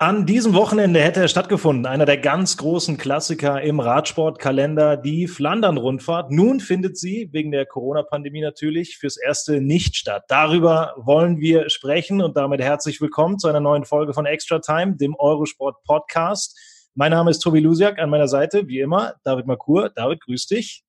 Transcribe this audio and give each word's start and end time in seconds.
An 0.00 0.26
diesem 0.26 0.54
Wochenende 0.54 1.00
hätte 1.00 1.22
er 1.22 1.26
stattgefunden, 1.26 1.84
einer 1.84 2.06
der 2.06 2.18
ganz 2.18 2.56
großen 2.56 2.98
Klassiker 2.98 3.60
im 3.62 3.80
Radsportkalender, 3.80 4.96
die 4.96 5.26
Flandern-Rundfahrt. 5.26 6.30
Nun 6.30 6.60
findet 6.60 6.96
sie, 6.96 7.30
wegen 7.32 7.50
der 7.50 7.66
Corona-Pandemie 7.66 8.40
natürlich, 8.40 8.96
fürs 8.96 9.16
Erste 9.16 9.60
nicht 9.60 9.96
statt. 9.96 10.22
Darüber 10.28 10.94
wollen 10.98 11.40
wir 11.40 11.68
sprechen 11.68 12.22
und 12.22 12.36
damit 12.36 12.60
herzlich 12.60 13.00
willkommen 13.00 13.40
zu 13.40 13.48
einer 13.48 13.58
neuen 13.58 13.84
Folge 13.84 14.14
von 14.14 14.24
Extra 14.24 14.60
Time, 14.60 14.94
dem 14.94 15.16
Eurosport-Podcast. 15.18 16.56
Mein 16.94 17.10
Name 17.10 17.32
ist 17.32 17.40
Tobi 17.40 17.58
Lusiak, 17.58 17.98
an 17.98 18.08
meiner 18.08 18.28
Seite, 18.28 18.68
wie 18.68 18.78
immer, 18.78 19.16
David 19.24 19.48
Makur. 19.48 19.90
David, 19.90 20.20
grüß 20.20 20.46
dich. 20.46 20.84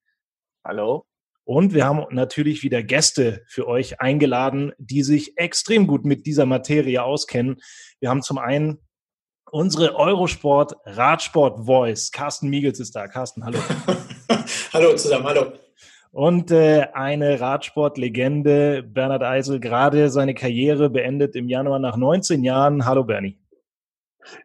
Hallo. 0.64 1.04
Und 1.42 1.74
wir 1.74 1.84
haben 1.84 2.04
natürlich 2.14 2.62
wieder 2.62 2.84
Gäste 2.84 3.42
für 3.48 3.66
euch 3.66 4.00
eingeladen, 4.00 4.70
die 4.78 5.02
sich 5.02 5.36
extrem 5.36 5.88
gut 5.88 6.04
mit 6.04 6.26
dieser 6.26 6.46
Materie 6.46 7.02
auskennen. 7.02 7.56
Wir 7.98 8.08
haben 8.08 8.22
zum 8.22 8.38
einen 8.38 8.78
unsere 9.50 9.96
Eurosport 9.96 10.74
Radsport 10.84 11.66
Voice. 11.66 12.10
Carsten 12.12 12.48
Miegels 12.48 12.80
ist 12.80 12.94
da. 12.96 13.08
Carsten, 13.08 13.44
hallo. 13.44 13.58
hallo 14.72 14.94
zusammen, 14.96 15.26
hallo. 15.26 15.52
Und 16.12 16.50
äh, 16.50 16.88
eine 16.92 17.40
Radsportlegende, 17.40 18.82
Bernhard 18.82 19.22
Eisel, 19.22 19.60
gerade 19.60 20.10
seine 20.10 20.34
Karriere 20.34 20.90
beendet 20.90 21.36
im 21.36 21.48
Januar 21.48 21.78
nach 21.78 21.96
19 21.96 22.42
Jahren. 22.42 22.84
Hallo 22.84 23.04
Bernie. 23.04 23.38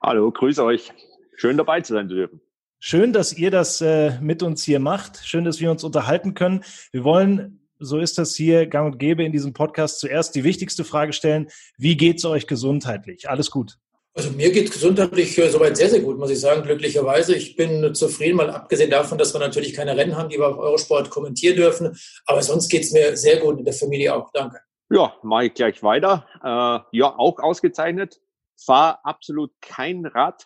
Hallo, 0.02 0.32
grüße 0.32 0.64
euch. 0.64 0.92
Schön 1.36 1.58
dabei 1.58 1.82
zu 1.82 1.94
sein 1.94 2.08
zu 2.08 2.16
dürfen. 2.16 2.42
Schön, 2.80 3.14
dass 3.14 3.34
ihr 3.34 3.50
das 3.50 3.82
äh, 3.82 4.20
mit 4.22 4.44
uns 4.44 4.64
hier 4.64 4.80
macht. 4.80 5.22
Schön, 5.26 5.44
dass 5.44 5.60
wir 5.60 5.72
uns 5.72 5.84
unterhalten 5.84 6.36
können. 6.36 6.64
Wir 6.92 7.04
wollen, 7.04 7.68
so 7.80 7.98
ist 7.98 8.20
das 8.20 8.36
hier 8.36 8.68
gang 8.68 8.94
und 8.94 9.00
gäbe 9.00 9.24
in 9.24 9.32
diesem 9.32 9.54
Podcast, 9.54 10.00
zuerst 10.00 10.36
die 10.36 10.44
wichtigste 10.44 10.84
Frage 10.84 11.14
stellen. 11.14 11.48
Wie 11.78 11.98
geht's 11.98 12.26
euch 12.26 12.46
gesundheitlich? 12.46 13.28
Alles 13.28 13.50
gut? 13.50 13.80
Also 14.18 14.32
mir 14.32 14.50
geht 14.50 14.72
gesundheitlich 14.72 15.38
äh, 15.38 15.50
soweit 15.50 15.76
sehr, 15.76 15.90
sehr 15.90 16.00
gut, 16.00 16.18
muss 16.18 16.32
ich 16.32 16.40
sagen, 16.40 16.64
glücklicherweise. 16.64 17.36
Ich 17.36 17.58
bin 17.58 17.94
zufrieden, 17.94 18.38
mal 18.38 18.50
abgesehen 18.50 18.90
davon, 18.90 19.18
dass 19.18 19.34
wir 19.34 19.40
natürlich 19.40 19.74
keine 19.74 19.98
Rennen 19.98 20.16
haben, 20.16 20.30
die 20.30 20.38
wir 20.38 20.48
auf 20.48 20.58
Eurosport 20.58 21.10
kommentieren 21.10 21.58
dürfen. 21.58 21.98
Aber 22.26 22.42
sonst 22.42 22.70
geht 22.70 22.84
es 22.84 22.94
mir 22.94 23.18
sehr 23.18 23.42
gut 23.42 23.60
in 23.60 23.66
der 23.66 23.74
Familie 23.74 24.16
auch. 24.16 24.32
Danke. 24.32 24.62
Ja, 24.90 25.14
mache 25.22 25.48
ich 25.48 25.54
gleich 25.54 25.84
weiter. 25.84 26.26
Äh, 26.42 26.98
ja, 26.98 27.14
auch 27.18 27.40
ausgezeichnet. 27.40 28.22
Fahr 28.58 29.02
absolut 29.04 29.52
kein 29.60 30.06
Rad 30.06 30.46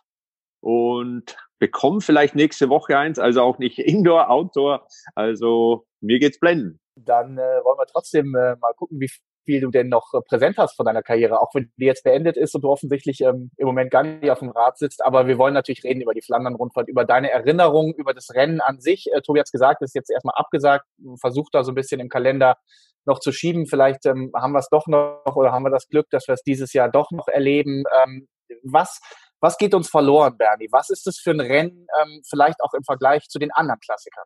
und 0.61 1.37
bekomme 1.59 2.01
vielleicht 2.01 2.33
nächste 2.33 2.69
Woche 2.69 2.97
eins, 2.97 3.19
also 3.19 3.41
auch 3.41 3.59
nicht 3.59 3.77
Indoor, 3.77 4.31
Outdoor. 4.31 4.87
Also 5.13 5.85
mir 6.01 6.17
geht's 6.17 6.39
blenden. 6.39 6.79
Dann 6.95 7.37
äh, 7.37 7.41
wollen 7.63 7.77
wir 7.77 7.85
trotzdem 7.85 8.33
äh, 8.35 8.55
mal 8.55 8.73
gucken, 8.75 8.99
wie 8.99 9.09
viel 9.45 9.61
du 9.61 9.69
denn 9.69 9.89
noch 9.89 10.13
äh, 10.13 10.21
präsent 10.21 10.57
hast 10.57 10.75
von 10.75 10.85
deiner 10.85 11.01
Karriere, 11.01 11.41
auch 11.41 11.53
wenn 11.53 11.71
die 11.77 11.85
jetzt 11.85 12.03
beendet 12.03 12.37
ist 12.37 12.55
und 12.55 12.61
du 12.63 12.69
offensichtlich 12.69 13.21
ähm, 13.21 13.51
im 13.57 13.67
Moment 13.67 13.91
gar 13.91 14.03
nicht 14.03 14.29
auf 14.29 14.39
dem 14.39 14.49
Rad 14.49 14.77
sitzt. 14.77 15.03
Aber 15.03 15.27
wir 15.27 15.37
wollen 15.37 15.53
natürlich 15.53 15.83
reden 15.83 16.01
über 16.01 16.13
die 16.13 16.21
Flandern-Rundfahrt, 16.21 16.87
über 16.87 17.05
deine 17.05 17.31
Erinnerungen, 17.31 17.93
über 17.93 18.13
das 18.13 18.33
Rennen 18.33 18.61
an 18.61 18.79
sich. 18.79 19.07
Äh, 19.11 19.21
Tobi 19.21 19.39
hat 19.39 19.51
gesagt, 19.51 19.81
das 19.81 19.89
ist 19.89 19.95
jetzt 19.95 20.11
erstmal 20.11 20.35
abgesagt. 20.35 20.85
Versucht 21.19 21.53
da 21.53 21.63
so 21.63 21.71
ein 21.71 21.75
bisschen 21.75 21.99
im 21.99 22.09
Kalender 22.09 22.57
noch 23.05 23.19
zu 23.19 23.31
schieben. 23.31 23.67
Vielleicht 23.67 24.05
ähm, 24.05 24.31
haben 24.35 24.53
wir 24.53 24.59
es 24.59 24.69
doch 24.69 24.87
noch 24.87 25.35
oder 25.35 25.51
haben 25.51 25.63
wir 25.63 25.71
das 25.71 25.87
Glück, 25.87 26.09
dass 26.11 26.27
wir 26.27 26.33
es 26.33 26.43
dieses 26.43 26.73
Jahr 26.73 26.89
doch 26.89 27.11
noch 27.11 27.27
erleben. 27.27 27.83
Ähm, 28.03 28.27
was, 28.63 28.99
was 29.39 29.57
geht 29.57 29.73
uns 29.73 29.89
verloren, 29.89 30.37
Bernie? 30.37 30.67
Was 30.71 30.89
ist 30.89 31.07
das 31.07 31.17
für 31.17 31.31
ein 31.31 31.39
Rennen, 31.39 31.87
ähm, 32.01 32.21
vielleicht 32.27 32.61
auch 32.61 32.73
im 32.73 32.83
Vergleich 32.83 33.27
zu 33.27 33.39
den 33.39 33.51
anderen 33.51 33.79
Klassikern? 33.79 34.25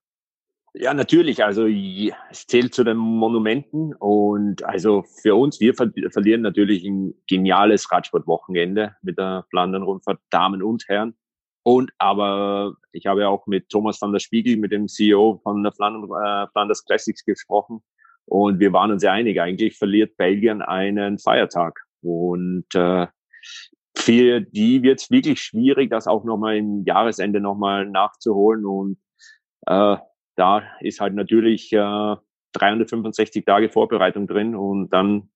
Ja, 0.76 0.94
natürlich. 0.94 1.44
Also 1.44 1.68
es 1.68 2.48
zählt 2.48 2.74
zu 2.74 2.84
den 2.84 2.98
Monumenten 2.98 3.94
und 3.94 4.64
also 4.64 5.04
für 5.22 5.36
uns, 5.36 5.60
wir 5.60 5.76
ver 5.76 5.92
verlieren 6.12 6.42
natürlich 6.42 6.84
ein 6.84 7.14
geniales 7.28 7.92
Radsportwochenende 7.92 8.96
mit 9.04 9.20
der 9.20 9.46
Flandern-Rundfahrt, 9.52 10.20
Damen 10.32 10.64
und 10.64 10.88
Herren. 10.88 11.16
Und 11.62 11.92
aber 12.00 12.76
ich 12.92 13.06
habe 13.06 13.22
ja 13.22 13.30
auch 13.30 13.46
mit 13.46 13.70
Thomas 13.70 14.02
van 14.02 14.12
der 14.14 14.20
Spiegel, 14.20 14.58
mit 14.58 14.72
dem 14.72 14.88
CEO 14.88 15.40
von 15.44 15.62
der 15.64 15.72
Flandern, 15.74 16.04
äh, 16.06 16.48
Flanders 16.52 16.84
Classics 16.86 17.24
gesprochen 17.24 17.84
und 18.26 18.60
wir 18.60 18.74
waren 18.74 18.92
uns 18.92 19.04
ja 19.04 19.12
einig, 19.12 19.40
eigentlich 19.40 19.78
verliert 19.78 20.18
Belgien 20.18 20.62
einen 20.62 21.20
Feiertag. 21.20 21.80
Und 22.02 22.66
äh, 22.74 23.08
für 23.96 24.42
die 24.42 24.82
wird 24.82 25.02
es 25.02 25.12
wirklich 25.12 25.42
schwierig, 25.42 25.90
das 25.90 26.08
auch 26.08 26.24
nochmal 26.24 26.58
im 26.58 26.84
Jahresende 26.86 27.40
nochmal 27.40 27.86
nachzuholen 27.86 28.66
und 28.66 28.98
äh, 29.68 29.98
da 30.36 30.64
ist 30.80 31.00
halt 31.00 31.14
natürlich 31.14 31.72
äh, 31.74 32.16
365 32.54 33.46
Tage 33.46 33.70
Vorbereitung 33.70 34.28
drin 34.28 34.56
und 34.56 34.90
dann 34.90 35.30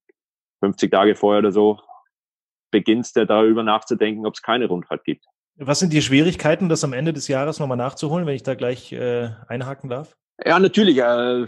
50 0.62 0.92
Tage 0.92 1.16
vorher 1.16 1.40
oder 1.40 1.52
so 1.52 1.80
beginnst 2.72 3.16
du 3.16 3.26
darüber 3.26 3.64
nachzudenken, 3.64 4.26
ob 4.26 4.34
es 4.34 4.42
keine 4.42 4.68
Rundfahrt 4.68 5.04
gibt. 5.04 5.26
Was 5.56 5.80
sind 5.80 5.94
die 5.94 6.02
Schwierigkeiten, 6.02 6.70
das 6.70 6.84
am 6.84 6.94
Ende 6.94 7.14
des 7.14 7.28
Jahres 7.28 7.60
nochmal 7.60 7.78
nachzuholen, 7.78 8.28
wenn 8.28 8.36
ich 8.36 8.44
da 8.44 8.54
gleich 8.54 8.92
äh, 8.92 9.30
einhaken 9.48 9.90
darf? 9.90 10.16
Ja, 10.46 10.60
natürlich. 10.60 10.98
Äh, 11.00 11.48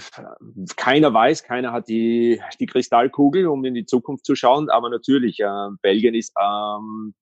keiner 0.75 1.13
weiß, 1.13 1.43
keiner 1.43 1.71
hat 1.71 1.87
die, 1.89 2.41
die 2.59 2.65
Kristallkugel, 2.65 3.45
um 3.45 3.63
in 3.65 3.75
die 3.75 3.85
Zukunft 3.85 4.25
zu 4.25 4.35
schauen. 4.35 4.69
Aber 4.69 4.89
natürlich, 4.89 5.39
äh, 5.39 5.69
Belgien 5.81 6.15
ist 6.15 6.33
ähm, 6.41 7.13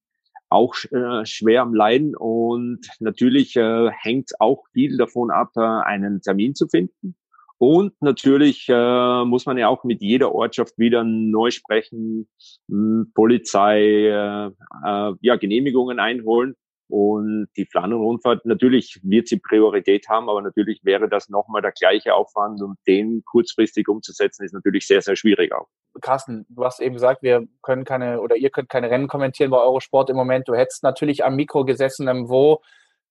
auch 0.50 0.76
äh, 0.92 1.26
schwer 1.26 1.62
am 1.62 1.74
Leiden 1.74 2.16
und 2.16 2.80
natürlich 3.00 3.56
äh, 3.56 3.90
hängt 3.92 4.32
auch 4.40 4.64
viel 4.74 4.98
davon 4.98 5.32
ab, 5.32 5.52
äh, 5.56 5.62
einen 5.62 6.22
Termin 6.22 6.56
zu 6.56 6.68
finden. 6.68 7.16
Und 7.60 7.94
natürlich 8.02 8.68
äh, 8.70 9.26
muss 9.26 9.46
man 9.48 9.58
ja 9.58 9.68
auch 9.68 9.84
mit 9.84 10.02
jeder 10.02 10.34
Ortschaft 10.34 10.78
wieder 10.78 11.04
neu 11.04 11.50
sprechen, 11.50 12.30
hm, 12.70 13.12
Polizei, 13.16 13.82
äh, 13.82 14.48
äh, 14.48 15.14
ja, 15.22 15.36
Genehmigungen 15.38 16.00
einholen. 16.00 16.56
Und 16.90 17.48
die 17.58 17.66
Flandern-Rundfahrt, 17.66 18.46
natürlich 18.46 19.00
wird 19.04 19.28
sie 19.28 19.40
Priorität 19.40 20.08
haben, 20.08 20.30
aber 20.30 20.42
natürlich 20.42 20.80
wäre 20.84 21.10
das 21.10 21.28
nochmal 21.28 21.62
der 21.62 21.74
gleiche 21.74 22.14
Aufwand 22.14 22.62
und 22.62 22.78
den 22.88 23.24
kurzfristig 23.26 23.90
umzusetzen, 23.90 24.46
ist 24.46 24.54
natürlich 24.54 24.88
sehr, 24.88 25.02
sehr 25.02 25.18
schwierig 25.18 25.54
auch. 25.54 25.68
Carsten, 26.02 26.46
du 26.50 26.64
hast 26.64 26.80
eben 26.80 26.94
gesagt, 26.94 27.24
wir 27.24 27.46
können 27.62 27.84
keine 27.84 28.22
oder 28.22 28.38
ihr 28.38 28.50
könnt 28.52 28.70
keine 28.70 28.90
Rennen 28.90 29.08
kommentieren 29.08 29.52
bei 29.52 29.58
Eurosport 29.58 30.10
im 30.10 30.16
Moment. 30.16 30.48
Du 30.48 30.56
hättest 30.56 30.84
natürlich 30.84 31.26
am 31.26 31.36
Mikro 31.36 31.66
gesessen, 31.66 32.08
ähm, 32.08 32.30
wo 32.30 32.62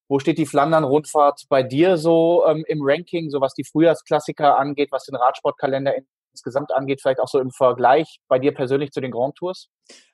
wo 0.08 0.20
steht 0.20 0.38
die 0.38 0.46
Flandern-Rundfahrt 0.46 1.46
bei 1.48 1.64
dir 1.64 1.96
so 1.96 2.44
ähm, 2.46 2.64
im 2.68 2.78
Ranking, 2.80 3.28
so 3.28 3.40
was 3.40 3.54
die 3.54 3.64
Frühjahrsklassiker 3.64 4.56
angeht, 4.56 4.92
was 4.92 5.04
den 5.04 5.16
Radsportkalender 5.16 5.96
insgesamt 6.36 6.72
angeht, 6.72 7.00
vielleicht 7.00 7.20
auch 7.20 7.28
so 7.28 7.40
im 7.40 7.50
Vergleich 7.50 8.18
bei 8.28 8.38
dir 8.38 8.52
persönlich 8.52 8.90
zu 8.90 9.00
den 9.00 9.10
Grand 9.10 9.34
Tours? 9.36 9.68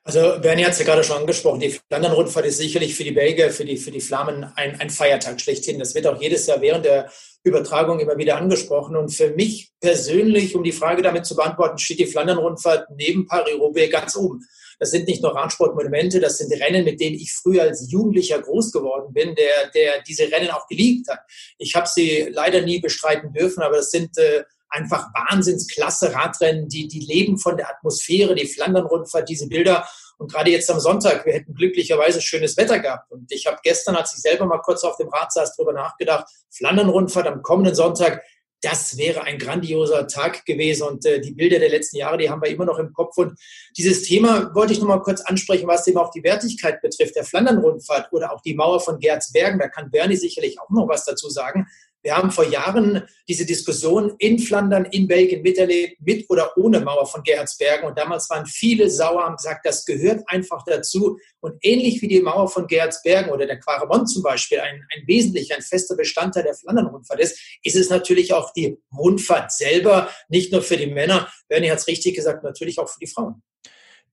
Also 0.04 0.40
Bernie 0.40 0.64
hat 0.64 0.72
es 0.72 0.78
ja 0.78 0.84
gerade 0.84 1.04
schon 1.04 1.18
angesprochen, 1.18 1.60
die 1.60 1.78
Flandern-Rundfahrt 1.88 2.46
ist 2.46 2.58
sicherlich 2.58 2.94
für 2.94 3.04
die 3.04 3.12
Belgier, 3.12 3.50
für 3.50 3.64
die, 3.64 3.76
für 3.76 3.90
die 3.90 4.00
Flamen 4.00 4.44
ein, 4.56 4.80
ein 4.80 4.90
Feiertag 4.90 5.40
schlechthin. 5.40 5.78
Das 5.78 5.94
wird 5.94 6.06
auch 6.06 6.20
jedes 6.20 6.46
Jahr 6.46 6.60
während 6.60 6.84
der 6.84 7.10
Übertragung 7.44 8.00
immer 8.00 8.16
wieder 8.16 8.36
angesprochen. 8.36 8.96
Und 8.96 9.10
für 9.10 9.30
mich 9.30 9.70
persönlich, 9.80 10.54
um 10.54 10.64
die 10.64 10.72
Frage 10.72 11.02
damit 11.02 11.26
zu 11.26 11.36
beantworten, 11.36 11.78
steht 11.78 12.00
die 12.00 12.06
Flandern-Rundfahrt 12.06 12.88
neben 12.96 13.26
Paris-Roubaix 13.26 13.92
ganz 13.92 14.16
oben. 14.16 14.40
Das 14.82 14.90
sind 14.90 15.06
nicht 15.06 15.22
nur 15.22 15.36
Radsportmonumente, 15.36 16.18
das 16.18 16.38
sind 16.38 16.52
Rennen, 16.60 16.84
mit 16.84 17.00
denen 17.00 17.14
ich 17.14 17.32
früher 17.32 17.62
als 17.62 17.88
Jugendlicher 17.88 18.42
groß 18.42 18.72
geworden 18.72 19.12
bin, 19.12 19.36
der, 19.36 19.70
der 19.72 20.02
diese 20.02 20.24
Rennen 20.24 20.50
auch 20.50 20.66
geliebt 20.66 21.08
hat. 21.08 21.20
Ich 21.56 21.76
habe 21.76 21.86
sie 21.86 22.26
leider 22.32 22.62
nie 22.62 22.80
bestreiten 22.80 23.32
dürfen, 23.32 23.62
aber 23.62 23.76
das 23.76 23.92
sind 23.92 24.18
äh, 24.18 24.42
einfach 24.72 25.08
wahnsinnsklasse 25.14 26.14
Radrennen, 26.14 26.68
die, 26.68 26.88
die 26.88 27.00
leben 27.00 27.38
von 27.38 27.56
der 27.56 27.70
Atmosphäre, 27.70 28.34
die 28.34 28.46
Flandern-Rundfahrt, 28.46 29.28
diese 29.28 29.48
Bilder. 29.48 29.86
Und 30.18 30.32
gerade 30.32 30.50
jetzt 30.50 30.70
am 30.70 30.80
Sonntag, 30.80 31.26
wir 31.26 31.34
hätten 31.34 31.54
glücklicherweise 31.54 32.20
schönes 32.20 32.56
Wetter 32.56 32.78
gehabt. 32.78 33.10
Und 33.10 33.30
ich 33.30 33.46
habe 33.46 33.58
gestern, 33.62 33.96
als 33.96 34.14
ich 34.14 34.20
selber 34.20 34.46
mal 34.46 34.58
kurz 34.58 34.84
auf 34.84 34.96
dem 34.96 35.08
Rad 35.08 35.32
saß, 35.32 35.56
darüber 35.56 35.72
nachgedacht, 35.72 36.26
Flandern-Rundfahrt 36.50 37.26
am 37.26 37.42
kommenden 37.42 37.74
Sonntag, 37.74 38.22
das 38.62 38.96
wäre 38.96 39.24
ein 39.24 39.38
grandioser 39.38 40.06
Tag 40.06 40.46
gewesen. 40.46 40.84
Und 40.84 41.04
äh, 41.04 41.20
die 41.20 41.32
Bilder 41.32 41.58
der 41.58 41.68
letzten 41.68 41.96
Jahre, 41.96 42.16
die 42.16 42.30
haben 42.30 42.40
wir 42.40 42.48
immer 42.48 42.64
noch 42.64 42.78
im 42.78 42.92
Kopf. 42.92 43.18
Und 43.18 43.38
dieses 43.76 44.04
Thema 44.04 44.54
wollte 44.54 44.72
ich 44.72 44.80
noch 44.80 44.86
mal 44.86 45.02
kurz 45.02 45.20
ansprechen, 45.20 45.66
was 45.66 45.86
eben 45.88 45.98
auch 45.98 46.10
die 46.10 46.22
Wertigkeit 46.22 46.80
betrifft, 46.80 47.16
der 47.16 47.24
Flandern-Rundfahrt 47.24 48.12
oder 48.12 48.32
auch 48.32 48.40
die 48.40 48.54
Mauer 48.54 48.80
von 48.80 49.00
Gerzbergen. 49.00 49.58
Da 49.58 49.68
kann 49.68 49.90
Bernie 49.90 50.16
sicherlich 50.16 50.60
auch 50.60 50.70
noch 50.70 50.88
was 50.88 51.04
dazu 51.04 51.28
sagen. 51.28 51.66
Wir 52.02 52.16
haben 52.16 52.32
vor 52.32 52.44
Jahren 52.48 53.02
diese 53.28 53.46
Diskussion 53.46 54.14
in 54.18 54.38
Flandern, 54.40 54.86
in 54.86 55.06
Belgien 55.06 55.42
miterlebt, 55.42 56.00
mit 56.00 56.28
oder 56.28 56.56
ohne 56.56 56.80
Mauer 56.80 57.06
von 57.06 57.22
Gerhardsbergen. 57.22 57.88
Und 57.88 57.96
damals 57.96 58.28
waren 58.28 58.44
viele 58.46 58.90
sauer, 58.90 59.24
haben 59.24 59.36
gesagt, 59.36 59.64
das 59.64 59.84
gehört 59.84 60.22
einfach 60.26 60.64
dazu. 60.64 61.18
Und 61.40 61.54
ähnlich 61.62 62.02
wie 62.02 62.08
die 62.08 62.20
Mauer 62.20 62.48
von 62.48 62.66
Gerhardsbergen 62.66 63.30
oder 63.30 63.46
der 63.46 63.60
Quaremont 63.60 64.10
zum 64.10 64.22
Beispiel 64.22 64.58
ein, 64.58 64.84
ein 64.94 65.06
wesentlicher, 65.06 65.54
ein 65.54 65.62
fester 65.62 65.96
Bestandteil 65.96 66.42
der 66.42 66.54
Flandern-Rundfahrt 66.54 67.20
ist, 67.20 67.38
ist 67.62 67.76
es 67.76 67.88
natürlich 67.88 68.32
auch 68.34 68.52
die 68.52 68.76
Rundfahrt 68.96 69.52
selber, 69.52 70.10
nicht 70.28 70.52
nur 70.52 70.62
für 70.62 70.76
die 70.76 70.88
Männer. 70.88 71.30
Bernie 71.48 71.70
hat 71.70 71.78
es 71.78 71.86
richtig 71.86 72.16
gesagt, 72.16 72.42
natürlich 72.42 72.78
auch 72.80 72.88
für 72.88 72.98
die 73.00 73.06
Frauen. 73.06 73.42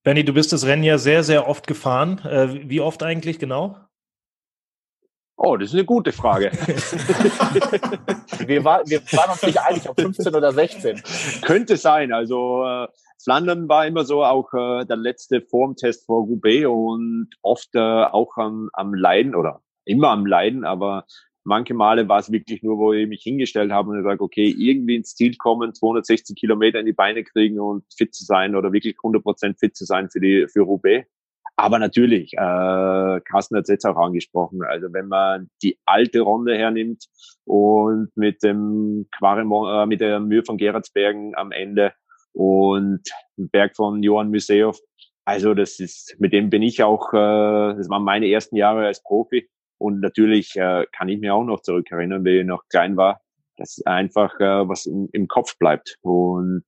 Bernie, 0.02 0.24
du 0.24 0.32
bist 0.32 0.52
das 0.52 0.64
Rennen 0.64 0.84
ja 0.84 0.96
sehr, 0.96 1.24
sehr 1.24 1.46
oft 1.48 1.66
gefahren. 1.66 2.18
Äh, 2.24 2.68
wie 2.70 2.80
oft 2.80 3.02
eigentlich 3.02 3.38
genau? 3.38 3.76
Oh, 5.42 5.56
das 5.56 5.70
ist 5.70 5.74
eine 5.74 5.86
gute 5.86 6.12
Frage. 6.12 6.50
wir, 8.46 8.62
war, 8.62 8.86
wir 8.86 9.00
waren 9.12 9.30
uns 9.30 9.42
nicht 9.42 9.58
einig, 9.58 9.88
ob 9.88 9.98
15 9.98 10.34
oder 10.34 10.52
16. 10.52 11.00
Könnte 11.40 11.78
sein. 11.78 12.12
Also 12.12 12.62
äh, 12.62 12.88
Flandern 13.24 13.66
war 13.66 13.86
immer 13.86 14.04
so 14.04 14.22
auch 14.22 14.52
äh, 14.52 14.84
der 14.84 14.98
letzte 14.98 15.40
Formtest 15.40 16.04
vor 16.04 16.26
Roubaix 16.26 16.66
und 16.66 17.30
oft 17.40 17.74
äh, 17.74 17.78
auch 17.78 18.36
am, 18.36 18.68
am 18.74 18.92
Leiden 18.92 19.34
oder 19.34 19.62
immer 19.86 20.10
am 20.10 20.26
Leiden, 20.26 20.66
aber 20.66 21.06
manche 21.42 21.72
Male 21.72 22.06
war 22.06 22.18
es 22.18 22.30
wirklich 22.30 22.62
nur, 22.62 22.76
wo 22.76 22.92
ich 22.92 23.08
mich 23.08 23.22
hingestellt 23.22 23.72
habe 23.72 23.88
und 23.88 23.96
gesagt, 23.96 24.20
okay, 24.20 24.54
irgendwie 24.58 24.96
ins 24.96 25.14
Ziel 25.14 25.36
kommen, 25.38 25.72
260 25.72 26.36
Kilometer 26.36 26.80
in 26.80 26.86
die 26.86 26.92
Beine 26.92 27.24
kriegen 27.24 27.58
und 27.60 27.84
fit 27.96 28.14
zu 28.14 28.24
sein 28.24 28.54
oder 28.56 28.74
wirklich 28.74 28.96
100 28.98 29.22
Prozent 29.22 29.58
fit 29.58 29.74
zu 29.74 29.86
sein 29.86 30.10
für 30.10 30.20
die 30.20 30.46
für 30.52 30.60
Roubaix. 30.60 31.08
Aber 31.60 31.78
natürlich, 31.78 32.32
äh, 32.32 33.20
Carsten 33.20 33.56
hat 33.56 33.64
es 33.64 33.68
jetzt 33.68 33.84
auch 33.84 33.98
angesprochen, 33.98 34.62
also 34.62 34.86
wenn 34.94 35.08
man 35.08 35.50
die 35.62 35.78
alte 35.84 36.22
Runde 36.22 36.56
hernimmt 36.56 37.04
und 37.44 38.08
mit 38.16 38.42
dem 38.42 39.06
Quaremont, 39.18 39.68
äh, 39.70 39.86
mit 39.86 40.00
der 40.00 40.20
Mühe 40.20 40.42
von 40.42 40.56
Gerardsbergen 40.56 41.34
am 41.36 41.52
Ende 41.52 41.92
und 42.32 43.02
Berg 43.36 43.76
von 43.76 44.02
Johann 44.02 44.30
Museov, 44.30 44.78
also 45.26 45.52
das 45.52 45.78
ist, 45.80 46.16
mit 46.18 46.32
dem 46.32 46.48
bin 46.48 46.62
ich 46.62 46.82
auch, 46.82 47.12
äh, 47.12 47.76
das 47.76 47.90
waren 47.90 48.04
meine 48.04 48.30
ersten 48.30 48.56
Jahre 48.56 48.86
als 48.86 49.02
Profi. 49.02 49.46
Und 49.76 50.00
natürlich 50.00 50.56
äh, 50.56 50.86
kann 50.96 51.10
ich 51.10 51.20
mir 51.20 51.34
auch 51.34 51.44
noch 51.44 51.60
zurückerinnern, 51.60 52.24
wie 52.24 52.40
ich 52.40 52.46
noch 52.46 52.62
klein 52.70 52.96
war, 52.96 53.20
dass 53.58 53.82
einfach 53.84 54.40
äh, 54.40 54.66
was 54.66 54.86
im, 54.86 55.10
im 55.12 55.28
Kopf 55.28 55.58
bleibt. 55.58 55.98
Und 56.00 56.64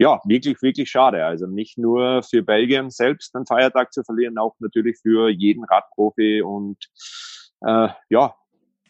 ja, 0.00 0.18
wirklich, 0.24 0.62
wirklich 0.62 0.90
schade. 0.90 1.26
Also 1.26 1.46
nicht 1.46 1.76
nur 1.76 2.22
für 2.22 2.42
Belgien 2.42 2.88
selbst 2.90 3.36
einen 3.36 3.46
Feiertag 3.46 3.92
zu 3.92 4.02
verlieren, 4.02 4.38
auch 4.38 4.54
natürlich 4.58 4.96
für 5.02 5.28
jeden 5.28 5.62
Radprofi 5.64 6.40
und 6.40 6.78
äh, 7.60 7.88
ja. 8.08 8.34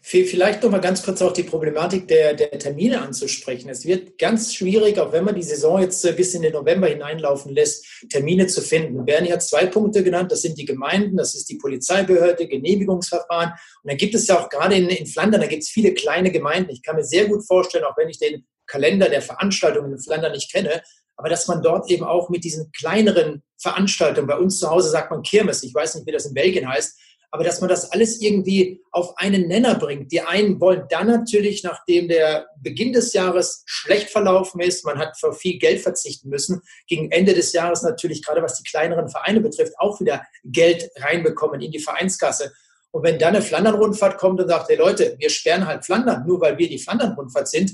Vielleicht 0.02 0.62
noch 0.62 0.70
mal 0.70 0.80
ganz 0.80 1.02
kurz 1.02 1.20
auch 1.20 1.32
die 1.32 1.42
Problematik 1.42 2.06
der, 2.06 2.34
der 2.34 2.58
Termine 2.58 3.02
anzusprechen. 3.02 3.68
Es 3.68 3.84
wird 3.84 4.18
ganz 4.18 4.54
schwierig, 4.54 4.98
auch 4.98 5.12
wenn 5.12 5.24
man 5.24 5.34
die 5.34 5.42
Saison 5.42 5.80
jetzt 5.80 6.04
äh, 6.04 6.12
bis 6.12 6.32
in 6.34 6.42
den 6.42 6.52
November 6.52 6.86
hineinlaufen 6.86 7.52
lässt, 7.52 7.84
Termine 8.08 8.46
zu 8.46 8.62
finden. 8.62 9.04
Bernie 9.04 9.32
hat 9.32 9.42
zwei 9.42 9.66
Punkte 9.66 10.04
genannt. 10.04 10.30
Das 10.30 10.42
sind 10.42 10.56
die 10.58 10.64
Gemeinden, 10.64 11.16
das 11.16 11.34
ist 11.34 11.50
die 11.50 11.58
Polizeibehörde, 11.58 12.46
Genehmigungsverfahren. 12.46 13.50
Und 13.50 13.90
dann 13.90 13.96
gibt 13.96 14.14
es 14.14 14.28
ja 14.28 14.38
auch 14.38 14.48
gerade 14.48 14.76
in, 14.76 14.88
in 14.88 15.06
Flandern, 15.06 15.40
da 15.40 15.48
gibt 15.48 15.64
es 15.64 15.68
viele 15.68 15.92
kleine 15.92 16.30
Gemeinden. 16.30 16.70
Ich 16.70 16.82
kann 16.82 16.94
mir 16.94 17.04
sehr 17.04 17.26
gut 17.26 17.44
vorstellen, 17.44 17.84
auch 17.84 17.96
wenn 17.98 18.08
ich 18.08 18.18
den 18.20 18.46
Kalender 18.70 19.08
der 19.08 19.20
Veranstaltungen 19.20 19.92
in 19.92 19.98
Flandern 19.98 20.32
nicht 20.32 20.50
kenne, 20.50 20.82
aber 21.20 21.28
dass 21.28 21.48
man 21.48 21.60
dort 21.60 21.90
eben 21.90 22.02
auch 22.02 22.30
mit 22.30 22.44
diesen 22.44 22.72
kleineren 22.72 23.42
Veranstaltungen, 23.58 24.26
bei 24.26 24.38
uns 24.38 24.58
zu 24.58 24.70
Hause 24.70 24.88
sagt 24.88 25.10
man 25.10 25.20
Kirmes, 25.20 25.62
ich 25.62 25.74
weiß 25.74 25.96
nicht, 25.96 26.06
wie 26.06 26.12
das 26.12 26.24
in 26.24 26.32
Belgien 26.32 26.66
heißt, 26.66 26.98
aber 27.30 27.44
dass 27.44 27.60
man 27.60 27.68
das 27.68 27.92
alles 27.92 28.22
irgendwie 28.22 28.80
auf 28.90 29.12
einen 29.18 29.46
Nenner 29.46 29.74
bringt. 29.74 30.10
Die 30.12 30.22
einen 30.22 30.58
wollen 30.62 30.86
dann 30.88 31.08
natürlich, 31.08 31.62
nachdem 31.62 32.08
der 32.08 32.46
Beginn 32.56 32.94
des 32.94 33.12
Jahres 33.12 33.64
schlecht 33.66 34.08
verlaufen 34.08 34.62
ist, 34.62 34.86
man 34.86 34.98
hat 34.98 35.18
für 35.18 35.34
viel 35.34 35.58
Geld 35.58 35.82
verzichten 35.82 36.30
müssen, 36.30 36.62
gegen 36.86 37.12
Ende 37.12 37.34
des 37.34 37.52
Jahres 37.52 37.82
natürlich, 37.82 38.24
gerade 38.24 38.42
was 38.42 38.56
die 38.56 38.64
kleineren 38.64 39.10
Vereine 39.10 39.42
betrifft, 39.42 39.74
auch 39.78 40.00
wieder 40.00 40.24
Geld 40.42 40.90
reinbekommen 40.96 41.60
in 41.60 41.70
die 41.70 41.80
Vereinskasse. 41.80 42.50
Und 42.92 43.02
wenn 43.02 43.18
dann 43.18 43.34
eine 43.34 43.42
Flandern-Rundfahrt 43.42 44.16
kommt 44.16 44.40
und 44.40 44.48
sagt, 44.48 44.70
hey 44.70 44.76
Leute, 44.76 45.16
wir 45.18 45.28
sperren 45.28 45.66
halt 45.66 45.84
Flandern, 45.84 46.26
nur 46.26 46.40
weil 46.40 46.56
wir 46.56 46.66
die 46.66 46.78
Flandern-Rundfahrt 46.78 47.46
sind, 47.46 47.72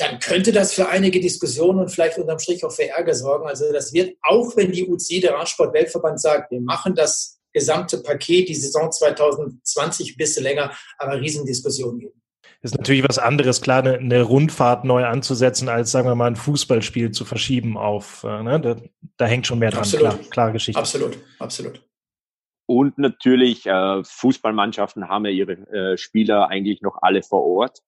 dann 0.00 0.18
könnte 0.18 0.52
das 0.52 0.72
für 0.72 0.88
einige 0.88 1.20
Diskussionen 1.20 1.80
und 1.80 1.90
vielleicht 1.90 2.18
unterm 2.18 2.38
Strich 2.38 2.64
auch 2.64 2.72
für 2.72 2.88
Ärger 2.88 3.14
sorgen. 3.14 3.46
Also 3.46 3.72
das 3.72 3.92
wird, 3.92 4.16
auch 4.22 4.56
wenn 4.56 4.72
die 4.72 4.88
UCI, 4.88 5.20
der 5.20 5.34
Radsport-Weltverband, 5.34 6.20
sagt, 6.20 6.50
wir 6.50 6.60
machen 6.60 6.94
das 6.94 7.40
gesamte 7.52 7.98
Paket, 8.02 8.48
die 8.48 8.54
Saison 8.54 8.90
2020 8.90 10.12
ein 10.12 10.16
bisschen 10.16 10.44
länger, 10.44 10.72
aber 10.98 11.20
Riesendiskussionen 11.20 11.98
geben. 11.98 12.20
Ist 12.62 12.76
natürlich 12.76 13.08
was 13.08 13.18
anderes, 13.18 13.62
klar, 13.62 13.78
eine, 13.78 13.94
eine, 13.94 14.22
Rundfahrt 14.22 14.84
neu 14.84 15.06
anzusetzen, 15.06 15.70
als 15.70 15.90
sagen 15.92 16.06
wir 16.06 16.14
mal 16.14 16.26
ein 16.26 16.36
Fußballspiel 16.36 17.10
zu 17.10 17.24
verschieben 17.24 17.78
auf. 17.78 18.22
Äh, 18.22 18.42
ne? 18.42 18.60
da, 18.60 18.76
da, 19.16 19.26
hängt 19.26 19.46
schon 19.46 19.58
mehr 19.58 19.70
dran, 19.70 19.80
absolut. 19.80 20.10
klar, 20.10 20.30
klare 20.30 20.52
Geschichte. 20.52 20.78
Absolut, 20.78 21.18
absolut. 21.38 21.82
Und 22.66 22.98
natürlich, 22.98 23.66
äh, 23.66 24.04
Fußballmannschaften 24.04 25.08
haben 25.08 25.24
ja 25.24 25.30
ihre 25.32 25.52
äh, 25.52 25.96
Spieler 25.96 26.48
eigentlich 26.48 26.82
noch 26.82 26.98
alle 27.00 27.22
vor 27.22 27.44
Ort. 27.44 27.80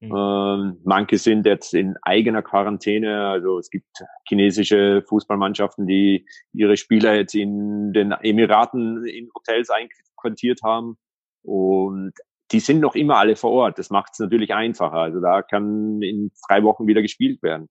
Mhm. 0.00 0.14
Ähm, 0.16 0.80
manche 0.84 1.18
sind 1.18 1.44
jetzt 1.46 1.74
in 1.74 1.96
eigener 2.02 2.42
Quarantäne. 2.42 3.26
Also 3.26 3.58
es 3.58 3.70
gibt 3.70 4.02
chinesische 4.26 5.02
Fußballmannschaften, 5.06 5.86
die 5.86 6.26
ihre 6.52 6.76
Spieler 6.76 7.14
jetzt 7.14 7.34
in 7.34 7.92
den 7.92 8.12
Emiraten 8.12 9.06
in 9.06 9.28
Hotels 9.34 9.70
einquartiert 9.70 10.60
haben. 10.62 10.96
Und 11.42 12.12
die 12.50 12.60
sind 12.60 12.80
noch 12.80 12.94
immer 12.94 13.18
alle 13.18 13.36
vor 13.36 13.52
Ort. 13.52 13.78
Das 13.78 13.90
macht 13.90 14.12
es 14.14 14.18
natürlich 14.18 14.54
einfacher. 14.54 14.94
Also 14.94 15.20
da 15.20 15.42
kann 15.42 16.00
in 16.02 16.30
drei 16.48 16.62
Wochen 16.62 16.86
wieder 16.86 17.02
gespielt 17.02 17.42
werden. 17.42 17.68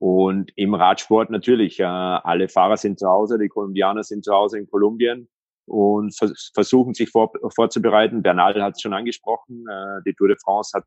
Und 0.00 0.52
im 0.56 0.74
Radsport 0.74 1.30
natürlich, 1.30 1.84
alle 1.84 2.48
Fahrer 2.48 2.76
sind 2.76 3.00
zu 3.00 3.08
Hause, 3.08 3.38
die 3.38 3.48
Kolumbianer 3.48 4.04
sind 4.04 4.24
zu 4.24 4.32
Hause 4.32 4.58
in 4.58 4.68
Kolumbien 4.68 5.28
und 5.66 6.16
vers 6.16 6.50
versuchen 6.54 6.94
sich 6.94 7.10
vor, 7.10 7.32
vorzubereiten. 7.54 8.22
Bernal 8.22 8.62
hat 8.62 8.76
es 8.76 8.80
schon 8.80 8.94
angesprochen, 8.94 9.64
äh, 9.68 10.00
die 10.06 10.14
Tour 10.14 10.28
de 10.28 10.36
France 10.42 10.70
hat 10.74 10.84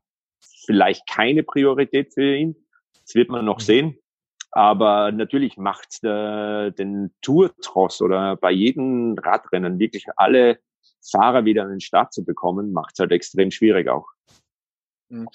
vielleicht 0.64 1.06
keine 1.08 1.42
Priorität 1.42 2.14
für 2.14 2.34
ihn. 2.34 2.56
Das 3.04 3.14
wird 3.14 3.28
man 3.30 3.44
noch 3.44 3.58
mhm. 3.58 3.62
sehen. 3.62 3.98
Aber 4.52 5.12
natürlich 5.12 5.56
macht 5.56 6.04
äh, 6.04 6.70
den 6.72 7.14
Tour-Tross 7.22 8.02
oder 8.02 8.36
bei 8.36 8.50
jedem 8.50 9.16
Radrennen 9.18 9.78
wirklich 9.78 10.06
alle 10.16 10.58
Fahrer 11.10 11.44
wieder 11.44 11.64
an 11.64 11.70
den 11.70 11.80
Start 11.80 12.12
zu 12.12 12.24
bekommen, 12.24 12.72
macht 12.72 12.92
es 12.92 12.98
halt 13.00 13.12
extrem 13.12 13.50
schwierig 13.50 13.88
auch. 13.88 14.06
Mhm. 15.08 15.28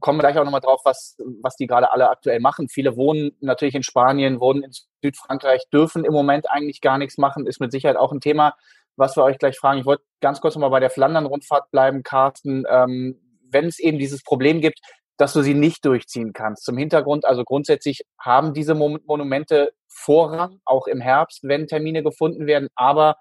Kommen 0.00 0.18
wir 0.18 0.22
gleich 0.22 0.38
auch 0.38 0.44
nochmal 0.44 0.60
drauf, 0.60 0.82
was, 0.84 1.16
was 1.42 1.56
die 1.56 1.66
gerade 1.66 1.90
alle 1.90 2.10
aktuell 2.10 2.40
machen. 2.40 2.68
Viele 2.68 2.96
wohnen 2.96 3.32
natürlich 3.40 3.74
in 3.74 3.82
Spanien, 3.82 4.40
wohnen 4.40 4.62
in 4.62 4.72
Südfrankreich, 5.02 5.68
dürfen 5.72 6.04
im 6.04 6.12
Moment 6.12 6.50
eigentlich 6.50 6.82
gar 6.82 6.98
nichts 6.98 7.16
machen, 7.16 7.46
ist 7.46 7.60
mit 7.60 7.72
Sicherheit 7.72 7.96
auch 7.96 8.12
ein 8.12 8.20
Thema, 8.20 8.56
was 8.96 9.16
wir 9.16 9.24
euch 9.24 9.38
gleich 9.38 9.58
fragen. 9.58 9.80
Ich 9.80 9.86
wollte 9.86 10.04
ganz 10.20 10.40
kurz 10.40 10.54
nochmal 10.54 10.70
bei 10.70 10.80
der 10.80 10.90
Flandern-Rundfahrt 10.90 11.70
bleiben, 11.70 12.02
Carsten. 12.02 12.64
Ähm, 12.68 13.20
wenn 13.54 13.66
es 13.66 13.78
eben 13.78 13.98
dieses 13.98 14.22
Problem 14.22 14.60
gibt, 14.60 14.80
dass 15.16 15.32
du 15.32 15.42
sie 15.42 15.54
nicht 15.54 15.84
durchziehen 15.84 16.32
kannst. 16.32 16.64
Zum 16.64 16.76
Hintergrund, 16.76 17.24
also 17.24 17.44
grundsätzlich 17.44 18.02
haben 18.18 18.52
diese 18.52 18.74
Monumente 18.74 19.72
Vorrang, 19.88 20.60
auch 20.64 20.86
im 20.86 21.00
Herbst, 21.00 21.40
wenn 21.44 21.68
Termine 21.68 22.02
gefunden 22.02 22.46
werden. 22.46 22.68
Aber 22.74 23.16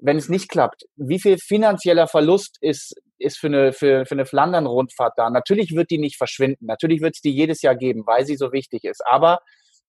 wenn 0.00 0.16
es 0.16 0.28
nicht 0.28 0.48
klappt, 0.48 0.84
wie 0.96 1.20
viel 1.20 1.38
finanzieller 1.38 2.06
Verlust 2.06 2.58
ist, 2.60 2.94
ist 3.18 3.38
für 3.38 3.48
eine, 3.48 3.72
für, 3.72 4.06
für 4.06 4.14
eine 4.14 4.26
Flandern-Rundfahrt 4.26 5.14
da? 5.16 5.30
Natürlich 5.30 5.74
wird 5.74 5.90
die 5.90 5.98
nicht 5.98 6.16
verschwinden. 6.16 6.66
Natürlich 6.66 7.00
wird 7.00 7.16
es 7.16 7.20
die 7.20 7.32
jedes 7.32 7.62
Jahr 7.62 7.76
geben, 7.76 8.02
weil 8.06 8.24
sie 8.24 8.36
so 8.36 8.52
wichtig 8.52 8.84
ist. 8.84 9.04
Aber 9.06 9.38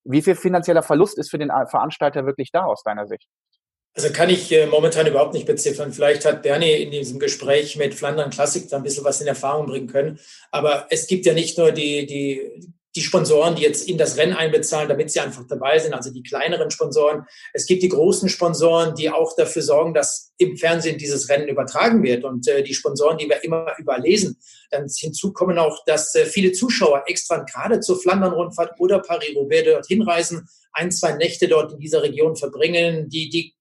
wie 0.03 0.21
viel 0.21 0.35
finanzieller 0.35 0.83
Verlust 0.83 1.17
ist 1.17 1.29
für 1.29 1.37
den 1.37 1.49
Veranstalter 1.69 2.25
wirklich 2.25 2.51
da 2.51 2.65
aus 2.65 2.83
deiner 2.83 3.07
Sicht? 3.07 3.27
Also 3.95 4.11
kann 4.11 4.29
ich 4.29 4.51
äh, 4.51 4.65
momentan 4.65 5.05
überhaupt 5.05 5.35
nicht 5.35 5.45
beziffern. 5.45 5.93
Vielleicht 5.93 6.25
hat 6.25 6.41
Bernie 6.41 6.81
in 6.81 6.89
diesem 6.89 7.19
Gespräch 7.19 7.75
mit 7.75 7.93
Flandern 7.93 8.31
Classic 8.31 8.67
da 8.67 8.77
ein 8.77 8.83
bisschen 8.83 9.03
was 9.03 9.21
in 9.21 9.27
Erfahrung 9.27 9.67
bringen 9.67 9.87
können. 9.87 10.19
Aber 10.51 10.87
es 10.89 11.05
gibt 11.05 11.27
ja 11.27 11.33
nicht 11.33 11.59
nur 11.59 11.71
die, 11.71 12.07
die, 12.07 12.71
die 12.95 13.01
Sponsoren, 13.01 13.55
die 13.55 13.61
jetzt 13.61 13.87
in 13.87 13.99
das 13.99 14.17
Rennen 14.17 14.33
einbezahlen, 14.33 14.89
damit 14.89 15.11
sie 15.11 15.19
einfach 15.19 15.43
dabei 15.47 15.77
sind, 15.77 15.93
also 15.93 16.11
die 16.11 16.23
kleineren 16.23 16.71
Sponsoren. 16.71 17.25
Es 17.53 17.67
gibt 17.67 17.83
die 17.83 17.89
großen 17.89 18.29
Sponsoren, 18.29 18.95
die 18.95 19.11
auch 19.11 19.35
dafür 19.35 19.61
sorgen, 19.61 19.93
dass 19.93 20.33
im 20.37 20.57
Fernsehen 20.57 20.97
dieses 20.97 21.29
Rennen 21.29 21.47
übertragen 21.47 22.01
wird. 22.01 22.23
Und 22.23 22.47
äh, 22.47 22.63
die 22.63 22.73
Sponsoren, 22.73 23.19
die 23.19 23.29
wir 23.29 23.43
immer 23.43 23.73
überlesen. 23.77 24.39
Dann 24.71 24.87
hinzu 24.89 25.33
kommen 25.33 25.59
auch, 25.59 25.85
dass 25.85 26.15
äh, 26.15 26.25
viele 26.25 26.51
Zuschauer 26.51 27.03
extra 27.05 27.43
gerade 27.43 27.79
zur 27.79 28.01
Flandern-Rundfahrt 28.01 28.79
oder 28.79 28.99
Paris-Roubaix 28.99 29.65
dort 29.65 29.85
hinreisen, 29.85 30.47
ein, 30.71 30.89
zwei 30.89 31.13
Nächte 31.13 31.47
dort 31.47 31.73
in 31.73 31.79
dieser 31.79 32.01
Region 32.01 32.35
verbringen, 32.35 33.07
die, 33.07 33.29
die 33.29 33.53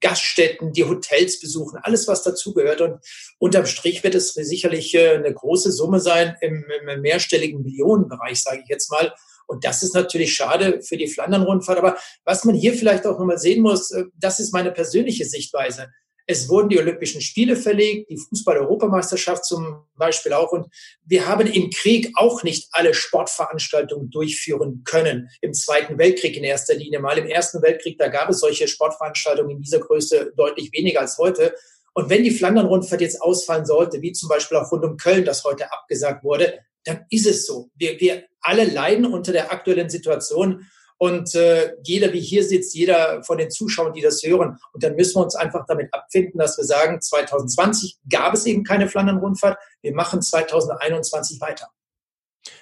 Gaststätten, 0.00 0.72
die 0.72 0.84
Hotels 0.84 1.40
besuchen, 1.40 1.78
alles, 1.82 2.08
was 2.08 2.22
dazugehört. 2.22 2.80
Und 2.80 3.00
unterm 3.38 3.66
Strich 3.66 4.02
wird 4.02 4.14
es 4.14 4.34
sicherlich 4.34 4.94
äh, 4.94 5.16
eine 5.16 5.32
große 5.32 5.72
Summe 5.72 6.00
sein 6.00 6.36
im, 6.40 6.64
im 6.86 7.00
mehrstelligen 7.00 7.62
Millionenbereich, 7.62 8.42
sage 8.42 8.60
ich 8.62 8.68
jetzt 8.68 8.90
mal. 8.90 9.12
Und 9.46 9.64
das 9.64 9.82
ist 9.82 9.94
natürlich 9.94 10.34
schade 10.34 10.80
für 10.82 10.96
die 10.96 11.06
Flandern-Rundfahrt. 11.06 11.78
Aber 11.78 11.96
was 12.24 12.44
man 12.44 12.54
hier 12.54 12.72
vielleicht 12.72 13.06
auch 13.06 13.18
nochmal 13.18 13.38
sehen 13.38 13.62
muss, 13.62 13.90
äh, 13.90 14.04
das 14.14 14.40
ist 14.40 14.52
meine 14.52 14.72
persönliche 14.72 15.24
Sichtweise. 15.24 15.88
Es 16.26 16.48
wurden 16.48 16.70
die 16.70 16.78
Olympischen 16.78 17.20
Spiele 17.20 17.54
verlegt, 17.54 18.10
die 18.10 18.16
Fußball-Europameisterschaft 18.16 19.44
zum 19.44 19.84
Beispiel 19.96 20.32
auch. 20.32 20.52
Und 20.52 20.66
wir 21.04 21.26
haben 21.28 21.46
im 21.46 21.70
Krieg 21.70 22.12
auch 22.14 22.42
nicht 22.42 22.68
alle 22.72 22.94
Sportveranstaltungen 22.94 24.10
durchführen 24.10 24.82
können. 24.84 25.28
Im 25.42 25.52
Zweiten 25.52 25.98
Weltkrieg 25.98 26.36
in 26.36 26.44
erster 26.44 26.74
Linie 26.74 27.00
mal. 27.00 27.18
Im 27.18 27.26
Ersten 27.26 27.60
Weltkrieg, 27.62 27.98
da 27.98 28.08
gab 28.08 28.30
es 28.30 28.40
solche 28.40 28.68
Sportveranstaltungen 28.68 29.56
in 29.56 29.62
dieser 29.62 29.80
Größe 29.80 30.32
deutlich 30.36 30.72
weniger 30.72 31.00
als 31.00 31.18
heute. 31.18 31.54
Und 31.92 32.08
wenn 32.10 32.24
die 32.24 32.30
Flandern-Rundfahrt 32.30 33.02
jetzt 33.02 33.20
ausfallen 33.20 33.66
sollte, 33.66 34.00
wie 34.02 34.12
zum 34.12 34.28
Beispiel 34.28 34.56
auch 34.56 34.72
rund 34.72 34.84
um 34.84 34.96
Köln, 34.96 35.24
das 35.24 35.44
heute 35.44 35.72
abgesagt 35.72 36.24
wurde, 36.24 36.58
dann 36.84 37.04
ist 37.10 37.26
es 37.26 37.46
so. 37.46 37.70
Wir, 37.74 38.00
wir 38.00 38.24
alle 38.40 38.64
leiden 38.64 39.06
unter 39.06 39.32
der 39.32 39.52
aktuellen 39.52 39.90
Situation. 39.90 40.66
Und 41.04 41.34
äh, 41.34 41.74
jeder, 41.82 42.14
wie 42.14 42.20
hier 42.20 42.42
sitzt, 42.42 42.74
jeder 42.74 43.22
von 43.24 43.36
den 43.36 43.50
Zuschauern, 43.50 43.92
die 43.92 44.00
das 44.00 44.22
hören. 44.22 44.56
Und 44.72 44.82
dann 44.82 44.96
müssen 44.96 45.16
wir 45.16 45.24
uns 45.24 45.34
einfach 45.34 45.66
damit 45.68 45.92
abfinden, 45.92 46.38
dass 46.38 46.56
wir 46.56 46.64
sagen, 46.64 46.98
2020 46.98 47.98
gab 48.08 48.32
es 48.32 48.46
eben 48.46 48.64
keine 48.64 48.88
Flandern-Rundfahrt. 48.88 49.58
Wir 49.82 49.94
machen 49.94 50.22
2021 50.22 51.42
weiter. 51.42 51.68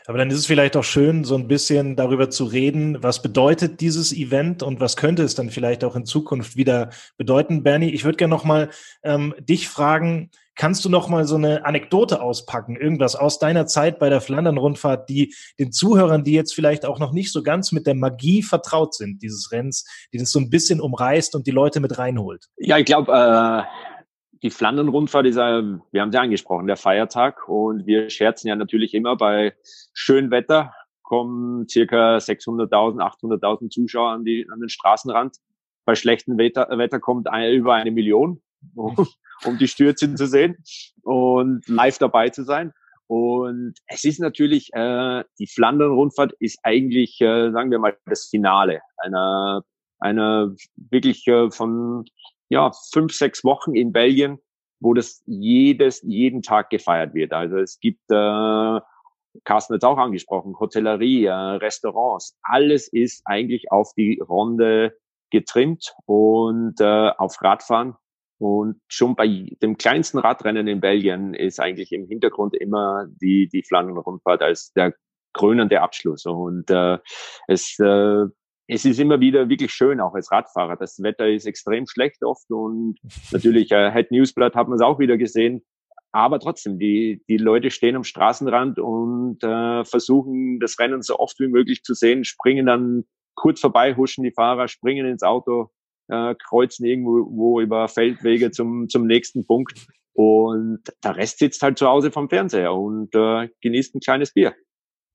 Aber 0.06 0.18
dann 0.18 0.28
ist 0.28 0.38
es 0.38 0.46
vielleicht 0.46 0.76
auch 0.76 0.82
schön, 0.82 1.22
so 1.22 1.36
ein 1.36 1.46
bisschen 1.46 1.94
darüber 1.94 2.30
zu 2.30 2.42
reden, 2.44 3.00
was 3.00 3.22
bedeutet 3.22 3.80
dieses 3.80 4.12
Event 4.12 4.64
und 4.64 4.80
was 4.80 4.96
könnte 4.96 5.22
es 5.22 5.36
dann 5.36 5.50
vielleicht 5.50 5.84
auch 5.84 5.94
in 5.94 6.04
Zukunft 6.04 6.56
wieder 6.56 6.90
bedeuten. 7.16 7.62
Bernie, 7.62 7.90
ich 7.90 8.02
würde 8.02 8.16
gerne 8.16 8.34
nochmal 8.34 8.70
ähm, 9.04 9.36
dich 9.38 9.68
fragen, 9.68 10.32
kannst 10.54 10.84
du 10.84 10.88
nochmal 10.88 11.26
so 11.26 11.36
eine 11.36 11.64
Anekdote 11.64 12.20
auspacken, 12.20 12.76
irgendwas 12.76 13.16
aus 13.16 13.38
deiner 13.38 13.66
Zeit 13.66 13.98
bei 13.98 14.08
der 14.08 14.20
Flandern-Rundfahrt, 14.20 15.08
die 15.08 15.34
den 15.58 15.72
Zuhörern, 15.72 16.24
die 16.24 16.32
jetzt 16.32 16.54
vielleicht 16.54 16.84
auch 16.84 16.98
noch 16.98 17.12
nicht 17.12 17.32
so 17.32 17.42
ganz 17.42 17.72
mit 17.72 17.86
der 17.86 17.94
Magie 17.94 18.42
vertraut 18.42 18.94
sind, 18.94 19.22
dieses 19.22 19.50
Rennens, 19.52 19.86
die 20.12 20.18
das 20.18 20.30
so 20.30 20.38
ein 20.38 20.50
bisschen 20.50 20.80
umreißt 20.80 21.34
und 21.34 21.46
die 21.46 21.52
Leute 21.52 21.80
mit 21.80 21.98
reinholt? 21.98 22.46
Ja, 22.56 22.78
ich 22.78 22.84
glaube, 22.84 23.12
äh 23.12 23.92
die 24.42 24.50
Flandern-Rundfahrt 24.50 25.26
ist, 25.26 25.36
äh, 25.36 25.62
wir 25.92 26.00
haben 26.00 26.10
sie 26.10 26.18
angesprochen, 26.18 26.66
der 26.66 26.76
Feiertag. 26.76 27.48
Und 27.48 27.86
wir 27.86 28.10
scherzen 28.10 28.48
ja 28.48 28.56
natürlich 28.56 28.92
immer 28.94 29.16
bei 29.16 29.54
schönem 29.94 30.30
Wetter 30.30 30.72
kommen 31.02 31.68
circa 31.68 32.16
600.000, 32.16 32.98
800.000 32.98 33.70
Zuschauer 33.70 34.12
an, 34.12 34.24
die, 34.24 34.46
an 34.50 34.60
den 34.60 34.68
Straßenrand. 34.68 35.36
Bei 35.84 35.94
schlechtem 35.94 36.38
Wetter, 36.38 36.68
Wetter 36.78 37.00
kommt 37.00 37.28
ein, 37.28 37.52
über 37.52 37.74
eine 37.74 37.90
Million, 37.90 38.40
um, 39.44 39.58
die 39.58 39.68
Stürze 39.68 40.14
zu 40.14 40.26
sehen 40.26 40.62
und 41.02 41.66
live 41.68 41.98
dabei 41.98 42.30
zu 42.30 42.44
sein. 42.44 42.72
Und 43.06 43.74
es 43.88 44.04
ist 44.04 44.20
natürlich, 44.20 44.72
äh, 44.72 45.24
die 45.38 45.46
Flandern-Rundfahrt 45.46 46.32
ist 46.38 46.58
eigentlich, 46.62 47.20
äh, 47.20 47.50
sagen 47.50 47.70
wir 47.70 47.78
mal, 47.78 47.96
das 48.06 48.28
Finale 48.30 48.80
einer, 48.96 49.62
einer 49.98 50.54
wirklich 50.76 51.26
äh, 51.26 51.50
von 51.50 52.04
ja, 52.48 52.70
fünf, 52.92 53.12
sechs 53.12 53.44
Wochen 53.44 53.74
in 53.74 53.92
Belgien, 53.92 54.38
wo 54.80 54.94
das 54.94 55.22
jedes, 55.26 56.02
jeden 56.02 56.42
Tag 56.42 56.70
gefeiert 56.70 57.14
wird. 57.14 57.32
Also 57.32 57.56
es 57.58 57.78
gibt, 57.80 58.02
äh, 58.10 58.80
Carsten 59.44 59.74
hat 59.74 59.82
es 59.82 59.84
auch 59.84 59.98
angesprochen, 59.98 60.58
Hotellerie, 60.58 61.26
äh, 61.26 61.32
Restaurants, 61.32 62.38
alles 62.42 62.88
ist 62.88 63.22
eigentlich 63.24 63.70
auf 63.70 63.92
die 63.96 64.20
Runde 64.20 64.96
getrimmt 65.30 65.94
und 66.06 66.80
äh, 66.80 67.10
auf 67.16 67.40
Radfahren. 67.42 67.94
Und 68.42 68.80
schon 68.88 69.14
bei 69.14 69.46
dem 69.62 69.78
kleinsten 69.78 70.18
Radrennen 70.18 70.66
in 70.66 70.80
Belgien 70.80 71.32
ist 71.32 71.60
eigentlich 71.60 71.92
im 71.92 72.08
Hintergrund 72.08 72.56
immer 72.56 73.06
die, 73.20 73.48
die 73.48 73.62
Flandern-Rundfahrt 73.62 74.42
als 74.42 74.72
der 74.72 74.94
krönende 75.32 75.80
Abschluss. 75.80 76.26
Und 76.26 76.68
äh, 76.68 76.98
es 77.46 77.78
äh, 77.78 78.24
es 78.66 78.84
ist 78.84 78.98
immer 78.98 79.20
wieder 79.20 79.48
wirklich 79.48 79.72
schön, 79.72 80.00
auch 80.00 80.14
als 80.14 80.32
Radfahrer. 80.32 80.76
Das 80.76 81.00
Wetter 81.02 81.28
ist 81.28 81.46
extrem 81.46 81.86
schlecht 81.86 82.24
oft 82.24 82.50
und 82.50 82.96
natürlich, 83.30 83.70
äh, 83.70 83.92
Head 83.92 84.10
Newsblatt 84.10 84.56
hat 84.56 84.66
man 84.66 84.76
es 84.76 84.82
auch 84.82 84.98
wieder 84.98 85.16
gesehen. 85.16 85.62
Aber 86.10 86.40
trotzdem, 86.40 86.80
die, 86.80 87.22
die 87.28 87.36
Leute 87.36 87.70
stehen 87.70 87.94
am 87.94 88.04
Straßenrand 88.04 88.80
und 88.80 89.42
äh, 89.44 89.84
versuchen, 89.84 90.58
das 90.58 90.80
Rennen 90.80 91.02
so 91.02 91.18
oft 91.18 91.38
wie 91.38 91.48
möglich 91.48 91.84
zu 91.84 91.94
sehen, 91.94 92.24
springen 92.24 92.66
dann 92.66 93.04
kurz 93.36 93.60
vorbei, 93.60 93.94
huschen 93.94 94.24
die 94.24 94.32
Fahrer, 94.32 94.66
springen 94.66 95.06
ins 95.06 95.22
Auto, 95.22 95.70
äh, 96.08 96.34
kreuzen 96.34 96.86
irgendwo 96.86 97.26
wo 97.30 97.60
über 97.60 97.88
Feldwege 97.88 98.50
zum, 98.50 98.88
zum 98.88 99.06
nächsten 99.06 99.46
Punkt. 99.46 99.86
Und 100.14 100.82
der 101.02 101.16
Rest 101.16 101.38
sitzt 101.38 101.62
halt 101.62 101.78
zu 101.78 101.86
Hause 101.86 102.10
vom 102.10 102.28
Fernseher 102.28 102.74
und 102.74 103.14
äh, 103.14 103.48
genießt 103.62 103.94
ein 103.94 104.00
kleines 104.00 104.32
Bier 104.32 104.54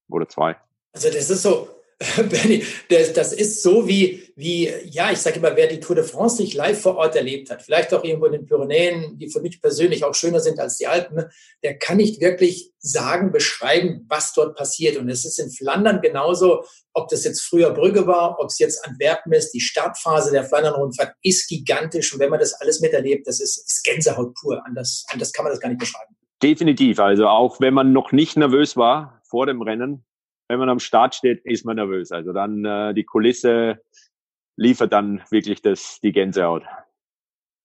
oder 0.10 0.28
zwei. 0.28 0.56
Also 0.94 1.10
das 1.10 1.30
ist 1.30 1.44
so, 1.44 1.68
Benny, 2.30 2.64
das, 2.90 3.12
das 3.14 3.34
ist 3.34 3.64
so 3.64 3.88
wie, 3.88 4.32
wie, 4.36 4.72
ja, 4.86 5.12
ich 5.12 5.18
sage 5.18 5.38
immer, 5.38 5.56
wer 5.56 5.66
die 5.66 5.80
Tour 5.80 5.96
de 5.96 6.06
France 6.06 6.40
nicht 6.40 6.54
live 6.54 6.80
vor 6.80 6.96
Ort 6.98 7.16
erlebt 7.16 7.50
hat, 7.50 7.64
vielleicht 7.64 7.92
auch 7.92 8.04
irgendwo 8.04 8.28
in 8.28 8.34
den 8.34 8.46
Pyrenäen, 8.46 9.18
die 9.18 9.32
für 9.32 9.42
mich 9.42 9.60
persönlich 9.60 10.04
auch 10.04 10.14
schöner 10.14 10.40
sind 10.40 10.60
als 10.60 10.78
die 10.78 10.86
Alpen, 10.86 11.26
der 11.64 11.80
kann 11.80 11.98
nicht 11.98 12.22
wirklich 12.22 12.72
sagen, 12.78 13.32
beschreiben, 13.32 14.06
was 14.10 14.34
dort 14.34 14.56
passiert. 14.56 14.98
Und 14.98 15.10
es 15.10 15.26
ist 15.26 15.40
in 15.40 15.50
Flandern 15.50 16.00
genauso, 16.00 16.66
ob 16.94 17.10
das 17.10 17.24
jetzt 17.24 17.42
früher 17.42 17.72
Brügge 17.72 18.06
war, 18.06 18.40
ob 18.40 18.50
es 18.50 18.60
jetzt 18.60 18.86
Antwerpen 18.86 19.34
ist, 19.34 19.52
die 19.52 19.60
Startphase 19.60 20.32
der 20.32 20.44
Flandern-Rundfahrt 20.44 21.14
ist 21.24 21.50
gigantisch. 21.50 22.14
Und 22.14 22.20
wenn 22.20 22.30
man 22.30 22.40
das 22.40 22.54
alles 22.54 22.80
miterlebt, 22.80 23.26
das 23.26 23.40
ist, 23.40 23.58
ist 23.58 23.84
Gänsehaut 23.84 24.36
pur. 24.36 24.62
Anders, 24.68 25.04
anders 25.12 25.34
kann 25.34 25.46
man 25.46 25.52
das 25.52 25.60
gar 25.60 25.70
nicht 25.70 25.80
beschreiben. 25.80 26.16
Definitiv. 26.44 27.00
Also 27.00 27.28
auch 27.28 27.60
wenn 27.60 27.74
man 27.74 27.92
noch 27.92 28.12
nicht 28.12 28.38
nervös 28.38 28.78
war 28.78 29.20
vor 29.28 29.48
dem 29.48 29.64
Rennen, 29.64 30.06
wenn 30.48 30.60
man 30.60 30.70
am 30.70 30.80
Start 30.80 31.16
steht, 31.16 31.44
ist 31.46 31.66
man 31.66 31.76
nervös. 31.76 32.12
Also 32.12 32.34
dann 32.34 32.64
äh, 32.66 32.94
die 32.94 33.04
Kulisse 33.04 33.82
liefert 34.56 34.94
dann 34.94 35.22
wirklich 35.30 35.62
das, 35.62 36.00
die 36.02 36.12
Gänsehaut. 36.12 36.64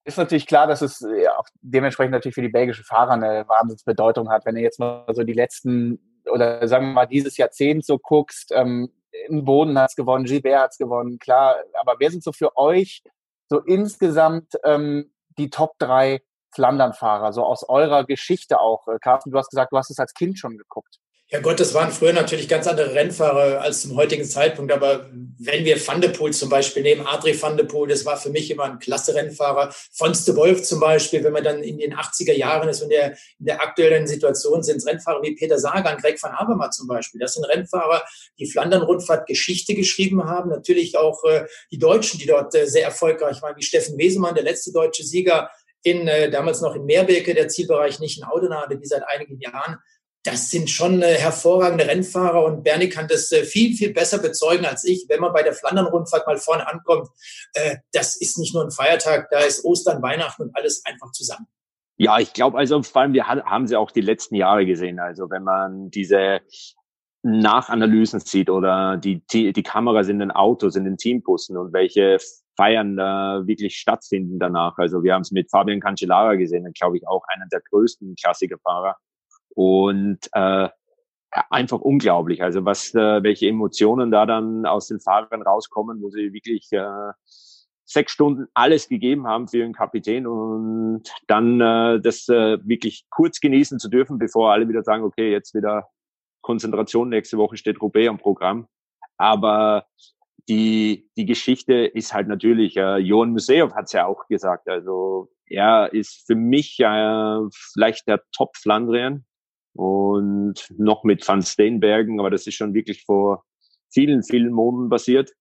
Ist 0.05 0.19
natürlich 0.19 0.47
klar, 0.47 0.67
dass 0.67 0.83
es 0.83 1.01
ja, 1.01 1.09
äh, 1.09 1.29
auch 1.29 1.47
dementsprechend 1.61 2.13
natürlich 2.13 2.35
für 2.35 2.43
die 2.43 2.49
belgischen 2.49 2.85
Fahrer 2.85 3.13
eine 3.13 3.49
Wahnsinnsbedeutung 3.49 4.31
hat. 4.31 4.45
Wenn 4.45 4.57
du 4.57 4.61
jetzt 4.61 4.81
mal 4.81 5.07
so 5.13 5.23
die 5.23 5.33
letzten 5.33 6.23
oder 6.31 6.67
sagen 6.67 6.87
wir 6.87 6.93
mal 6.93 7.07
dieses 7.07 7.37
Jahrzehnt 7.37 7.85
so 7.85 7.99
guckst, 7.99 8.53
ähm, 8.55 8.93
im 9.29 9.45
Boden 9.45 9.79
hat's 9.79 9.95
gewonnen, 9.95 10.25
Gilbert 10.25 10.61
hat's 10.61 10.79
gewonnen, 10.79 11.19
klar. 11.19 11.57
Aber 11.81 11.97
wer 11.99 12.11
sind 12.11 12.25
so 12.25 12.33
für 12.33 12.57
euch 12.57 13.03
so 13.49 13.61
insgesamt 13.61 14.55
ähm, 14.65 15.13
die 15.39 15.51
Top 15.51 15.75
drei 15.79 16.23
Flandern-Fahrer, 16.55 17.33
so 17.33 17.45
aus 17.45 17.69
eurer 17.69 18.05
Geschichte 18.05 18.61
auch? 18.61 18.89
Äh, 18.89 18.99
Carsten, 19.01 19.31
du 19.31 19.39
hast 19.39 19.51
gesagt, 19.51 19.73
du 19.73 19.79
hast 19.79 19.91
es 19.91 19.99
als 19.99 20.15
Kind 20.15 20.39
schon 20.39 20.59
geguckt. 20.59 20.99
Ja 21.33 21.41
Gott, 21.41 21.59
das 21.61 21.73
waren 21.73 21.91
früher 21.91 22.13
natürlich 22.13 22.47
ganz 22.47 22.67
andere 22.67 22.93
Rennfahrer 22.93 23.63
als 23.63 23.81
zum 23.81 23.97
heutigen 23.97 24.27
Zeitpunkt. 24.27 24.71
Aber 24.71 25.09
wenn 25.39 25.65
wir 25.65 25.81
Van 25.89 26.03
de 26.03 26.11
Poel 26.11 26.35
zum 26.35 26.51
Beispiel 26.51 26.83
nehmen, 26.83 27.07
Adri 27.07 27.41
Van 27.41 27.57
de 27.57 27.65
Poel, 27.65 27.89
das 27.89 28.05
war 28.05 28.19
für 28.19 28.29
mich 28.29 28.51
immer 28.51 28.65
ein 28.65 28.79
klasse 28.79 29.15
Rennfahrer. 29.15 29.75
Fons 29.93 30.27
de 30.27 30.37
Wolf 30.37 30.63
zum 30.63 30.79
Beispiel, 30.79 31.25
wenn 31.25 31.33
man 31.33 31.43
dann 31.43 31.63
in 31.63 31.79
den 31.79 31.95
80er 31.95 32.35
Jahren 32.35 32.69
ist 32.69 32.83
und 32.83 32.91
der, 32.91 33.13
in 33.39 33.47
der 33.47 33.63
aktuellen 33.63 34.07
Situation 34.07 34.63
sind 34.63 34.77
es 34.77 34.87
Rennfahrer 34.87 35.23
wie 35.23 35.35
Peter 35.35 35.59
Sagan, 35.59 35.97
Greg 35.97 36.23
van 36.23 36.33
Avermaet 36.33 36.75
zum 36.75 36.87
Beispiel. 36.87 37.19
Das 37.19 37.33
sind 37.33 37.45
Rennfahrer, 37.45 38.05
die 38.39 38.51
Flandern-Rundfahrt 38.51 39.27
Geschichte 39.27 39.75
geschrieben 39.75 40.25
haben. 40.25 40.51
Natürlich 40.51 40.99
auch 40.99 41.25
äh, 41.25 41.47
die 41.71 41.79
Deutschen, 41.79 42.21
die 42.21 42.27
dort 42.27 42.55
äh, 42.55 42.67
sehr 42.67 42.85
erfolgreich 42.85 43.41
waren, 43.41 43.57
wie 43.57 43.63
Steffen 43.63 43.97
Wesemann, 43.97 44.35
der 44.35 44.45
letzte 44.45 44.71
deutsche 44.71 45.03
Sieger 45.03 45.49
in, 45.83 46.07
äh, 46.09 46.31
damals 46.31 46.61
noch 46.61 46.75
in 46.75 46.85
Meerbeke, 46.85 47.33
der 47.33 47.49
Zielbereich 47.49 48.01
nicht 48.01 48.19
in 48.19 48.25
Audenade, 48.25 48.79
wie 48.79 48.87
seit 48.87 49.05
einigen 49.09 49.41
Jahren 49.41 49.79
das 50.25 50.51
sind 50.51 50.71
schon 50.71 51.03
äh, 51.03 51.15
hervorragende 51.15 51.87
Rennfahrer 51.87 52.45
und 52.45 52.63
Bernie 52.63 52.89
kann 52.89 53.09
das 53.09 53.33
äh, 53.33 53.45
viel, 53.45 53.75
viel 53.75 53.93
besser 53.93 54.19
bezeugen 54.19 54.65
als 54.65 54.85
ich. 54.85 55.07
Wenn 55.09 55.21
man 55.21 55.33
bei 55.33 55.43
der 55.43 55.53
Flandern-Rundfahrt 55.53 56.27
mal 56.27 56.37
vorne 56.37 56.67
ankommt, 56.69 57.09
äh, 57.55 57.77
das 57.93 58.21
ist 58.21 58.39
nicht 58.39 58.55
nur 58.55 58.65
ein 58.65 58.71
Feiertag, 58.71 59.29
da 59.31 59.41
ist 59.41 59.65
Ostern, 59.65 60.01
Weihnachten 60.03 60.43
und 60.43 60.57
alles 60.57 60.83
einfach 60.85 61.11
zusammen. 61.13 61.47
Ja, 61.97 62.19
ich 62.19 62.33
glaube, 62.33 62.57
also 62.59 62.83
vor 62.83 63.03
allem, 63.03 63.13
wir 63.13 63.27
haben 63.27 63.67
sie 63.67 63.77
auch 63.77 63.91
die 63.91 64.01
letzten 64.01 64.35
Jahre 64.35 64.65
gesehen. 64.65 64.99
Also 64.99 65.31
wenn 65.31 65.45
man 65.45 65.91
diese 65.91 66.41
Nachanalysen 67.23 68.21
sieht 68.21 68.51
oder 68.51 68.97
die, 68.97 69.23
die 69.27 69.63
Kameras 69.63 70.09
in 70.09 70.19
den 70.19 70.31
Autos, 70.31 70.75
in 70.75 70.85
den 70.85 70.97
Teambussen 70.97 71.57
und 71.57 71.73
welche 71.73 72.19
Feiern 72.57 72.97
da 72.97 73.43
wirklich 73.47 73.77
stattfinden 73.77 74.39
danach. 74.39 74.79
Also 74.79 75.03
wir 75.03 75.15
haben 75.15 75.23
es 75.23 75.31
mit 75.31 75.51
Fabian 75.51 75.81
Cancellara 75.81 76.35
gesehen, 76.35 76.71
glaube 76.73 76.97
ich 76.97 77.07
auch 77.07 77.23
einer 77.29 77.47
der 77.51 77.61
größten 77.61 78.17
Klassikerfahrer 78.17 78.97
und 79.55 80.19
äh, 80.33 80.69
einfach 81.51 81.81
unglaublich. 81.81 82.43
Also 82.43 82.65
was, 82.65 82.95
äh, 82.95 83.23
welche 83.23 83.49
Emotionen 83.49 84.11
da 84.11 84.27
dann 84.27 84.67
aus 84.67 84.89
den 84.89 85.01
Fahrern 85.01 85.43
rauskommen, 85.43 86.03
wo 86.03 86.11
sie 86.11 86.33
wirklich 86.33 86.71
äh, 86.73 87.13
sechs 87.85 88.13
Stunden 88.13 88.47
alles 88.55 88.89
gegeben 88.89 89.27
haben 89.27 89.49
für 89.49 89.59
ihren 89.59 89.73
Kapitän 89.73 90.27
und 90.27 91.05
dann 91.27 91.61
äh, 91.61 92.01
das 92.01 92.29
äh, 92.29 92.59
wirklich 92.65 93.07
kurz 93.11 93.41
genießen 93.41 93.79
zu 93.79 93.89
dürfen, 93.89 94.19
bevor 94.19 94.53
alle 94.53 94.69
wieder 94.69 94.83
sagen, 94.83 95.05
okay, 95.05 95.31
jetzt 95.31 95.55
wieder 95.55 95.89
Konzentration, 96.43 97.09
nächste 97.09 97.39
Woche 97.39 97.57
steht 97.57 97.81
Roubaix 97.81 98.09
am 98.09 98.19
Programm. 98.19 98.67
Aber 99.17 99.87
die, 100.49 101.09
die 101.17 101.27
Geschichte 101.27 101.75
ist 101.75 102.13
halt 102.13 102.29
natürlich, 102.29 102.77
äh, 102.77 102.97
Johann 102.97 103.31
Museov 103.31 103.75
hat 103.75 103.87
es 103.87 103.93
ja 103.93 104.07
auch 104.07 104.27
gesagt, 104.27 104.69
also 104.69 105.31
er 105.47 105.93
ist 105.93 106.27
für 106.27 106.35
mich 106.35 106.81
äh, 106.81 107.39
vielleicht 107.73 108.09
der 108.09 108.23
Top-Flandrien 108.33 109.25
und 109.75 110.55
noch 110.77 111.05
mit 111.05 111.27
Van 111.27 111.43
Steenbergen, 111.43 112.21
aber 112.21 112.31
das 112.31 112.47
ist 112.47 112.55
schon 112.55 112.75
wirklich 112.75 113.05
vor 113.05 113.45
vielen, 113.91 114.23
vielen 114.23 114.53
Monaten 114.53 114.91
passiert. 114.91 115.33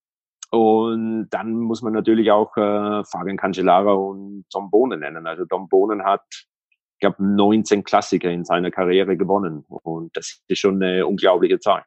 Und 0.52 1.30
dann 1.30 1.54
muss 1.54 1.82
man 1.82 1.94
natürlich 1.94 2.30
auch 2.30 2.56
äh, 2.58 3.04
Fabian 3.06 3.38
Cancellara 3.38 3.94
und 3.94 4.46
Tom 4.52 4.70
Bohnen 4.70 5.00
nennen. 5.00 5.26
Also 5.26 5.46
Tom 5.46 5.70
Bohnen 5.70 6.04
hat, 6.04 6.24
ich 6.30 7.00
glaube, 7.00 7.24
19 7.24 7.86
Klassiker 7.86 8.30
in 8.30 8.44
seiner 8.44 8.70
Karriere 8.70 9.16
gewonnen. 9.16 9.64
Und 9.68 10.16
das 10.16 10.42
ist 10.48 10.60
schon 10.60 10.84
eine 10.84 11.08
unglaubliche 11.08 11.60
Zahl. 11.60 11.84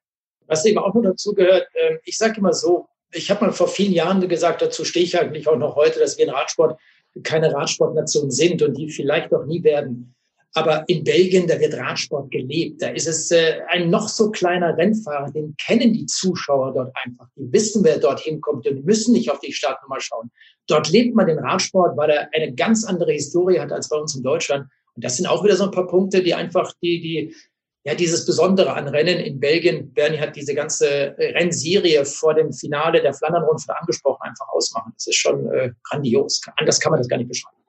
Was 0.46 0.64
eben 0.64 0.78
auch 0.78 0.94
noch 0.94 1.02
dazu 1.02 1.34
gehört, 1.34 1.66
äh, 1.74 1.98
ich 2.04 2.16
sage 2.16 2.38
immer 2.38 2.54
so, 2.54 2.88
ich 3.12 3.30
habe 3.30 3.44
mal 3.44 3.52
vor 3.52 3.68
vielen 3.68 3.92
Jahren 3.92 4.26
gesagt, 4.26 4.62
dazu 4.62 4.84
stehe 4.84 5.04
ich 5.04 5.18
eigentlich 5.18 5.46
auch 5.46 5.56
noch 5.56 5.76
heute, 5.76 6.00
dass 6.00 6.16
wir 6.16 6.24
in 6.24 6.30
Radsport 6.30 6.78
keine 7.22 7.52
Radsportnation 7.52 8.30
sind 8.30 8.62
und 8.62 8.76
die 8.76 8.90
vielleicht 8.90 9.32
auch 9.32 9.44
nie 9.44 9.62
werden. 9.62 10.14
Aber 10.56 10.84
in 10.87 11.02
Belgien, 11.02 11.49
da 11.49 11.58
wird 11.58 11.75
Radsport 11.75 12.30
gelebt. 12.30 12.80
Da 12.80 12.88
ist 12.88 13.08
es 13.08 13.30
äh, 13.32 13.61
ein 13.68 13.90
noch 13.90 14.08
so 14.08 14.30
kleiner 14.30 14.76
Rennfahrer, 14.76 15.30
den 15.32 15.56
kennen 15.56 15.92
die 15.92 16.06
Zuschauer 16.06 16.73
dort 16.73 16.92
einfach. 17.04 17.26
Die 17.37 17.52
wissen, 17.52 17.82
wer 17.82 17.99
dorthin 17.99 18.40
kommt 18.40 18.66
und 18.68 18.84
müssen 18.84 19.12
nicht 19.14 19.30
auf 19.30 19.40
die 19.40 19.52
Startnummer 19.52 20.00
schauen. 20.00 20.30
Dort 20.68 20.90
lebt 20.90 21.16
man 21.16 21.26
den 21.26 21.40
Radsport, 21.40 21.96
weil 21.96 22.11
er 22.11 22.28
eine 22.32 22.54
ganz 22.54 22.84
andere 22.84 23.12
Historie 23.12 23.58
hat 23.58 23.73
als 23.73 23.88
bei 23.88 23.96
uns 23.96 24.14
in 24.14 24.23
Deutschland. 24.23 24.68
Und 24.94 25.04
das 25.04 25.16
sind 25.16 25.26
auch 25.26 25.42
wieder 25.42 25.56
so 25.56 25.64
ein 25.64 25.73
paar 25.73 25.88
Punkte, 25.88 26.23
die 26.23 26.34
einfach 26.34 26.73
die, 26.80 27.00
die, 27.00 27.34
ja, 27.82 27.96
dieses 27.96 28.25
Besondere 28.25 28.75
an 28.75 28.87
Rennen 28.87 29.18
in 29.18 29.40
Belgien. 29.40 29.92
Bernie 29.92 30.18
hat 30.18 30.37
diese 30.37 30.54
ganze 30.54 31.16
Rennserie 31.18 32.04
vor 32.04 32.32
dem 32.32 32.52
Finale 32.52 33.02
der 33.02 33.12
Flandern-Rundfahrt 33.12 33.80
angesprochen, 33.80 34.23
einfach 34.23 34.46
ausmachen. 34.50 34.92
Das 34.94 35.08
ist 35.08 35.16
schon 35.16 35.52
äh, 35.52 35.73
grandios. 35.82 36.40
Anders 36.56 36.78
kann 36.78 36.92
man 36.92 37.00
das 37.00 37.08
gar 37.08 37.16
nicht 37.16 37.28
beschreiben. 37.28 37.63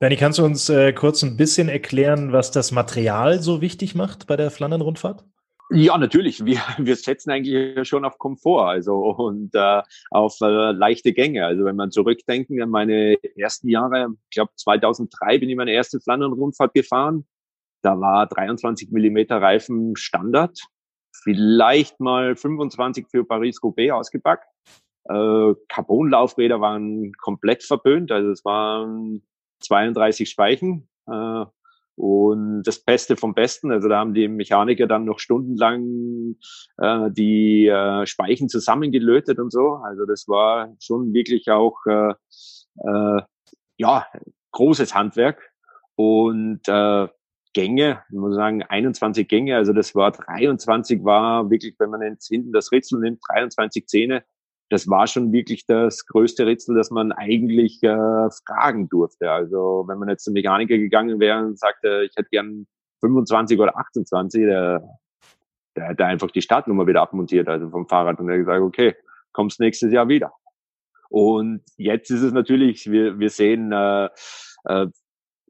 Bernie, 0.00 0.16
kannst 0.16 0.38
du 0.38 0.44
uns 0.46 0.70
äh, 0.70 0.94
kurz 0.94 1.22
ein 1.22 1.36
bisschen 1.36 1.68
erklären, 1.68 2.32
was 2.32 2.50
das 2.50 2.72
Material 2.72 3.42
so 3.42 3.60
wichtig 3.60 3.94
macht 3.94 4.26
bei 4.26 4.34
der 4.34 4.50
Flandern-Rundfahrt? 4.50 5.26
Ja, 5.72 5.98
natürlich. 5.98 6.42
Wir, 6.42 6.58
wir 6.78 6.96
setzen 6.96 7.30
eigentlich 7.30 7.86
schon 7.86 8.06
auf 8.06 8.16
Komfort, 8.16 8.66
also 8.66 8.94
und 8.94 9.54
äh, 9.54 9.82
auf 10.10 10.40
äh, 10.40 10.72
leichte 10.72 11.12
Gänge. 11.12 11.44
Also 11.44 11.66
wenn 11.66 11.76
man 11.76 11.90
zurückdenken 11.90 12.62
an 12.62 12.70
meine 12.70 13.18
ersten 13.36 13.68
Jahre, 13.68 14.08
ich 14.30 14.36
glaube 14.36 14.52
2003 14.56 15.38
bin 15.38 15.50
ich 15.50 15.56
meine 15.56 15.72
erste 15.72 16.00
Flandern-Rundfahrt 16.00 16.72
gefahren. 16.72 17.26
Da 17.82 18.00
war 18.00 18.26
23 18.26 18.90
Millimeter 18.92 19.42
Reifen 19.42 19.96
Standard, 19.96 20.58
vielleicht 21.12 22.00
mal 22.00 22.36
25 22.36 23.06
für 23.10 23.26
Paris-Roubaix 23.26 23.92
ausgepackt. 23.92 24.48
Äh, 25.10 25.52
Carbon-Laufräder 25.68 26.62
waren 26.62 27.12
komplett 27.20 27.64
verböhnt, 27.64 28.10
also 28.10 28.30
es 28.30 28.46
waren 28.46 29.26
32 29.60 30.28
Speichen 30.28 30.88
äh, 31.06 31.44
und 31.96 32.62
das 32.62 32.78
Beste 32.78 33.16
vom 33.16 33.34
Besten. 33.34 33.70
Also 33.70 33.88
da 33.88 33.98
haben 33.98 34.14
die 34.14 34.28
Mechaniker 34.28 34.86
dann 34.86 35.04
noch 35.04 35.18
stundenlang 35.18 36.36
äh, 36.78 37.10
die 37.10 37.66
äh, 37.66 38.06
Speichen 38.06 38.48
zusammengelötet 38.48 39.38
und 39.38 39.52
so. 39.52 39.80
Also 39.84 40.06
das 40.06 40.26
war 40.28 40.74
schon 40.80 41.12
wirklich 41.12 41.50
auch 41.50 41.76
äh, 41.86 42.14
äh, 42.84 43.22
ja 43.76 44.06
großes 44.52 44.94
Handwerk 44.94 45.50
und 45.94 46.60
äh, 46.66 47.08
Gänge, 47.52 48.02
ich 48.08 48.16
muss 48.16 48.36
sagen 48.36 48.62
21 48.62 49.28
Gänge. 49.28 49.56
Also 49.56 49.72
das 49.72 49.94
war 49.94 50.12
23 50.12 51.04
war 51.04 51.50
wirklich, 51.50 51.74
wenn 51.78 51.90
man 51.90 52.02
jetzt 52.02 52.28
hinten 52.28 52.52
das 52.52 52.70
Ritzel 52.70 53.00
nimmt, 53.00 53.20
23 53.28 53.86
Zähne 53.86 54.24
das 54.70 54.88
war 54.88 55.06
schon 55.08 55.32
wirklich 55.32 55.66
das 55.66 56.06
größte 56.06 56.46
Rätsel, 56.46 56.76
das 56.76 56.90
man 56.90 57.10
eigentlich 57.12 57.82
äh, 57.82 58.28
fragen 58.46 58.88
durfte. 58.88 59.30
Also 59.30 59.84
wenn 59.88 59.98
man 59.98 60.08
jetzt 60.08 60.24
zum 60.24 60.32
Mechaniker 60.32 60.78
gegangen 60.78 61.18
wäre 61.18 61.44
und 61.44 61.58
sagte, 61.58 62.06
ich 62.08 62.16
hätte 62.16 62.28
gern 62.30 62.66
25 63.00 63.58
oder 63.58 63.76
28, 63.76 64.42
der, 64.42 64.88
der 65.76 65.88
hätte 65.88 66.06
einfach 66.06 66.30
die 66.30 66.42
Startnummer 66.42 66.86
wieder 66.86 67.02
abmontiert, 67.02 67.48
also 67.48 67.68
vom 67.68 67.88
Fahrrad 67.88 68.20
und 68.20 68.30
er 68.30 68.38
gesagt, 68.38 68.62
okay, 68.62 68.94
kommst 69.32 69.58
nächstes 69.58 69.92
Jahr 69.92 70.08
wieder. 70.08 70.32
Und 71.08 71.62
jetzt 71.76 72.10
ist 72.10 72.22
es 72.22 72.32
natürlich, 72.32 72.88
wir, 72.88 73.18
wir 73.18 73.30
sehen 73.30 73.72
äh, 73.72 74.08
äh, 74.64 74.86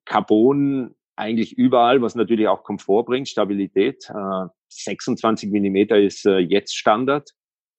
Carbon 0.07 0.95
eigentlich 1.17 1.59
überall, 1.59 2.01
was 2.01 2.15
natürlich 2.15 2.49
auch 2.49 2.65
Komfort 2.65 3.05
bringt, 3.05 3.29
Stabilität. 3.29 4.09
Äh, 4.09 4.47
26 4.71 5.51
Millimeter 5.51 5.99
ist 5.99 6.25
äh, 6.25 6.39
jetzt 6.39 6.75
Standard. 6.75 7.31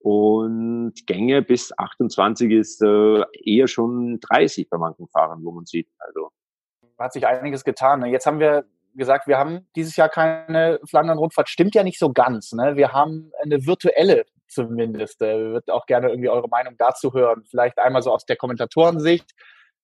Und 0.04 0.94
Gänge 1.06 1.42
bis 1.42 1.72
28 1.78 2.52
ist 2.52 2.82
äh, 2.82 3.24
eher 3.44 3.68
schon 3.68 4.20
30 4.20 4.70
bei 4.70 4.78
manchen 4.78 5.08
Fahrern, 5.08 5.44
wo 5.44 5.52
man 5.52 5.66
sieht. 5.66 5.88
Also 6.00 6.32
hat 6.98 7.14
sich 7.14 7.26
einiges 7.26 7.64
getan. 7.64 8.00
Ne? 8.00 8.10
Jetzt 8.10 8.26
haben 8.26 8.40
wir 8.40 8.66
gesagt, 8.96 9.28
wir 9.28 9.38
haben 9.38 9.68
dieses 9.76 9.96
Jahr 9.96 10.10
keine 10.10 10.80
Flandern-Rundfahrt. 10.86 11.50
Stimmt 11.50 11.76
ja 11.76 11.84
nicht 11.84 12.00
so 12.00 12.12
ganz. 12.12 12.52
Ne? 12.52 12.76
Wir 12.76 12.94
haben 12.94 13.32
eine 13.42 13.66
virtuelle 13.66 14.26
zumindest. 14.48 15.22
Äh, 15.22 15.38
würde 15.38 15.74
auch 15.74 15.86
gerne 15.86 16.10
irgendwie 16.10 16.30
eure 16.30 16.50
Meinung 16.50 16.76
dazu 16.78 17.14
hören. 17.14 17.44
Vielleicht 17.50 17.78
einmal 17.80 18.02
so 18.02 18.12
aus 18.12 18.26
der 18.26 18.36
Kommentatorensicht, 18.36 19.32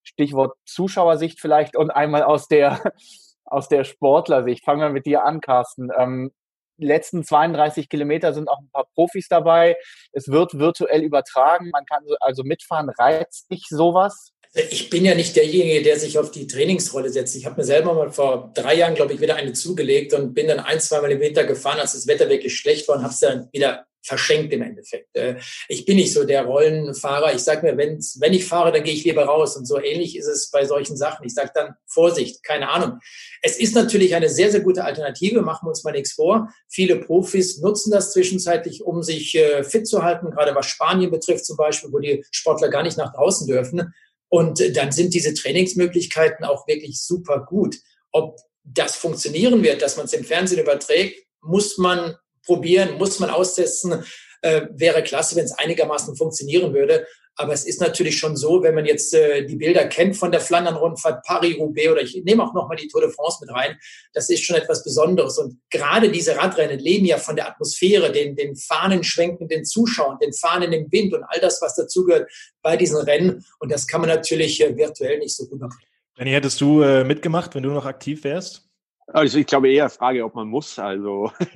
Stichwort 0.04 0.58
Zuschauersicht 0.66 1.40
vielleicht 1.40 1.76
und 1.76 1.92
einmal 1.92 2.24
aus 2.24 2.48
der 2.48 2.82
aus 3.46 3.70
der 3.70 3.84
Sportlersicht. 3.84 4.66
Fangen 4.66 4.82
wir 4.82 4.90
mit 4.90 5.06
dir 5.06 5.26
an, 5.26 5.42
Carsten. 5.42 5.90
Ähm, 5.98 6.32
letzten 6.78 7.24
32 7.24 7.90
Kilometer 7.90 8.34
sind 8.34 8.50
auch 8.50 8.60
ein 8.60 8.70
paar 8.72 8.88
Profis 8.94 9.28
dabei. 9.28 9.78
Es 10.12 10.28
wird 10.30 10.58
virtuell 10.58 11.02
übertragen. 11.02 11.70
Man 11.72 11.86
kann 11.86 12.04
also 12.20 12.44
mitfahren. 12.44 12.90
Reizt 12.90 13.50
dich 13.52 13.66
sowas? 13.70 14.34
Ich 14.54 14.90
bin 14.90 15.06
ja 15.06 15.14
nicht 15.14 15.36
derjenige, 15.36 15.84
der 15.84 16.00
sich 16.00 16.18
auf 16.18 16.32
die 16.32 16.48
Trainingsrolle 16.48 17.10
setzt. 17.10 17.36
Ich 17.36 17.46
habe 17.46 17.58
mir 17.58 17.66
selber 17.66 17.94
mal 17.94 18.12
vor 18.12 18.52
drei 18.56 18.76
Jahren, 18.76 18.96
glaube 18.96 19.14
ich, 19.14 19.22
wieder 19.22 19.36
eine 19.36 19.54
zugelegt 19.54 20.14
und 20.14 20.34
bin 20.34 20.48
dann 20.48 20.60
ein, 20.60 20.80
zwei 20.80 21.02
Mal 21.02 21.12
im 21.12 21.20
Winter 21.20 21.44
gefahren, 21.44 21.80
als 21.80 21.94
das 21.94 22.08
Wetter 22.08 22.30
wirklich 22.30 22.58
schlecht 22.58 22.88
war 22.88 22.96
und 22.96 23.04
habe 23.04 23.14
es 23.14 23.20
dann 23.20 23.50
wieder 23.52 23.86
verschenkt 24.08 24.54
im 24.54 24.62
Endeffekt. 24.62 25.16
Äh, 25.16 25.36
ich 25.68 25.86
bin 25.86 25.98
nicht 25.98 26.14
so 26.14 26.24
der 26.24 26.46
Rollenfahrer. 26.46 27.34
Ich 27.36 27.42
sage 27.42 27.66
mir, 27.66 27.78
wenn, 27.78 28.00
wenn 28.20 28.34
ich 28.34 28.46
fahre, 28.46 28.72
dann 28.72 28.84
gehe 28.84 28.94
ich 28.94 29.04
lieber 29.04 29.26
raus. 29.26 29.58
Und 29.58 29.66
so 29.66 29.80
ähnlich 29.80 30.18
ist 30.18 30.28
es 30.28 30.50
bei 30.50 30.66
solchen 30.66 30.96
Sachen. 30.96 31.26
Ich 31.26 31.34
sage 31.34 31.52
dann, 31.54 31.76
Vorsicht, 31.86 32.42
keine 32.44 32.70
Ahnung. 32.70 33.00
Es 33.42 33.60
ist 33.60 33.76
natürlich 33.76 34.16
eine 34.16 34.30
sehr, 34.30 34.50
sehr 34.50 34.62
gute 34.62 34.86
Alternative, 34.86 35.42
machen 35.42 35.66
wir 35.66 35.70
uns 35.70 35.84
mal 35.84 35.92
nichts 35.92 36.14
vor. 36.14 36.50
Viele 36.70 36.96
Profis 36.96 37.60
nutzen 37.60 37.92
das 37.92 38.14
zwischenzeitlich, 38.14 38.84
um 38.84 39.04
sich 39.04 39.36
äh, 39.36 39.64
fit 39.64 39.88
zu 39.88 40.04
halten, 40.04 40.32
gerade 40.32 40.56
was 40.56 40.68
Spanien 40.68 41.12
betrifft 41.12 41.46
zum 41.46 41.58
Beispiel, 41.58 41.92
wo 41.92 42.00
die 42.00 42.24
Sportler 42.32 42.70
gar 42.70 42.84
nicht 42.84 42.98
nach 42.98 43.14
draußen 43.14 43.46
dürfen. 43.46 43.94
Und 44.30 44.62
äh, 44.62 44.72
dann 44.72 44.92
sind 44.92 45.14
diese 45.14 45.34
Trainingsmöglichkeiten 45.34 46.46
auch 46.46 46.68
wirklich 46.68 47.02
super 47.02 47.46
gut. 47.46 47.76
Ob 48.12 48.38
das 48.64 48.96
funktionieren 48.96 49.64
wird, 49.64 49.82
dass 49.82 49.98
man 49.98 50.06
es 50.06 50.14
im 50.14 50.24
Fernsehen 50.24 50.60
überträgt, 50.60 51.26
muss 51.42 51.78
man 51.78 52.16
probieren, 52.48 52.98
muss 52.98 53.20
man 53.20 53.30
austesten. 53.30 54.04
Äh, 54.42 54.68
wäre 54.72 55.04
klasse, 55.04 55.36
wenn 55.36 55.46
es 55.46 55.58
einigermaßen 55.58 56.16
funktionieren 56.16 56.74
würde. 56.74 57.06
Aber 57.40 57.54
es 57.54 57.66
ist 57.66 57.82
natürlich 57.82 58.18
schon 58.18 58.36
so, 58.36 58.64
wenn 58.64 58.74
man 58.74 58.86
jetzt 58.86 59.14
äh, 59.14 59.46
die 59.46 59.56
Bilder 59.56 59.86
kennt 59.86 60.18
von 60.18 60.32
der 60.32 60.42
Flandern-Rundfahrt, 60.42 61.24
Paris-Roubaix 61.24 61.92
oder 61.92 62.02
ich 62.02 62.24
nehme 62.24 62.44
auch 62.44 62.54
nochmal 62.54 62.78
die 62.78 62.88
Tour 62.88 63.02
de 63.02 63.12
France 63.12 63.38
mit 63.42 63.54
rein, 63.54 63.78
das 64.14 64.30
ist 64.30 64.44
schon 64.44 64.56
etwas 64.56 64.84
Besonderes. 64.84 65.38
Und 65.38 65.60
gerade 65.70 66.12
diese 66.12 66.36
Radrennen 66.36 66.80
leben 66.80 67.06
ja 67.06 67.18
von 67.18 67.36
der 67.36 67.48
Atmosphäre, 67.48 68.12
den, 68.12 68.36
den 68.36 68.56
Fahnen 68.56 69.04
schwenkenden 69.04 69.66
Zuschauern, 69.66 70.18
den 70.20 70.34
Fahnen 70.34 70.74
im 70.74 70.92
Wind 70.92 71.14
und 71.14 71.24
all 71.24 71.40
das, 71.40 71.62
was 71.62 71.76
dazugehört 71.76 72.30
bei 72.64 72.76
diesen 72.76 72.98
Rennen. 72.98 73.46
Und 73.60 73.72
das 73.72 73.86
kann 73.86 74.02
man 74.02 74.10
natürlich 74.10 74.60
äh, 74.62 74.76
virtuell 74.76 75.20
nicht 75.20 75.36
so 75.36 75.44
rüberbringen. 75.46 75.88
Benny, 76.16 76.32
hättest 76.32 76.60
du 76.60 76.82
äh, 76.82 77.04
mitgemacht, 77.04 77.54
wenn 77.54 77.64
du 77.64 77.70
noch 77.70 77.86
aktiv 77.86 78.24
wärst? 78.24 78.67
Also 79.08 79.40
ich 79.40 79.48
glaube 79.48 79.72
eher 79.72 79.90
Frage, 79.90 80.24
ob 80.26 80.36
man 80.36 80.48
muss. 80.48 80.78
Also 80.80 81.32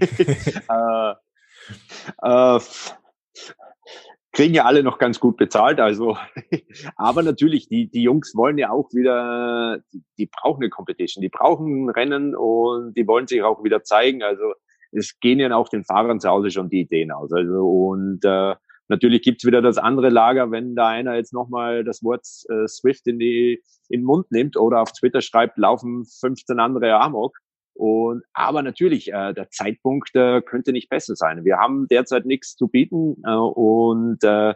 äh, 0.70 1.14
äh, 2.22 2.60
kriegen 4.34 4.54
ja 4.54 4.66
alle 4.66 4.84
noch 4.84 4.98
ganz 4.98 5.20
gut 5.20 5.38
bezahlt. 5.38 5.80
Also, 5.80 6.18
aber 6.96 7.24
natürlich, 7.24 7.68
die, 7.68 7.90
die 7.90 8.04
Jungs 8.04 8.34
wollen 8.36 8.58
ja 8.58 8.70
auch 8.70 8.90
wieder, 8.94 9.80
die, 9.92 10.04
die 10.18 10.26
brauchen 10.28 10.64
eine 10.64 10.70
Competition, 10.70 11.22
die 11.22 11.30
brauchen 11.30 11.86
ein 11.86 11.90
Rennen 11.90 12.36
und 12.36 12.94
die 12.96 13.08
wollen 13.08 13.28
sich 13.28 13.42
auch 13.44 13.64
wieder 13.64 13.84
zeigen. 13.84 14.24
Also 14.24 14.54
es 14.92 15.20
gehen 15.20 15.40
ja 15.40 15.54
auch 15.56 15.70
den 15.70 15.84
Fahrern 15.84 16.20
zu 16.20 16.30
Hause 16.30 16.52
schon 16.52 16.70
die 16.70 16.82
Ideen 16.82 17.12
aus. 17.12 17.32
Also 17.32 17.68
und 17.68 18.24
äh, 18.24 18.56
natürlich 18.88 19.22
gibt's 19.22 19.46
wieder 19.46 19.62
das 19.62 19.78
andere 19.78 20.10
Lager, 20.10 20.52
wenn 20.52 20.76
da 20.76 20.88
einer 20.88 21.16
jetzt 21.16 21.34
nochmal 21.34 21.84
das 21.84 22.04
Wort 22.04 22.26
äh, 22.50 22.68
Swift 22.68 23.08
in, 23.08 23.20
die, 23.20 23.62
in 23.90 24.02
den 24.02 24.06
Mund 24.06 24.32
nimmt 24.32 24.58
oder 24.58 24.82
auf 24.82 24.92
Twitter 24.94 25.22
schreibt, 25.22 25.58
laufen 25.58 26.06
15 26.06 26.60
andere 26.60 27.00
Amok. 27.00 27.38
Und 27.73 28.23
aber 28.34 28.62
natürlich, 28.62 29.12
äh, 29.12 29.34
der 29.34 29.49
Zeitpunkt 29.49 30.15
äh, 30.15 30.41
könnte 30.41 30.71
nicht 30.71 30.89
besser 30.89 31.15
sein. 31.15 31.45
Wir 31.45 31.57
haben 31.57 31.88
derzeit 31.88 32.25
nichts 32.25 32.55
zu 32.55 32.67
bieten 32.67 33.21
äh, 33.25 33.31
und 33.31 34.23
äh, 34.23 34.53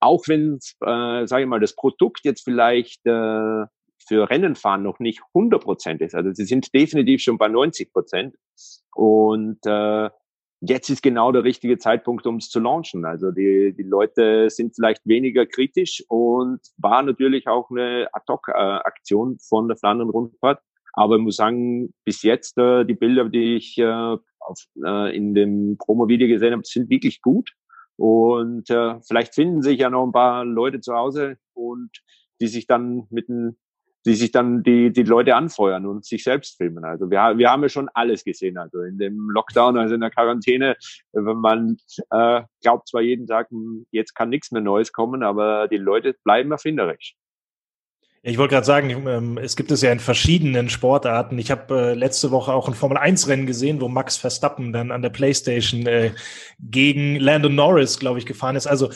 auch 0.00 0.28
wenn, 0.28 0.58
äh, 0.80 1.26
sage 1.26 1.42
ich 1.42 1.48
mal, 1.48 1.60
das 1.60 1.74
Produkt 1.74 2.20
jetzt 2.24 2.44
vielleicht 2.44 3.04
äh, 3.06 3.64
für 4.06 4.30
Rennenfahren 4.30 4.82
noch 4.82 5.00
nicht 5.00 5.20
100 5.34 5.62
Prozent 5.62 6.00
ist, 6.00 6.14
also 6.14 6.32
sie 6.32 6.44
sind 6.44 6.72
definitiv 6.72 7.20
schon 7.22 7.38
bei 7.38 7.48
90 7.48 7.92
Prozent 7.92 8.36
und 8.94 9.58
äh, 9.66 10.10
jetzt 10.60 10.88
ist 10.88 11.02
genau 11.02 11.32
der 11.32 11.44
richtige 11.44 11.78
Zeitpunkt, 11.78 12.26
um 12.26 12.36
es 12.36 12.48
zu 12.48 12.60
launchen. 12.60 13.04
Also 13.04 13.30
die, 13.30 13.74
die 13.76 13.82
Leute 13.84 14.50
sind 14.50 14.74
vielleicht 14.74 15.06
weniger 15.06 15.46
kritisch 15.46 16.02
und 16.08 16.60
war 16.76 17.02
natürlich 17.02 17.46
auch 17.46 17.70
eine 17.70 18.08
Ad-Hoc-Aktion 18.12 19.38
von 19.38 19.68
der 19.68 19.76
Flandern-Rundfahrt 19.76 20.60
aber 20.92 21.16
ich 21.16 21.22
muss 21.22 21.36
sagen, 21.36 21.92
bis 22.04 22.22
jetzt 22.22 22.58
äh, 22.58 22.84
die 22.84 22.94
Bilder, 22.94 23.28
die 23.28 23.56
ich 23.56 23.78
äh, 23.78 23.84
auf, 23.84 24.64
äh, 24.84 25.16
in 25.16 25.34
dem 25.34 25.76
Promo-Video 25.78 26.28
gesehen 26.28 26.52
habe, 26.52 26.62
sind 26.64 26.90
wirklich 26.90 27.20
gut. 27.22 27.52
Und 27.96 28.70
äh, 28.70 29.00
vielleicht 29.06 29.34
finden 29.34 29.62
sich 29.62 29.80
ja 29.80 29.90
noch 29.90 30.06
ein 30.06 30.12
paar 30.12 30.44
Leute 30.44 30.80
zu 30.80 30.94
Hause 30.94 31.36
und 31.54 31.90
die 32.40 32.46
sich 32.46 32.66
dann 32.66 33.06
mit 33.10 33.28
den 33.28 33.56
die 34.06 34.14
sich 34.14 34.30
dann 34.30 34.62
die, 34.62 34.90
die 34.90 35.02
Leute 35.02 35.34
anfeuern 35.34 35.84
und 35.84 36.04
sich 36.04 36.24
selbst 36.24 36.56
filmen. 36.56 36.84
Also 36.84 37.10
wir, 37.10 37.36
wir 37.36 37.50
haben 37.50 37.62
ja 37.62 37.68
schon 37.68 37.90
alles 37.92 38.24
gesehen. 38.24 38.56
Also 38.56 38.80
in 38.82 38.96
dem 38.98 39.28
Lockdown, 39.30 39.76
also 39.76 39.94
in 39.94 40.00
der 40.00 40.10
Quarantäne, 40.10 40.76
wenn 41.12 41.36
man 41.36 41.76
äh, 42.10 42.42
glaubt 42.62 42.88
zwar 42.88 43.02
jeden 43.02 43.26
Tag, 43.26 43.50
hm, 43.50 43.86
jetzt 43.90 44.14
kann 44.14 44.30
nichts 44.30 44.50
mehr 44.50 44.62
Neues 44.62 44.92
kommen, 44.92 45.22
aber 45.22 45.68
die 45.68 45.76
Leute 45.76 46.14
bleiben 46.24 46.50
erfinderisch. 46.52 47.16
Ich 48.22 48.36
wollte 48.36 48.54
gerade 48.54 48.66
sagen, 48.66 48.90
ähm, 49.06 49.38
es 49.38 49.54
gibt 49.54 49.70
es 49.70 49.80
ja 49.80 49.92
in 49.92 50.00
verschiedenen 50.00 50.68
Sportarten. 50.68 51.38
Ich 51.38 51.52
habe 51.52 51.92
äh, 51.92 51.94
letzte 51.94 52.32
Woche 52.32 52.52
auch 52.52 52.66
ein 52.66 52.74
Formel-1-Rennen 52.74 53.46
gesehen, 53.46 53.80
wo 53.80 53.86
Max 53.88 54.16
Verstappen 54.16 54.72
dann 54.72 54.90
an 54.90 55.02
der 55.02 55.10
Playstation 55.10 55.86
äh, 55.86 56.10
gegen 56.58 57.16
Landon 57.16 57.54
Norris, 57.54 58.00
glaube 58.00 58.18
ich, 58.18 58.26
gefahren 58.26 58.56
ist. 58.56 58.66
Also 58.66 58.90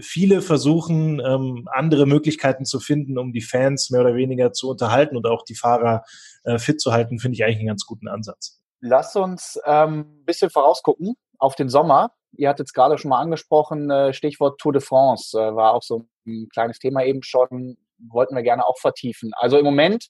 viele 0.00 0.42
versuchen, 0.42 1.20
ähm, 1.20 1.68
andere 1.72 2.06
Möglichkeiten 2.06 2.64
zu 2.64 2.78
finden, 2.78 3.18
um 3.18 3.32
die 3.32 3.40
Fans 3.40 3.90
mehr 3.90 4.02
oder 4.02 4.14
weniger 4.14 4.52
zu 4.52 4.70
unterhalten 4.70 5.16
und 5.16 5.26
auch 5.26 5.44
die 5.44 5.56
Fahrer 5.56 6.04
äh, 6.44 6.58
fit 6.58 6.80
zu 6.80 6.92
halten, 6.92 7.18
finde 7.18 7.34
ich 7.34 7.44
eigentlich 7.44 7.58
einen 7.58 7.68
ganz 7.68 7.84
guten 7.84 8.06
Ansatz. 8.06 8.62
Lass 8.80 9.16
uns 9.16 9.58
ein 9.64 9.88
ähm, 9.88 10.24
bisschen 10.24 10.50
vorausgucken 10.50 11.14
auf 11.38 11.56
den 11.56 11.68
Sommer. 11.68 12.12
Ihr 12.36 12.48
hattet 12.48 12.68
es 12.68 12.72
gerade 12.72 12.96
schon 12.96 13.08
mal 13.08 13.20
angesprochen, 13.20 13.90
Stichwort 14.12 14.60
Tour 14.60 14.74
de 14.74 14.82
France 14.82 15.36
war 15.36 15.72
auch 15.72 15.82
so 15.82 16.06
ein 16.26 16.46
kleines 16.52 16.78
Thema 16.78 17.02
eben 17.02 17.22
schon 17.22 17.78
wollten 17.98 18.36
wir 18.36 18.42
gerne 18.42 18.66
auch 18.66 18.78
vertiefen. 18.78 19.30
Also 19.36 19.58
im 19.58 19.64
Moment, 19.64 20.08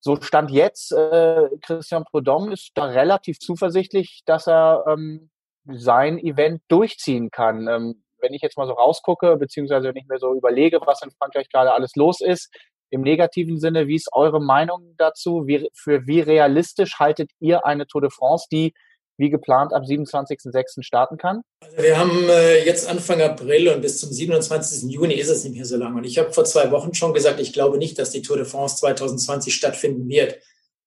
so 0.00 0.20
stand 0.20 0.50
jetzt, 0.50 0.92
äh, 0.92 1.48
Christian 1.62 2.04
Prudhomme 2.04 2.52
ist 2.52 2.72
da 2.74 2.84
relativ 2.84 3.38
zuversichtlich, 3.38 4.22
dass 4.26 4.46
er 4.46 4.84
ähm, 4.86 5.30
sein 5.66 6.18
Event 6.18 6.62
durchziehen 6.68 7.30
kann. 7.30 7.68
Ähm, 7.68 8.04
wenn 8.20 8.34
ich 8.34 8.42
jetzt 8.42 8.56
mal 8.56 8.66
so 8.66 8.72
rausgucke, 8.72 9.36
beziehungsweise 9.36 9.88
wenn 9.88 9.96
ich 9.96 10.06
mir 10.08 10.18
so 10.18 10.34
überlege, 10.34 10.80
was 10.84 11.02
in 11.02 11.10
Frankreich 11.10 11.48
gerade 11.48 11.72
alles 11.72 11.94
los 11.94 12.20
ist, 12.20 12.54
im 12.90 13.02
negativen 13.02 13.58
Sinne, 13.58 13.88
wie 13.88 13.96
ist 13.96 14.10
eure 14.12 14.40
Meinung 14.40 14.94
dazu? 14.98 15.46
Wie, 15.46 15.68
für 15.74 16.06
wie 16.06 16.20
realistisch 16.20 16.98
haltet 16.98 17.30
ihr 17.40 17.66
eine 17.66 17.86
Tour 17.86 18.02
de 18.02 18.10
France, 18.10 18.46
die 18.52 18.72
wie 19.16 19.30
geplant 19.30 19.72
ab 19.72 19.84
27.06. 19.84 20.82
starten 20.82 21.16
kann? 21.16 21.42
Also 21.60 21.76
wir 21.82 21.98
haben 21.98 22.28
äh, 22.28 22.64
jetzt 22.64 22.88
Anfang 22.88 23.20
April 23.20 23.68
und 23.68 23.80
bis 23.80 23.98
zum 24.00 24.10
27. 24.10 24.90
Juni 24.90 25.14
ist 25.14 25.28
es 25.28 25.44
nicht 25.44 25.54
mehr 25.54 25.64
so 25.64 25.76
lange. 25.76 25.98
Und 25.98 26.04
ich 26.04 26.18
habe 26.18 26.32
vor 26.32 26.44
zwei 26.44 26.70
Wochen 26.70 26.94
schon 26.94 27.14
gesagt, 27.14 27.40
ich 27.40 27.52
glaube 27.52 27.78
nicht, 27.78 27.98
dass 27.98 28.10
die 28.10 28.22
Tour 28.22 28.36
de 28.36 28.46
France 28.46 28.76
2020 28.76 29.54
stattfinden 29.54 30.08
wird. 30.08 30.38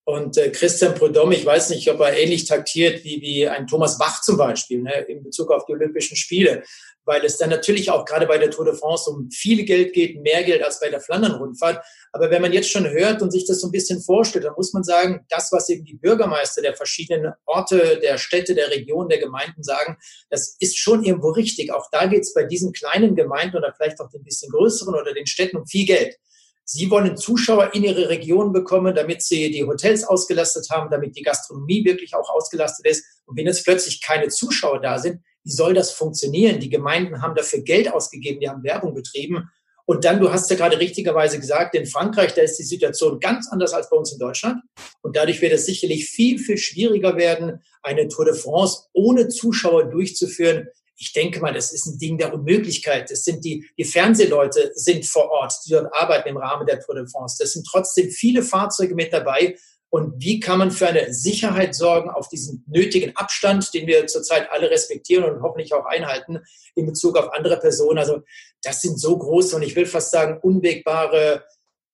Und 0.03 0.37
äh, 0.37 0.49
Christian 0.51 0.95
Prudhomme, 0.95 1.35
ich 1.35 1.45
weiß 1.45 1.69
nicht, 1.71 1.89
ob 1.91 1.99
er 1.99 2.17
ähnlich 2.17 2.45
taktiert 2.45 3.03
wie, 3.03 3.21
wie 3.21 3.47
ein 3.47 3.67
Thomas 3.67 3.97
Bach 3.97 4.21
zum 4.21 4.37
Beispiel, 4.37 4.81
ne, 4.81 5.01
in 5.07 5.21
Bezug 5.21 5.51
auf 5.51 5.65
die 5.65 5.73
Olympischen 5.73 6.15
Spiele 6.15 6.63
weil 7.07 7.23
es 7.23 7.37
dann 7.37 7.49
natürlich 7.49 7.89
auch 7.89 8.03
gerade 8.03 8.27
bei 8.27 8.37
der 8.37 8.51
Tour 8.51 8.65
de 8.65 8.75
France 8.75 9.09
um 9.09 9.31
viel 9.31 9.63
Geld 9.63 9.93
geht, 9.93 10.21
mehr 10.21 10.43
Geld 10.43 10.61
als 10.61 10.79
bei 10.81 10.89
der 10.89 10.99
Flandern-Rundfahrt. 10.99 11.83
Aber 12.11 12.29
wenn 12.29 12.41
man 12.41 12.51
jetzt 12.51 12.69
schon 12.69 12.87
hört 12.87 13.21
und 13.21 13.31
sich 13.31 13.47
das 13.47 13.61
so 13.61 13.67
ein 13.67 13.71
bisschen 13.71 14.01
vorstellt, 14.01 14.43
dann 14.43 14.55
muss 14.57 14.73
man 14.73 14.83
sagen, 14.83 15.25
das, 15.29 15.51
was 15.53 15.69
eben 15.69 15.85
die 15.85 15.95
Bürgermeister 15.95 16.61
der 16.61 16.75
verschiedenen 16.75 17.31
Orte, 17.45 17.99
der 18.01 18.17
Städte, 18.17 18.55
der 18.55 18.69
Regionen, 18.69 19.07
der 19.07 19.19
Gemeinden 19.19 19.63
sagen, 19.63 19.97
das 20.29 20.57
ist 20.59 20.77
schon 20.77 21.03
irgendwo 21.05 21.29
richtig. 21.29 21.71
Auch 21.73 21.87
da 21.91 22.07
geht 22.07 22.23
es 22.23 22.33
bei 22.33 22.43
diesen 22.43 22.73
kleinen 22.73 23.15
Gemeinden 23.15 23.55
oder 23.55 23.73
vielleicht 23.73 24.01
auch 24.01 24.09
den 24.09 24.23
bisschen 24.23 24.51
größeren 24.51 24.93
oder 24.93 25.13
den 25.13 25.27
Städten 25.27 25.57
um 25.57 25.65
viel 25.65 25.85
Geld. 25.85 26.17
Sie 26.65 26.91
wollen 26.91 27.15
Zuschauer 27.15 27.73
in 27.73 27.85
ihre 27.85 28.09
Region 28.09 28.51
bekommen, 28.51 28.93
damit 28.93 29.21
sie 29.21 29.49
die 29.49 29.63
Hotels 29.63 30.03
ausgelastet 30.03 30.69
haben, 30.69 30.89
damit 30.91 31.15
die 31.15 31.21
Gastronomie 31.21 31.85
wirklich 31.85 32.13
auch 32.13 32.29
ausgelastet 32.29 32.85
ist. 32.85 33.05
Und 33.25 33.37
wenn 33.37 33.45
jetzt 33.45 33.63
plötzlich 33.63 34.01
keine 34.01 34.27
Zuschauer 34.27 34.81
da 34.81 34.99
sind, 34.99 35.21
wie 35.43 35.51
soll 35.51 35.73
das 35.73 35.91
funktionieren? 35.91 36.59
Die 36.59 36.69
Gemeinden 36.69 37.21
haben 37.21 37.35
dafür 37.35 37.61
Geld 37.61 37.91
ausgegeben, 37.91 38.39
die 38.39 38.49
haben 38.49 38.63
Werbung 38.63 38.93
betrieben. 38.93 39.49
Und 39.89 40.03
dann, 40.03 40.19
du 40.19 40.29
hast 40.29 40.49
ja 40.49 40.57
gerade 40.57 40.79
richtigerweise 40.79 41.39
gesagt, 41.39 41.73
in 41.73 41.85
Frankreich, 41.85 42.33
da 42.33 42.41
ist 42.41 42.57
die 42.59 42.63
Situation 42.63 43.21
ganz 43.21 43.47
anders 43.49 43.73
als 43.73 43.89
bei 43.89 43.95
uns 43.95 44.11
in 44.11 44.19
Deutschland. 44.19 44.61
Und 45.01 45.15
dadurch 45.15 45.41
wird 45.41 45.53
es 45.53 45.65
sicherlich 45.65 46.09
viel, 46.09 46.39
viel 46.39 46.57
schwieriger 46.57 47.15
werden, 47.15 47.63
eine 47.83 48.09
Tour 48.09 48.25
de 48.25 48.33
France 48.33 48.83
ohne 48.91 49.29
Zuschauer 49.29 49.85
durchzuführen. 49.85 50.67
Ich 50.97 51.13
denke 51.13 51.39
mal, 51.39 51.53
das 51.53 51.71
ist 51.71 51.85
ein 51.85 51.97
Ding 51.99 52.17
der 52.17 52.33
Unmöglichkeit. 52.33 53.09
Das 53.09 53.23
sind 53.23 53.45
die, 53.45 53.65
die 53.77 53.85
Fernsehleute 53.85 54.71
sind 54.73 55.05
vor 55.05 55.31
Ort, 55.31 55.53
die 55.65 55.71
dort 55.71 55.93
arbeiten 55.93 56.27
im 56.27 56.37
Rahmen 56.37 56.65
der 56.65 56.81
Tour 56.81 56.95
de 56.95 57.07
France. 57.07 57.37
Das 57.39 57.53
sind 57.53 57.65
trotzdem 57.65 58.09
viele 58.09 58.43
Fahrzeuge 58.43 58.93
mit 58.93 59.13
dabei. 59.13 59.55
Und 59.89 60.21
wie 60.21 60.39
kann 60.39 60.59
man 60.59 60.71
für 60.71 60.87
eine 60.87 61.13
Sicherheit 61.13 61.73
sorgen 61.73 62.09
auf 62.09 62.27
diesen 62.27 62.63
nötigen 62.67 63.15
Abstand, 63.15 63.73
den 63.73 63.87
wir 63.87 64.05
zurzeit 64.07 64.51
alle 64.51 64.69
respektieren 64.69 65.23
und 65.23 65.41
hoffentlich 65.41 65.73
auch 65.73 65.85
einhalten 65.85 66.39
in 66.75 66.85
Bezug 66.85 67.17
auf 67.17 67.33
andere 67.33 67.57
Personen? 67.57 67.97
Also 67.97 68.21
das 68.63 68.81
sind 68.81 68.99
so 68.99 69.17
große 69.17 69.55
und 69.55 69.61
ich 69.61 69.75
will 69.75 69.85
fast 69.85 70.11
sagen 70.11 70.39
unwegbare 70.41 71.45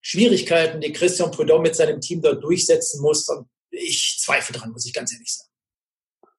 Schwierigkeiten, 0.01 0.81
die 0.81 0.91
Christian 0.91 1.31
Prudhomme 1.31 1.63
mit 1.63 1.75
seinem 1.75 2.01
Team 2.01 2.21
dort 2.21 2.43
durchsetzen 2.43 3.01
muss. 3.01 3.27
Und 3.29 3.47
ich 3.69 4.17
zweifle 4.19 4.57
dran, 4.57 4.71
muss 4.71 4.85
ich 4.85 4.93
ganz 4.93 5.13
ehrlich 5.13 5.31
sagen. 5.31 5.52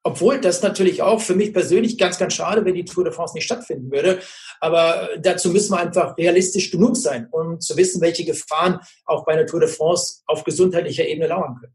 Obwohl 0.06 0.38
das 0.38 0.62
natürlich 0.62 1.00
auch 1.00 1.20
für 1.20 1.34
mich 1.34 1.54
persönlich 1.54 1.96
ganz, 1.96 2.18
ganz 2.18 2.34
schade, 2.34 2.64
wenn 2.64 2.74
die 2.74 2.84
Tour 2.84 3.04
de 3.04 3.12
France 3.12 3.34
nicht 3.34 3.44
stattfinden 3.44 3.90
würde. 3.90 4.20
Aber 4.60 5.08
dazu 5.18 5.50
müssen 5.50 5.72
wir 5.72 5.80
einfach 5.80 6.16
realistisch 6.18 6.70
genug 6.70 6.96
sein, 6.96 7.26
um 7.30 7.58
zu 7.58 7.76
wissen, 7.78 8.02
welche 8.02 8.24
Gefahren 8.24 8.80
auch 9.06 9.24
bei 9.24 9.32
einer 9.32 9.46
Tour 9.46 9.60
de 9.60 9.68
France 9.68 10.22
auf 10.26 10.44
gesundheitlicher 10.44 11.06
Ebene 11.06 11.28
lauern 11.28 11.56
können. 11.58 11.74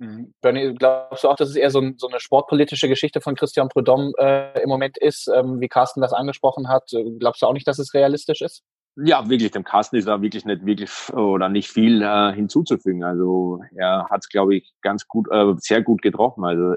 Mhm. 0.00 0.34
Bernie, 0.40 0.74
glaubst 0.74 1.22
du 1.22 1.28
auch, 1.28 1.36
dass 1.36 1.50
es 1.50 1.56
eher 1.56 1.70
so, 1.70 1.80
ein, 1.80 1.96
so 1.98 2.08
eine 2.08 2.18
sportpolitische 2.18 2.88
Geschichte 2.88 3.20
von 3.20 3.36
Christian 3.36 3.68
Prudhomme 3.68 4.12
äh, 4.16 4.62
im 4.62 4.68
Moment 4.70 4.96
ist, 4.96 5.28
ähm, 5.28 5.60
wie 5.60 5.68
Carsten 5.68 6.00
das 6.00 6.14
angesprochen 6.14 6.68
hat? 6.68 6.90
Glaubst 7.18 7.42
du 7.42 7.46
auch 7.46 7.52
nicht, 7.52 7.68
dass 7.68 7.78
es 7.78 7.92
realistisch 7.92 8.40
ist? 8.40 8.62
Ja, 8.96 9.28
wirklich, 9.28 9.50
dem 9.50 9.64
Carsten 9.64 9.96
ist 9.96 10.08
da 10.08 10.20
wirklich 10.20 10.46
nicht 10.46 10.64
wirklich 10.64 10.90
oder 11.12 11.48
nicht 11.50 11.70
viel 11.70 12.02
äh, 12.02 12.32
hinzuzufügen. 12.32 13.04
Also 13.04 13.60
er 13.76 14.08
hat 14.10 14.22
es, 14.22 14.28
glaube 14.28 14.56
ich, 14.56 14.72
ganz 14.80 15.06
gut, 15.06 15.28
äh, 15.30 15.54
sehr 15.58 15.82
gut 15.82 16.02
getroffen. 16.02 16.44
Also 16.44 16.74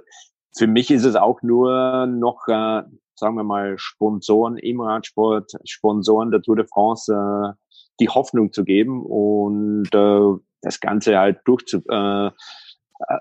für 0.56 0.68
mich 0.68 0.92
ist 0.92 1.06
es 1.06 1.16
auch 1.16 1.42
nur 1.42 2.06
noch, 2.08 2.48
äh, 2.48 2.84
sagen 3.16 3.36
wir 3.36 3.44
mal, 3.44 3.78
Sponsoren 3.78 4.58
im 4.58 4.82
Radsport, 4.82 5.52
Sponsoren 5.66 6.32
der 6.32 6.42
Tour 6.42 6.56
de 6.56 6.68
France, 6.68 7.13
äh, 7.13 7.54
die 8.00 8.10
Hoffnung 8.10 8.52
zu 8.52 8.63
geben 8.63 9.04
und 9.04 9.94
äh, 9.94 10.39
das 10.62 10.80
Ganze 10.80 11.18
halt 11.18 11.39
durchzu, 11.46 11.82
äh, 11.89 12.28
äh, 12.28 12.32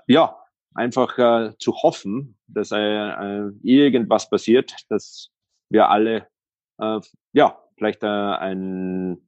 ja, 0.07 0.37
einfach 0.73 1.17
äh, 1.17 1.53
zu 1.59 1.73
hoffen, 1.75 2.37
dass 2.47 2.71
äh, 2.71 2.77
äh, 2.77 3.51
irgendwas 3.61 4.29
passiert, 4.29 4.75
dass 4.89 5.29
wir 5.69 5.89
alle, 5.89 6.27
äh, 6.79 6.99
ja, 7.33 7.59
vielleicht 7.77 8.03
äh, 8.03 8.07
ein, 8.07 9.27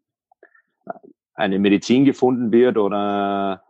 eine 1.34 1.60
Medizin 1.60 2.06
gefunden 2.06 2.52
wird 2.52 2.78
oder 2.78 3.64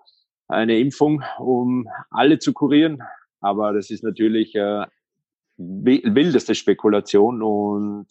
eine 0.47 0.77
Impfung, 0.77 1.23
um 1.39 1.87
alle 2.11 2.39
zu 2.39 2.53
kurieren. 2.53 3.01
Aber 3.41 3.73
das 3.73 3.89
ist 3.89 4.03
natürlich 4.03 4.55
äh, 4.55 4.85
wildeste 5.57 6.55
Spekulation 6.55 7.41
und 7.41 8.07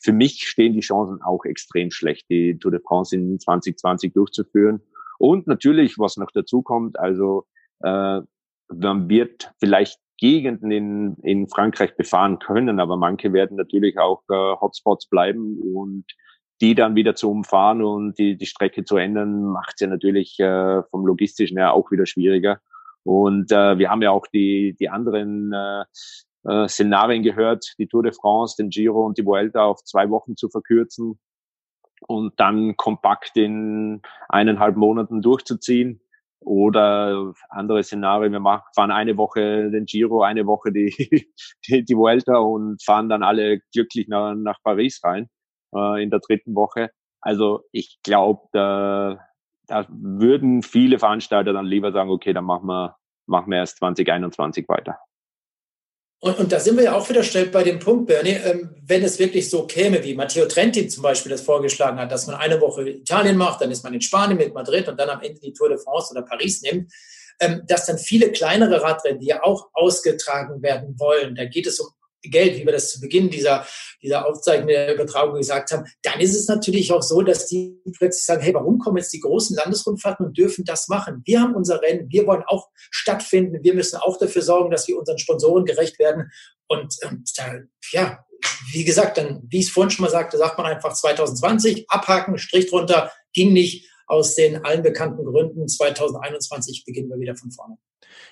für 0.00 0.12
mich 0.12 0.46
stehen 0.46 0.72
die 0.72 0.80
Chancen 0.80 1.22
auch 1.22 1.44
extrem 1.44 1.90
schlecht, 1.90 2.28
die 2.30 2.58
Tour 2.58 2.70
de 2.70 2.80
France 2.80 3.16
in 3.16 3.38
2020 3.38 4.12
durchzuführen. 4.12 4.80
Und 5.18 5.46
natürlich, 5.46 5.98
was 5.98 6.16
noch 6.16 6.30
dazu 6.32 6.62
kommt, 6.62 6.98
also 6.98 7.46
äh, 7.82 8.20
man 8.68 9.08
wird 9.08 9.52
vielleicht 9.58 9.98
Gegenden 10.18 10.70
in, 10.70 11.16
in 11.22 11.48
Frankreich 11.48 11.96
befahren 11.96 12.38
können, 12.38 12.80
aber 12.80 12.96
manche 12.96 13.32
werden 13.32 13.56
natürlich 13.56 13.98
auch 13.98 14.22
äh, 14.30 14.34
Hotspots 14.60 15.08
bleiben 15.08 15.58
und 15.74 16.04
die 16.62 16.74
dann 16.74 16.94
wieder 16.94 17.14
zu 17.14 17.30
umfahren 17.30 17.82
und 17.82 18.18
die, 18.18 18.36
die 18.36 18.46
Strecke 18.46 18.84
zu 18.84 18.96
ändern, 18.96 19.42
macht 19.42 19.80
ja 19.80 19.86
natürlich 19.88 20.38
äh, 20.38 20.82
vom 20.84 21.06
logistischen 21.06 21.58
her 21.58 21.74
auch 21.74 21.90
wieder 21.90 22.06
schwieriger. 22.06 22.60
Und 23.06 23.52
äh, 23.52 23.78
wir 23.78 23.88
haben 23.88 24.02
ja 24.02 24.10
auch 24.10 24.26
die, 24.26 24.74
die 24.80 24.88
anderen 24.88 25.52
äh, 25.52 25.84
äh, 26.42 26.68
Szenarien 26.68 27.22
gehört, 27.22 27.64
die 27.78 27.86
Tour 27.86 28.02
de 28.02 28.12
France, 28.12 28.56
den 28.58 28.68
Giro 28.68 29.06
und 29.06 29.16
die 29.16 29.24
Vuelta 29.24 29.64
auf 29.64 29.84
zwei 29.84 30.10
Wochen 30.10 30.36
zu 30.36 30.48
verkürzen 30.48 31.16
und 32.08 32.32
dann 32.40 32.76
kompakt 32.76 33.36
in 33.36 34.02
eineinhalb 34.28 34.76
Monaten 34.76 35.22
durchzuziehen. 35.22 36.00
Oder 36.40 37.32
andere 37.48 37.84
Szenarien, 37.84 38.32
wir 38.32 38.40
machen, 38.40 38.64
fahren 38.74 38.90
eine 38.90 39.16
Woche 39.16 39.70
den 39.70 39.86
Giro, 39.86 40.22
eine 40.22 40.46
Woche 40.46 40.72
die, 40.72 40.90
die, 41.68 41.84
die 41.84 41.96
Vuelta 41.96 42.38
und 42.38 42.82
fahren 42.82 43.08
dann 43.08 43.22
alle 43.22 43.60
glücklich 43.72 44.08
nach, 44.08 44.34
nach 44.34 44.58
Paris 44.64 45.00
rein 45.04 45.28
äh, 45.74 46.02
in 46.02 46.10
der 46.10 46.18
dritten 46.18 46.56
Woche. 46.56 46.90
Also 47.20 47.62
ich 47.70 47.98
glaube, 48.02 48.48
da, 48.52 49.20
da 49.66 49.86
würden 49.88 50.62
viele 50.62 50.98
Veranstalter 50.98 51.52
dann 51.52 51.66
lieber 51.66 51.92
sagen, 51.92 52.10
okay, 52.10 52.32
dann 52.32 52.44
machen 52.44 52.66
wir, 52.66 52.96
machen 53.26 53.50
wir 53.50 53.58
erst 53.58 53.78
2021 53.78 54.68
weiter. 54.68 54.98
Und, 56.18 56.38
und 56.38 56.50
da 56.52 56.58
sind 56.58 56.76
wir 56.76 56.84
ja 56.84 56.94
auch 56.94 57.08
wieder 57.08 57.22
schnell 57.22 57.46
bei 57.46 57.62
dem 57.62 57.78
Punkt, 57.78 58.06
Bernie, 58.06 58.30
ähm, 58.30 58.74
wenn 58.82 59.02
es 59.02 59.18
wirklich 59.18 59.50
so 59.50 59.66
käme, 59.66 60.02
wie 60.02 60.14
Matteo 60.14 60.46
Trenti 60.46 60.88
zum 60.88 61.02
Beispiel 61.02 61.30
das 61.30 61.42
vorgeschlagen 61.42 61.98
hat, 61.98 62.10
dass 62.10 62.26
man 62.26 62.36
eine 62.36 62.60
Woche 62.60 62.88
Italien 62.88 63.36
macht, 63.36 63.60
dann 63.60 63.70
ist 63.70 63.84
man 63.84 63.92
in 63.92 64.00
Spanien 64.00 64.38
mit 64.38 64.54
Madrid 64.54 64.88
und 64.88 64.98
dann 64.98 65.10
am 65.10 65.20
Ende 65.20 65.40
die 65.40 65.52
Tour 65.52 65.68
de 65.68 65.78
France 65.78 66.12
oder 66.12 66.22
Paris 66.22 66.62
nimmt, 66.62 66.90
ähm, 67.40 67.62
dass 67.66 67.84
dann 67.86 67.98
viele 67.98 68.32
kleinere 68.32 68.82
Radrennen, 68.82 69.20
die 69.20 69.26
ja 69.26 69.42
auch 69.42 69.68
ausgetragen 69.74 70.62
werden 70.62 70.98
wollen, 70.98 71.34
da 71.34 71.44
geht 71.44 71.66
es 71.66 71.78
um 71.80 71.88
Geld, 72.30 72.56
wie 72.56 72.64
wir 72.64 72.72
das 72.72 72.90
zu 72.90 73.00
Beginn 73.00 73.30
dieser, 73.30 73.66
dieser 74.02 74.26
Aufzeichnung 74.26 74.68
der 74.68 74.94
Übertragung 74.94 75.36
gesagt 75.36 75.70
haben, 75.72 75.84
dann 76.02 76.20
ist 76.20 76.34
es 76.34 76.48
natürlich 76.48 76.92
auch 76.92 77.02
so, 77.02 77.22
dass 77.22 77.46
die 77.46 77.80
plötzlich 77.96 78.24
sagen, 78.24 78.42
hey, 78.42 78.54
warum 78.54 78.78
kommen 78.78 78.98
jetzt 78.98 79.12
die 79.12 79.20
großen 79.20 79.56
Landesrundfahrten 79.56 80.26
und 80.26 80.38
dürfen 80.38 80.64
das 80.64 80.88
machen? 80.88 81.22
Wir 81.24 81.40
haben 81.40 81.54
unser 81.54 81.80
Rennen, 81.82 82.10
wir 82.10 82.26
wollen 82.26 82.44
auch 82.46 82.68
stattfinden, 82.90 83.62
wir 83.62 83.74
müssen 83.74 83.96
auch 83.96 84.18
dafür 84.18 84.42
sorgen, 84.42 84.70
dass 84.70 84.88
wir 84.88 84.98
unseren 84.98 85.18
Sponsoren 85.18 85.64
gerecht 85.64 85.98
werden. 85.98 86.30
Und, 86.68 86.96
und 87.08 87.30
ja, 87.92 88.24
wie 88.72 88.84
gesagt, 88.84 89.18
dann, 89.18 89.42
wie 89.48 89.60
ich 89.60 89.66
es 89.66 89.72
vorhin 89.72 89.90
schon 89.90 90.04
mal 90.04 90.10
sagte, 90.10 90.38
sagt 90.38 90.58
man 90.58 90.66
einfach 90.66 90.92
2020, 90.92 91.88
abhaken, 91.88 92.38
Strich 92.38 92.68
drunter, 92.68 93.12
ging 93.32 93.52
nicht 93.52 93.88
aus 94.06 94.34
den 94.34 94.64
allen 94.64 94.82
bekannten 94.82 95.24
Gründen. 95.24 95.68
2021 95.68 96.84
beginnen 96.84 97.10
wir 97.10 97.18
wieder 97.18 97.36
von 97.36 97.50
vorne. 97.50 97.76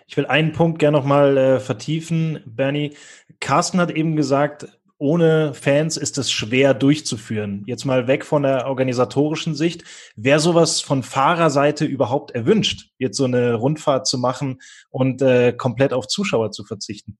Ich 0.06 0.16
will 0.16 0.26
einen 0.26 0.52
Punkt 0.52 0.78
gerne 0.78 0.96
nochmal 0.96 1.36
äh, 1.36 1.60
vertiefen, 1.60 2.42
Bernie. 2.46 2.94
Carsten 3.40 3.80
hat 3.80 3.90
eben 3.90 4.16
gesagt, 4.16 4.68
ohne 4.98 5.54
Fans 5.54 5.96
ist 5.96 6.18
es 6.18 6.30
schwer 6.30 6.72
durchzuführen. 6.72 7.64
Jetzt 7.66 7.84
mal 7.84 8.06
weg 8.06 8.24
von 8.24 8.42
der 8.42 8.66
organisatorischen 8.66 9.54
Sicht. 9.54 9.84
Wäre 10.16 10.40
sowas 10.40 10.80
von 10.80 11.02
Fahrerseite 11.02 11.84
überhaupt 11.84 12.30
erwünscht, 12.30 12.90
jetzt 12.98 13.16
so 13.16 13.24
eine 13.24 13.54
Rundfahrt 13.54 14.06
zu 14.06 14.18
machen 14.18 14.60
und 14.90 15.20
äh, 15.20 15.52
komplett 15.52 15.92
auf 15.92 16.06
Zuschauer 16.06 16.52
zu 16.52 16.64
verzichten? 16.64 17.18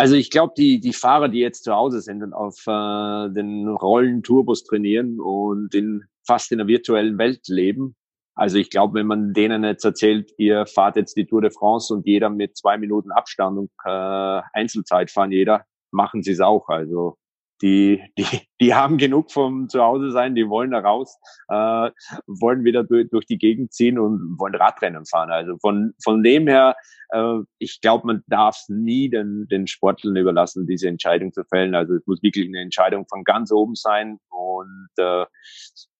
Also 0.00 0.14
ich 0.14 0.30
glaube, 0.30 0.54
die, 0.56 0.78
die 0.78 0.92
Fahrer, 0.92 1.28
die 1.28 1.40
jetzt 1.40 1.64
zu 1.64 1.74
Hause 1.74 2.00
sind 2.00 2.22
und 2.22 2.32
auf 2.32 2.56
äh, 2.68 3.30
den 3.30 3.66
Rollen 3.68 4.22
Turbos 4.22 4.62
trainieren 4.62 5.18
und 5.20 5.74
in, 5.74 6.04
fast 6.24 6.52
in 6.52 6.58
der 6.58 6.68
virtuellen 6.68 7.18
Welt 7.18 7.48
leben, 7.48 7.96
also 8.38 8.56
ich 8.56 8.70
glaube, 8.70 9.00
wenn 9.00 9.08
man 9.08 9.32
denen 9.32 9.64
jetzt 9.64 9.84
erzählt, 9.84 10.30
ihr 10.38 10.64
fahrt 10.66 10.94
jetzt 10.94 11.16
die 11.16 11.26
Tour 11.26 11.40
de 11.42 11.50
France 11.50 11.92
und 11.92 12.06
jeder 12.06 12.30
mit 12.30 12.56
zwei 12.56 12.78
Minuten 12.78 13.10
Abstand 13.10 13.58
und 13.58 13.70
äh, 13.84 14.40
Einzelzeit 14.52 15.10
fahren 15.10 15.32
jeder, 15.32 15.64
machen 15.90 16.22
sie 16.22 16.30
es 16.30 16.40
auch. 16.40 16.68
Also 16.68 17.18
die, 17.62 18.02
die, 18.16 18.48
die 18.60 18.74
haben 18.74 18.98
genug 18.98 19.32
vom 19.32 19.68
Zuhause 19.68 20.10
sein, 20.10 20.34
die 20.34 20.48
wollen 20.48 20.70
da 20.70 20.80
raus, 20.80 21.18
äh, 21.48 21.90
wollen 22.26 22.64
wieder 22.64 22.84
durch, 22.84 23.08
durch 23.10 23.26
die 23.26 23.38
Gegend 23.38 23.72
ziehen 23.72 23.98
und 23.98 24.38
wollen 24.38 24.54
Radrennen 24.54 25.06
fahren. 25.06 25.30
Also 25.30 25.56
von, 25.58 25.94
von 26.02 26.22
dem 26.22 26.46
her, 26.46 26.76
äh, 27.10 27.38
ich 27.58 27.80
glaube, 27.80 28.06
man 28.06 28.22
darf 28.26 28.64
nie 28.68 29.08
den, 29.10 29.46
den 29.48 29.66
Sportlern 29.66 30.16
überlassen, 30.16 30.66
diese 30.66 30.88
Entscheidung 30.88 31.32
zu 31.32 31.44
fällen. 31.44 31.74
Also 31.74 31.94
es 31.94 32.06
muss 32.06 32.22
wirklich 32.22 32.46
eine 32.46 32.60
Entscheidung 32.60 33.06
von 33.08 33.24
ganz 33.24 33.52
oben 33.52 33.74
sein 33.74 34.18
und 34.30 34.88
äh, 34.96 35.24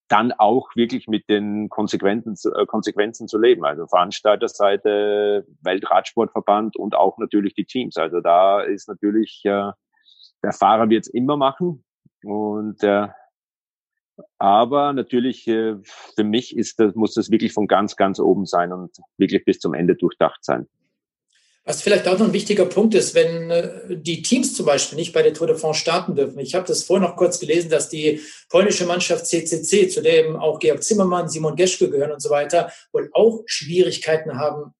dann 0.08 0.32
auch 0.32 0.68
wirklich 0.74 1.06
mit 1.06 1.28
den 1.28 1.68
Konsequenzen, 1.68 2.34
äh, 2.54 2.66
Konsequenzen 2.66 3.28
zu 3.28 3.38
leben. 3.38 3.64
Also 3.64 3.86
Veranstalterseite, 3.86 5.46
Weltradsportverband 5.62 6.76
und 6.76 6.94
auch 6.94 7.18
natürlich 7.18 7.54
die 7.54 7.66
Teams. 7.66 7.96
Also 7.96 8.20
da 8.20 8.62
ist 8.62 8.88
natürlich 8.88 9.42
äh, 9.44 9.70
der 10.42 10.52
Fahrer 10.52 10.88
wird 10.88 11.06
es 11.06 11.12
immer 11.12 11.36
machen. 11.36 11.84
Und 12.22 12.82
äh, 12.82 13.08
aber 14.38 14.92
natürlich 14.92 15.46
äh, 15.46 15.76
für 16.16 16.24
mich 16.24 16.56
ist 16.56 16.80
das, 16.80 16.94
muss 16.94 17.14
das 17.14 17.30
wirklich 17.30 17.52
von 17.52 17.66
ganz, 17.66 17.96
ganz 17.96 18.18
oben 18.18 18.46
sein 18.46 18.72
und 18.72 18.96
wirklich 19.16 19.44
bis 19.44 19.58
zum 19.60 19.74
Ende 19.74 19.94
durchdacht 19.94 20.44
sein. 20.44 20.66
Was 21.64 21.82
vielleicht 21.82 22.08
auch 22.08 22.18
noch 22.18 22.26
ein 22.26 22.32
wichtiger 22.32 22.64
Punkt 22.64 22.94
ist, 22.94 23.14
wenn 23.14 23.50
äh, 23.50 23.96
die 23.96 24.22
Teams 24.22 24.54
zum 24.54 24.64
Beispiel 24.64 24.96
nicht 24.96 25.12
bei 25.12 25.22
der 25.22 25.34
Tour 25.34 25.46
de 25.46 25.56
France 25.56 25.80
starten 25.80 26.14
dürfen. 26.14 26.38
Ich 26.38 26.54
habe 26.54 26.66
das 26.66 26.82
vorhin 26.82 27.06
noch 27.06 27.16
kurz 27.16 27.38
gelesen, 27.38 27.68
dass 27.68 27.88
die 27.90 28.20
polnische 28.48 28.86
Mannschaft 28.86 29.26
CCC, 29.26 29.88
zu 29.88 30.02
dem 30.02 30.36
auch 30.36 30.58
Georg 30.58 30.82
Zimmermann, 30.82 31.28
Simon 31.28 31.56
Geschke 31.56 31.90
gehören 31.90 32.12
und 32.12 32.22
so 32.22 32.30
weiter, 32.30 32.72
wohl 32.92 33.10
auch 33.12 33.42
Schwierigkeiten 33.46 34.38
haben 34.38 34.72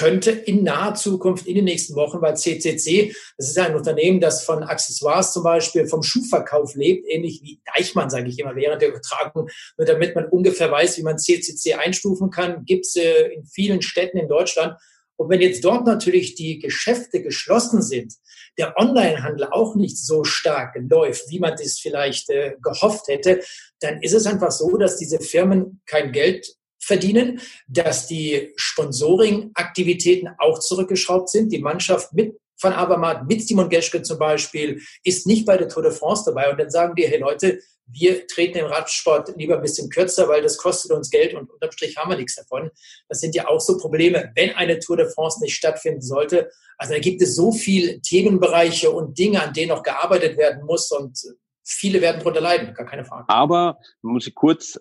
könnte 0.00 0.30
in 0.30 0.62
naher 0.62 0.94
Zukunft, 0.94 1.46
in 1.46 1.56
den 1.56 1.66
nächsten 1.66 1.94
Wochen, 1.94 2.22
weil 2.22 2.34
CCC, 2.34 3.14
das 3.36 3.50
ist 3.50 3.58
ein 3.58 3.76
Unternehmen, 3.76 4.18
das 4.18 4.44
von 4.44 4.62
Accessoires 4.62 5.34
zum 5.34 5.42
Beispiel, 5.42 5.86
vom 5.86 6.02
Schuhverkauf 6.02 6.74
lebt, 6.74 7.06
ähnlich 7.06 7.42
wie 7.42 7.60
Deichmann, 7.76 8.08
sage 8.08 8.30
ich 8.30 8.38
immer, 8.38 8.56
während 8.56 8.80
der 8.80 8.88
Übertragung. 8.88 9.50
Nur 9.76 9.86
damit 9.86 10.14
man 10.14 10.24
ungefähr 10.24 10.70
weiß, 10.70 10.96
wie 10.96 11.02
man 11.02 11.18
CCC 11.18 11.74
einstufen 11.74 12.30
kann, 12.30 12.64
gibt 12.64 12.86
es 12.86 12.96
äh, 12.96 13.34
in 13.34 13.44
vielen 13.44 13.82
Städten 13.82 14.16
in 14.16 14.26
Deutschland. 14.26 14.74
Und 15.16 15.28
wenn 15.28 15.42
jetzt 15.42 15.62
dort 15.66 15.84
natürlich 15.84 16.34
die 16.34 16.60
Geschäfte 16.60 17.20
geschlossen 17.20 17.82
sind, 17.82 18.14
der 18.56 18.78
Onlinehandel 18.78 19.48
auch 19.50 19.74
nicht 19.74 19.98
so 19.98 20.24
stark 20.24 20.76
läuft, 20.80 21.28
wie 21.28 21.40
man 21.40 21.56
das 21.58 21.78
vielleicht 21.78 22.30
äh, 22.30 22.54
gehofft 22.62 23.08
hätte, 23.08 23.42
dann 23.80 24.02
ist 24.02 24.14
es 24.14 24.24
einfach 24.24 24.50
so, 24.50 24.78
dass 24.78 24.96
diese 24.96 25.20
Firmen 25.20 25.82
kein 25.84 26.12
Geld 26.12 26.46
verdienen, 26.90 27.40
dass 27.68 28.08
die 28.08 28.52
Sponsoring-Aktivitäten 28.56 30.28
auch 30.38 30.58
zurückgeschraubt 30.58 31.28
sind. 31.28 31.52
Die 31.52 31.60
Mannschaft 31.60 32.12
mit 32.12 32.36
Van 32.60 32.72
Avermaet, 32.72 33.26
mit 33.28 33.46
Simon 33.46 33.68
Geschke 33.68 34.02
zum 34.02 34.18
Beispiel, 34.18 34.82
ist 35.04 35.26
nicht 35.26 35.46
bei 35.46 35.56
der 35.56 35.68
Tour 35.68 35.84
de 35.84 35.92
France 35.92 36.24
dabei. 36.26 36.50
Und 36.50 36.58
dann 36.58 36.68
sagen 36.68 36.96
die, 36.96 37.06
hey 37.06 37.18
Leute, 37.18 37.60
wir 37.86 38.26
treten 38.26 38.58
im 38.58 38.66
Radsport 38.66 39.32
lieber 39.36 39.54
ein 39.54 39.62
bisschen 39.62 39.88
kürzer, 39.88 40.28
weil 40.28 40.42
das 40.42 40.58
kostet 40.58 40.90
uns 40.90 41.10
Geld 41.10 41.34
und 41.34 41.48
unterm 41.48 41.70
Strich 41.70 41.96
haben 41.96 42.10
wir 42.10 42.16
nichts 42.16 42.34
davon. 42.34 42.70
Das 43.08 43.20
sind 43.20 43.34
ja 43.36 43.46
auch 43.48 43.60
so 43.60 43.78
Probleme, 43.78 44.32
wenn 44.34 44.50
eine 44.50 44.80
Tour 44.80 44.96
de 44.96 45.08
France 45.08 45.40
nicht 45.42 45.54
stattfinden 45.54 46.02
sollte. 46.02 46.50
Also 46.76 46.94
da 46.94 46.98
gibt 46.98 47.22
es 47.22 47.36
so 47.36 47.52
viele 47.52 48.00
Themenbereiche 48.00 48.90
und 48.90 49.16
Dinge, 49.18 49.42
an 49.42 49.52
denen 49.52 49.68
noch 49.68 49.82
gearbeitet 49.82 50.36
werden 50.36 50.64
muss 50.64 50.90
und 50.90 51.18
viele 51.64 52.00
werden 52.00 52.18
darunter 52.18 52.40
leiden, 52.40 52.74
gar 52.74 52.86
keine 52.86 53.04
Frage. 53.04 53.28
Aber 53.28 53.78
muss 54.02 54.26
ich 54.26 54.34
kurz, 54.34 54.80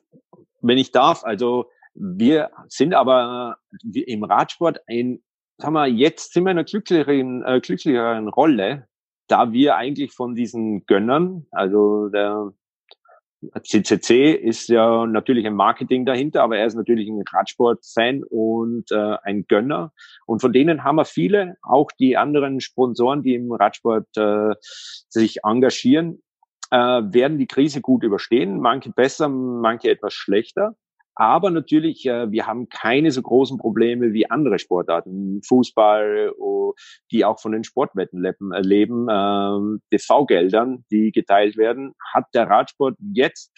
wenn 0.62 0.78
ich 0.78 0.92
darf, 0.92 1.24
also 1.24 1.70
wir 2.00 2.50
sind 2.70 2.94
aber 2.94 3.58
im 3.94 4.24
Radsport 4.24 4.80
ein, 4.88 5.22
sagen 5.58 5.74
wir, 5.74 5.88
jetzt 5.88 6.34
sind 6.34 6.46
wir 6.46 6.52
in 6.52 6.58
einer 6.58 6.66
glücklicheren, 6.66 7.44
äh, 7.44 7.60
glücklicheren 7.60 8.30
Rolle, 8.30 8.88
da 9.28 9.52
wir 9.52 9.76
eigentlich 9.76 10.14
von 10.14 10.34
diesen 10.34 10.86
Gönnern, 10.86 11.46
also 11.52 12.10
der 12.10 12.52
CCC 13.64 14.34
ist 14.34 14.68
ja 14.70 15.06
natürlich 15.06 15.46
ein 15.46 15.56
Marketing 15.56 16.06
dahinter, 16.06 16.44
aber 16.44 16.58
er 16.58 16.66
ist 16.66 16.76
natürlich 16.76 17.08
ein 17.08 17.24
Radsport-Fan 17.32 18.24
und 18.24 18.92
äh, 18.92 19.18
ein 19.24 19.46
Gönner. 19.48 19.94
Und 20.26 20.42
von 20.42 20.52
denen 20.52 20.84
haben 20.84 20.98
wir 20.98 21.06
viele, 21.06 21.56
auch 21.62 21.90
die 22.00 22.18
anderen 22.18 22.60
Sponsoren, 22.60 23.24
die 23.24 23.36
im 23.36 23.52
Radsport 23.52 24.08
äh, 24.18 24.56
sich 24.62 25.40
engagieren, 25.44 26.22
äh, 26.72 26.78
werden 26.78 27.38
die 27.38 27.48
Krise 27.48 27.82
gut 27.82 28.04
überstehen. 28.04 28.60
Manche 28.60 28.92
besser, 28.92 29.30
manche 29.30 29.90
etwas 29.90 30.14
schlechter. 30.14 30.76
Aber 31.20 31.52
natürlich, 31.52 32.06
äh, 32.06 32.32
wir 32.32 32.48
haben 32.48 32.70
keine 32.70 33.12
so 33.12 33.22
großen 33.22 33.58
Probleme 33.58 34.14
wie 34.14 34.32
andere 34.32 34.58
Sportarten, 34.58 35.42
Fußball, 35.44 36.32
die 37.12 37.26
auch 37.26 37.42
von 37.42 37.52
den 37.52 37.66
Sportwetten 37.66 38.24
leben, 38.64 39.08
ähm, 39.12 39.82
TV-Geldern, 39.92 40.86
die 40.90 41.12
geteilt 41.12 41.58
werden, 41.58 41.94
hat 42.14 42.28
der 42.34 42.50
Radsport 42.50 42.96
jetzt 43.14 43.52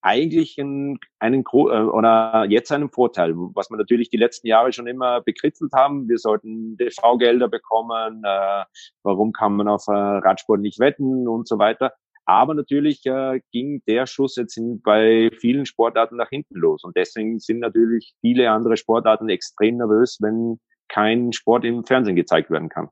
eigentlich 0.00 0.58
einen, 0.58 0.98
einen 1.20 1.44
äh, 1.44 1.54
oder 1.54 2.46
jetzt 2.48 2.72
einen 2.72 2.90
Vorteil, 2.90 3.34
was 3.36 3.70
wir 3.70 3.76
natürlich 3.76 4.10
die 4.10 4.16
letzten 4.16 4.48
Jahre 4.48 4.72
schon 4.72 4.88
immer 4.88 5.20
bekritzelt 5.20 5.72
haben. 5.72 6.08
Wir 6.08 6.18
sollten 6.18 6.76
TV-Gelder 6.78 7.46
bekommen. 7.46 8.24
Äh, 8.24 8.64
warum 9.04 9.30
kann 9.30 9.52
man 9.52 9.68
auf 9.68 9.86
Radsport 9.86 10.60
nicht 10.60 10.80
wetten 10.80 11.28
und 11.28 11.46
so 11.46 11.60
weiter? 11.60 11.92
Aber 12.24 12.54
natürlich 12.54 13.04
äh, 13.06 13.40
ging 13.50 13.82
der 13.86 14.06
Schuss 14.06 14.36
jetzt 14.36 14.56
in, 14.56 14.80
bei 14.80 15.30
vielen 15.40 15.66
Sportarten 15.66 16.16
nach 16.16 16.28
hinten 16.28 16.56
los. 16.56 16.84
Und 16.84 16.96
deswegen 16.96 17.40
sind 17.40 17.58
natürlich 17.58 18.14
viele 18.20 18.50
andere 18.50 18.76
Sportarten 18.76 19.28
extrem 19.28 19.78
nervös, 19.78 20.18
wenn 20.20 20.60
kein 20.88 21.32
Sport 21.32 21.64
im 21.64 21.84
Fernsehen 21.84 22.16
gezeigt 22.16 22.50
werden 22.50 22.68
kann. 22.68 22.88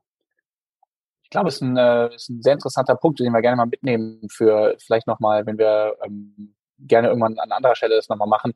Ich 1.23 1.29
glaube, 1.29 1.47
es 1.47 1.55
ist 1.55 1.61
ein, 1.61 1.77
äh, 1.77 2.13
ist 2.13 2.29
ein 2.29 2.41
sehr 2.41 2.53
interessanter 2.53 2.95
Punkt, 2.95 3.19
den 3.19 3.31
wir 3.31 3.41
gerne 3.41 3.55
mal 3.55 3.65
mitnehmen 3.65 4.27
für 4.29 4.75
vielleicht 4.79 5.07
nochmal, 5.07 5.45
wenn 5.45 5.57
wir 5.57 5.95
ähm, 6.03 6.55
gerne 6.79 7.07
irgendwann 7.07 7.37
an 7.39 7.51
anderer 7.51 7.75
Stelle 7.75 7.95
das 7.95 8.09
nochmal 8.09 8.27
machen. 8.27 8.53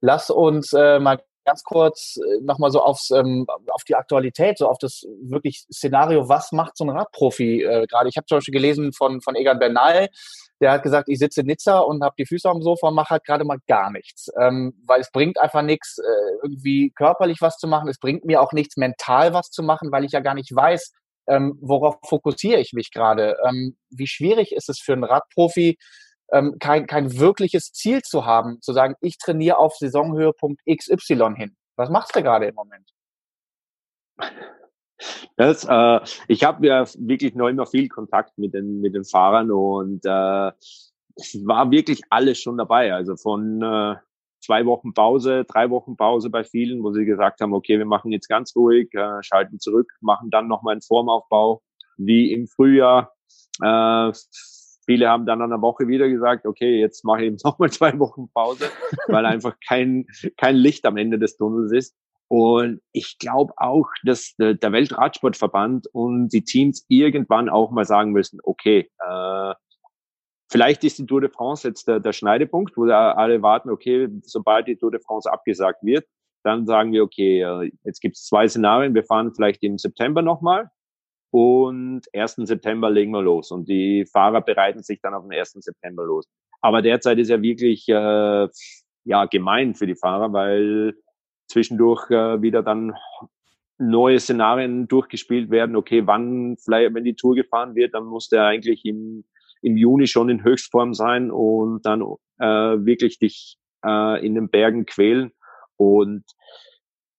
Lass 0.00 0.28
uns 0.28 0.72
äh, 0.74 0.98
mal 0.98 1.22
ganz 1.48 1.62
kurz 1.62 2.18
äh, 2.18 2.42
nochmal 2.42 2.70
so 2.70 2.82
aufs, 2.82 3.10
ähm, 3.10 3.46
auf 3.70 3.84
die 3.84 3.94
Aktualität, 3.94 4.58
so 4.58 4.68
auf 4.68 4.78
das 4.78 5.04
wirklich 5.22 5.64
Szenario, 5.72 6.28
was 6.28 6.52
macht 6.52 6.76
so 6.76 6.84
ein 6.84 6.90
Radprofi 6.90 7.62
äh, 7.62 7.86
gerade? 7.86 8.08
Ich 8.10 8.16
habe 8.16 8.26
zum 8.26 8.38
Beispiel 8.38 8.52
gelesen 8.52 8.92
von, 8.92 9.22
von 9.22 9.34
Egan 9.34 9.58
Bernal, 9.58 10.08
der 10.60 10.72
hat 10.72 10.82
gesagt, 10.82 11.08
ich 11.08 11.18
sitze 11.18 11.40
in 11.40 11.46
Nizza 11.46 11.78
und 11.78 12.02
habe 12.02 12.16
die 12.18 12.26
Füße 12.26 12.48
am 12.48 12.62
Sofa 12.62 12.88
und 12.88 12.94
mache 12.94 13.10
halt 13.10 13.24
gerade 13.24 13.44
mal 13.44 13.58
gar 13.66 13.90
nichts. 13.90 14.28
Ähm, 14.38 14.74
weil 14.86 15.00
es 15.00 15.10
bringt 15.10 15.38
einfach 15.38 15.62
nichts, 15.62 15.98
äh, 15.98 16.36
irgendwie 16.42 16.90
körperlich 16.90 17.40
was 17.40 17.56
zu 17.56 17.66
machen. 17.66 17.88
Es 17.88 17.98
bringt 17.98 18.24
mir 18.24 18.42
auch 18.42 18.52
nichts, 18.52 18.76
mental 18.76 19.32
was 19.32 19.50
zu 19.50 19.62
machen, 19.62 19.90
weil 19.90 20.04
ich 20.04 20.12
ja 20.12 20.20
gar 20.20 20.34
nicht 20.34 20.54
weiß, 20.54 20.92
ähm, 21.28 21.58
worauf 21.60 21.96
fokussiere 22.04 22.60
ich 22.60 22.72
mich 22.72 22.90
gerade. 22.90 23.36
Ähm, 23.48 23.76
wie 23.90 24.06
schwierig 24.06 24.52
ist 24.52 24.68
es 24.68 24.80
für 24.80 24.92
einen 24.92 25.04
Radprofi, 25.04 25.78
ähm, 26.32 26.56
kein, 26.58 26.86
kein 26.86 27.18
wirkliches 27.18 27.72
Ziel 27.72 28.02
zu 28.02 28.26
haben, 28.26 28.60
zu 28.60 28.72
sagen, 28.72 28.94
ich 29.00 29.18
trainiere 29.18 29.58
auf 29.58 29.76
Saisonhöhepunkt 29.76 30.60
XY 30.66 31.34
hin. 31.36 31.56
Was 31.76 31.90
machst 31.90 32.14
du 32.14 32.22
gerade 32.22 32.46
im 32.46 32.54
Moment? 32.54 32.90
Das, 35.36 35.64
äh, 35.64 36.00
ich 36.26 36.44
habe 36.44 36.66
ja 36.66 36.84
wirklich 36.98 37.34
noch 37.34 37.48
immer 37.48 37.66
viel 37.66 37.88
Kontakt 37.88 38.36
mit 38.36 38.52
den, 38.54 38.80
mit 38.80 38.94
den 38.94 39.04
Fahrern 39.04 39.50
und 39.50 40.04
äh, 40.04 40.52
es 41.14 41.46
war 41.46 41.70
wirklich 41.70 42.02
alles 42.10 42.40
schon 42.40 42.58
dabei. 42.58 42.92
Also 42.92 43.16
von 43.16 43.62
äh, 43.62 43.96
zwei 44.40 44.66
Wochen 44.66 44.94
Pause, 44.94 45.44
drei 45.44 45.70
Wochen 45.70 45.96
Pause 45.96 46.30
bei 46.30 46.44
vielen, 46.44 46.82
wo 46.82 46.92
sie 46.92 47.04
gesagt 47.04 47.40
haben, 47.40 47.52
okay, 47.54 47.78
wir 47.78 47.86
machen 47.86 48.10
jetzt 48.12 48.28
ganz 48.28 48.54
ruhig, 48.56 48.92
äh, 48.94 49.22
schalten 49.22 49.60
zurück, 49.60 49.92
machen 50.00 50.30
dann 50.30 50.48
nochmal 50.48 50.72
einen 50.72 50.82
Formaufbau 50.82 51.62
wie 51.96 52.32
im 52.32 52.46
Frühjahr 52.48 53.12
Äh, 53.60 54.12
viele 54.88 55.10
haben 55.10 55.26
dann 55.26 55.42
an 55.42 55.50
der 55.50 55.60
Woche 55.60 55.86
wieder 55.86 56.08
gesagt, 56.08 56.46
okay, 56.46 56.80
jetzt 56.80 57.04
mache 57.04 57.20
ich 57.20 57.26
eben 57.26 57.36
nochmal 57.44 57.70
zwei 57.70 57.98
Wochen 57.98 58.30
Pause, 58.32 58.70
weil 59.06 59.26
einfach 59.26 59.54
kein, 59.66 60.06
kein 60.38 60.56
Licht 60.56 60.86
am 60.86 60.96
Ende 60.96 61.18
des 61.18 61.36
Tunnels 61.36 61.72
ist. 61.72 61.96
Und 62.28 62.80
ich 62.92 63.18
glaube 63.18 63.52
auch, 63.56 63.86
dass 64.02 64.34
der 64.38 64.72
Weltradsportverband 64.72 65.86
und 65.92 66.28
die 66.30 66.44
Teams 66.44 66.84
irgendwann 66.88 67.48
auch 67.48 67.70
mal 67.70 67.86
sagen 67.86 68.12
müssen, 68.12 68.38
okay, 68.42 68.90
äh, 68.98 69.54
vielleicht 70.50 70.84
ist 70.84 70.98
die 70.98 71.06
Tour 71.06 71.22
de 71.22 71.30
France 71.30 71.66
jetzt 71.66 71.88
der, 71.88 72.00
der 72.00 72.12
Schneidepunkt, 72.12 72.76
wo 72.76 72.84
alle 72.84 73.42
warten, 73.42 73.70
okay, 73.70 74.08
sobald 74.22 74.68
die 74.68 74.76
Tour 74.76 74.90
de 74.90 75.00
France 75.00 75.30
abgesagt 75.30 75.82
wird, 75.82 76.06
dann 76.44 76.66
sagen 76.66 76.92
wir, 76.92 77.02
okay, 77.02 77.42
äh, 77.42 77.70
jetzt 77.84 78.00
gibt 78.00 78.16
es 78.16 78.24
zwei 78.24 78.46
Szenarien, 78.46 78.94
wir 78.94 79.04
fahren 79.04 79.32
vielleicht 79.34 79.62
im 79.62 79.78
September 79.78 80.20
nochmal 80.20 80.70
und 81.30 82.02
1. 82.14 82.36
September 82.36 82.90
legen 82.90 83.12
wir 83.12 83.22
los. 83.22 83.50
Und 83.50 83.68
die 83.68 84.06
Fahrer 84.06 84.40
bereiten 84.40 84.82
sich 84.82 85.00
dann 85.00 85.14
auf 85.14 85.24
den 85.24 85.38
1. 85.38 85.52
September 85.60 86.04
los. 86.04 86.26
Aber 86.60 86.82
derzeit 86.82 87.18
ist 87.18 87.28
ja 87.28 87.40
wirklich 87.42 87.88
äh, 87.88 88.48
ja 89.04 89.24
gemein 89.26 89.74
für 89.74 89.86
die 89.86 89.94
Fahrer, 89.94 90.32
weil 90.32 90.94
zwischendurch 91.48 92.10
äh, 92.10 92.42
wieder 92.42 92.62
dann 92.62 92.94
neue 93.78 94.18
Szenarien 94.18 94.88
durchgespielt 94.88 95.50
werden. 95.50 95.76
Okay, 95.76 96.06
wann, 96.06 96.56
vielleicht, 96.62 96.94
wenn 96.94 97.04
die 97.04 97.14
Tour 97.14 97.34
gefahren 97.34 97.74
wird, 97.74 97.94
dann 97.94 98.04
muss 98.04 98.28
der 98.28 98.44
eigentlich 98.44 98.84
im, 98.84 99.24
im 99.62 99.76
Juni 99.76 100.06
schon 100.06 100.28
in 100.28 100.42
Höchstform 100.42 100.94
sein 100.94 101.30
und 101.30 101.86
dann 101.86 102.02
äh, 102.38 102.84
wirklich 102.84 103.18
dich 103.18 103.56
äh, 103.84 104.24
in 104.24 104.34
den 104.34 104.50
Bergen 104.50 104.84
quälen 104.84 105.32
und 105.76 106.24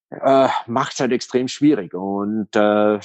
äh, 0.09 0.49
macht 0.67 0.93
es 0.93 0.99
halt 0.99 1.11
extrem 1.11 1.47
schwierig 1.47 1.93
und 1.93 2.49
äh, 2.55 2.99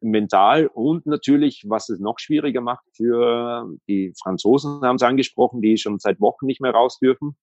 mental 0.00 0.66
und 0.66 1.06
natürlich, 1.06 1.64
was 1.66 1.88
es 1.88 2.00
noch 2.00 2.18
schwieriger 2.18 2.60
macht 2.60 2.84
für 2.94 3.68
die 3.88 4.12
Franzosen, 4.20 4.80
haben 4.82 4.96
es 4.96 5.02
angesprochen, 5.02 5.60
die 5.60 5.78
schon 5.78 5.98
seit 5.98 6.20
Wochen 6.20 6.46
nicht 6.46 6.60
mehr 6.60 6.72
raus 6.72 6.98
dürfen 6.98 7.36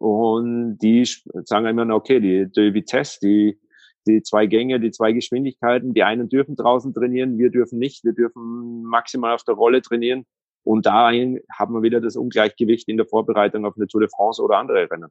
und 0.00 0.78
die 0.78 1.04
sagen 1.44 1.66
immer, 1.66 1.94
okay, 1.94 2.20
die, 2.20 2.50
die 2.50 2.72
Vitesse, 2.72 3.18
die, 3.22 3.60
die 4.06 4.22
zwei 4.22 4.46
Gänge, 4.46 4.80
die 4.80 4.92
zwei 4.92 5.12
Geschwindigkeiten, 5.12 5.92
die 5.92 6.02
einen 6.02 6.30
dürfen 6.30 6.56
draußen 6.56 6.94
trainieren, 6.94 7.36
wir 7.36 7.50
dürfen 7.50 7.78
nicht, 7.78 8.02
wir 8.04 8.14
dürfen 8.14 8.82
maximal 8.82 9.34
auf 9.34 9.44
der 9.44 9.56
Rolle 9.56 9.82
trainieren. 9.82 10.24
Und 10.62 10.86
dahin 10.86 11.40
haben 11.52 11.74
wir 11.74 11.82
wieder 11.82 12.00
das 12.00 12.16
Ungleichgewicht 12.16 12.88
in 12.88 12.96
der 12.96 13.06
Vorbereitung 13.06 13.66
auf 13.66 13.74
eine 13.76 13.86
Tour 13.88 14.00
de 14.00 14.08
France 14.08 14.42
oder 14.42 14.56
andere 14.56 14.90
Rennen. 14.90 15.10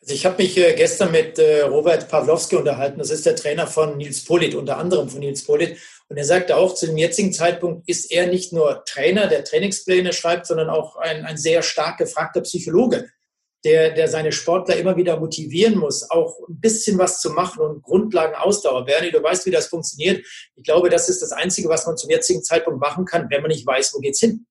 Also 0.00 0.14
ich 0.14 0.24
habe 0.24 0.42
mich 0.42 0.56
äh, 0.56 0.74
gestern 0.74 1.12
mit 1.12 1.38
äh, 1.38 1.62
Robert 1.62 2.08
Pawlowski 2.08 2.56
unterhalten. 2.56 2.98
Das 2.98 3.10
ist 3.10 3.26
der 3.26 3.36
Trainer 3.36 3.66
von 3.66 3.98
Nils 3.98 4.24
Polit, 4.24 4.54
unter 4.54 4.78
anderem 4.78 5.08
von 5.08 5.20
Nils 5.20 5.44
Polit. 5.44 5.76
Und 6.08 6.16
er 6.16 6.24
sagte 6.24 6.56
auch, 6.56 6.74
zu 6.74 6.86
dem 6.86 6.96
jetzigen 6.96 7.32
Zeitpunkt 7.32 7.88
ist 7.88 8.10
er 8.10 8.26
nicht 8.26 8.52
nur 8.52 8.84
Trainer, 8.84 9.26
der 9.26 9.44
Trainingspläne 9.44 10.12
schreibt, 10.12 10.46
sondern 10.46 10.70
auch 10.70 10.96
ein, 10.96 11.24
ein 11.24 11.36
sehr 11.36 11.62
stark 11.62 11.98
gefragter 11.98 12.40
Psychologe 12.40 13.10
der, 13.64 13.90
der 13.90 14.08
seine 14.08 14.32
Sportler 14.32 14.76
immer 14.76 14.96
wieder 14.96 15.18
motivieren 15.18 15.78
muss, 15.78 16.10
auch 16.10 16.38
ein 16.48 16.60
bisschen 16.60 16.98
was 16.98 17.20
zu 17.20 17.30
machen 17.30 17.60
und 17.60 17.82
Grundlagen 17.82 18.34
Ausdauer. 18.34 18.84
Bernie, 18.84 19.10
du 19.10 19.22
weißt, 19.22 19.44
wie 19.46 19.50
das 19.50 19.66
funktioniert. 19.66 20.24
Ich 20.56 20.64
glaube, 20.64 20.88
das 20.88 21.08
ist 21.08 21.20
das 21.20 21.32
Einzige, 21.32 21.68
was 21.68 21.86
man 21.86 21.96
zum 21.96 22.10
jetzigen 22.10 22.42
Zeitpunkt 22.42 22.80
machen 22.80 23.04
kann, 23.04 23.28
wenn 23.30 23.42
man 23.42 23.50
nicht 23.50 23.66
weiß, 23.66 23.94
wo 23.94 23.98
geht's 23.98 24.20
hin. 24.20 24.46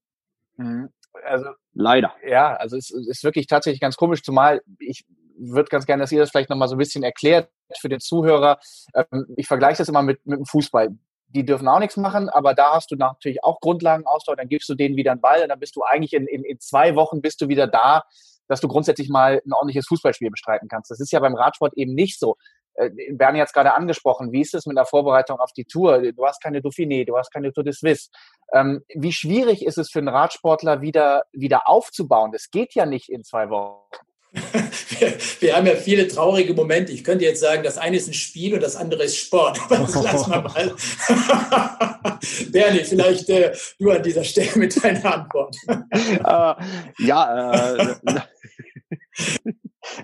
Mhm. 0.58 0.90
Also 1.24 1.50
leider. 1.74 2.14
Ja, 2.28 2.56
also 2.56 2.78
es 2.78 2.92
ist 2.92 3.24
wirklich 3.24 3.48
tatsächlich 3.48 3.82
ganz 3.82 3.96
komisch, 3.96 4.22
zumal 4.22 4.62
ich 4.78 5.06
würde 5.40 5.70
ganz 5.70 5.86
gerne, 5.86 6.02
dass 6.04 6.12
ihr 6.12 6.20
das 6.20 6.30
vielleicht 6.30 6.50
nochmal 6.50 6.68
so 6.68 6.76
ein 6.76 6.80
bisschen 6.80 7.04
erklärt 7.04 7.50
für 7.80 7.90
den 7.90 8.00
Zuhörer. 8.00 8.60
Ähm, 8.94 9.26
ich 9.38 9.48
vergleiche 9.48 9.80
das 9.80 9.90
immer 9.90 10.02
mit, 10.02 10.26
mit 10.26 10.40
dem 10.40 10.46
Fußball 10.46 10.90
die 11.30 11.46
dürfen 11.46 11.68
auch 11.68 11.80
nichts 11.80 11.98
machen, 11.98 12.30
aber 12.30 12.54
da 12.54 12.74
hast 12.74 12.92
du 12.92 12.96
natürlich 12.96 13.44
auch 13.44 13.60
Grundlagen 13.60 14.06
Ausdauer, 14.06 14.36
dann 14.36 14.50
gibst 14.50 14.68
du 14.70 14.76
denen 14.76 14.96
wieder 14.96 15.12
einen 15.12 15.22
Ball 15.22 15.44
und 15.44 15.50
dann 15.50 15.60
bist 15.60 15.76
du 15.76 15.84
eigentlich 15.84 16.14
in, 16.14 16.28
in, 16.28 16.44
in 16.44 16.60
zwei 16.60 16.96
Wochen 16.96 17.22
bist 17.22 17.42
du 17.42 17.48
wieder 17.48 17.68
da, 17.68 18.04
dass 18.48 18.62
du 18.62 18.68
grundsätzlich 18.68 19.10
mal 19.10 19.42
ein 19.46 19.54
ordentliches 19.54 19.86
Fußballspiel 19.88 20.32
bestreiten 20.32 20.68
kannst. 20.68 20.90
Das 20.90 21.00
ist 21.00 21.12
ja 21.12 21.20
beim 21.20 21.36
Radsport 21.36 21.74
eben 21.76 21.94
nicht 21.94 22.20
so. 22.20 22.36
Äh, 22.74 22.90
Bernie 23.12 23.42
hat 23.42 23.50
es 23.50 23.54
gerade 23.54 23.76
angesprochen. 23.76 24.32
Wie 24.32 24.42
ist 24.42 24.56
es 24.56 24.66
mit 24.66 24.76
der 24.76 24.86
Vorbereitung 24.86 25.40
auf 25.40 25.54
die 25.54 25.66
Tour? 25.66 26.02
Du 26.12 26.26
hast 26.26 26.42
keine 26.42 26.62
Dauphiné, 26.62 27.06
du 27.06 27.16
hast 27.16 27.32
keine 27.32 27.54
Tour 27.54 27.64
de 27.64 27.74
Suisse. 27.74 28.10
Ähm, 28.52 28.84
wie 28.96 29.14
schwierig 29.14 29.64
ist 29.64 29.78
es 29.78 29.92
für 29.92 30.00
einen 30.00 30.08
Radsportler 30.08 30.82
wieder, 30.82 31.26
wieder 31.32 31.70
aufzubauen? 31.70 32.32
Das 32.32 32.50
geht 32.50 32.74
ja 32.74 32.88
nicht 32.88 33.10
in 33.10 33.24
zwei 33.24 33.52
Wochen. 33.52 34.09
Wir, 34.32 35.18
wir, 35.40 35.56
haben 35.56 35.66
ja 35.66 35.76
viele 35.76 36.08
traurige 36.08 36.54
Momente. 36.54 36.92
Ich 36.92 37.04
könnte 37.04 37.26
jetzt 37.26 37.40
sagen, 37.40 37.64
das 37.64 37.78
eine 37.78 37.98
ist 37.98 38.08
ein 38.08 38.14
Spiel 38.14 38.54
und 38.54 38.62
das 38.62 38.76
andere 38.76 39.04
ist 39.04 39.18
Sport. 39.18 39.60
Aber 39.64 39.78
das 39.78 39.96
lassen 39.96 40.32
wir 40.32 40.42
mal. 40.42 40.70
Bernie, 42.52 42.84
vielleicht 42.84 43.30
äh, 43.30 43.56
du 43.80 43.92
an 43.92 44.04
dieser 44.04 44.24
Stelle 44.24 44.52
mit 44.56 44.84
deiner 44.84 45.16
Antwort. 45.16 45.56
Uh, 45.68 46.54
ja, 47.00 47.76
äh, 47.76 47.96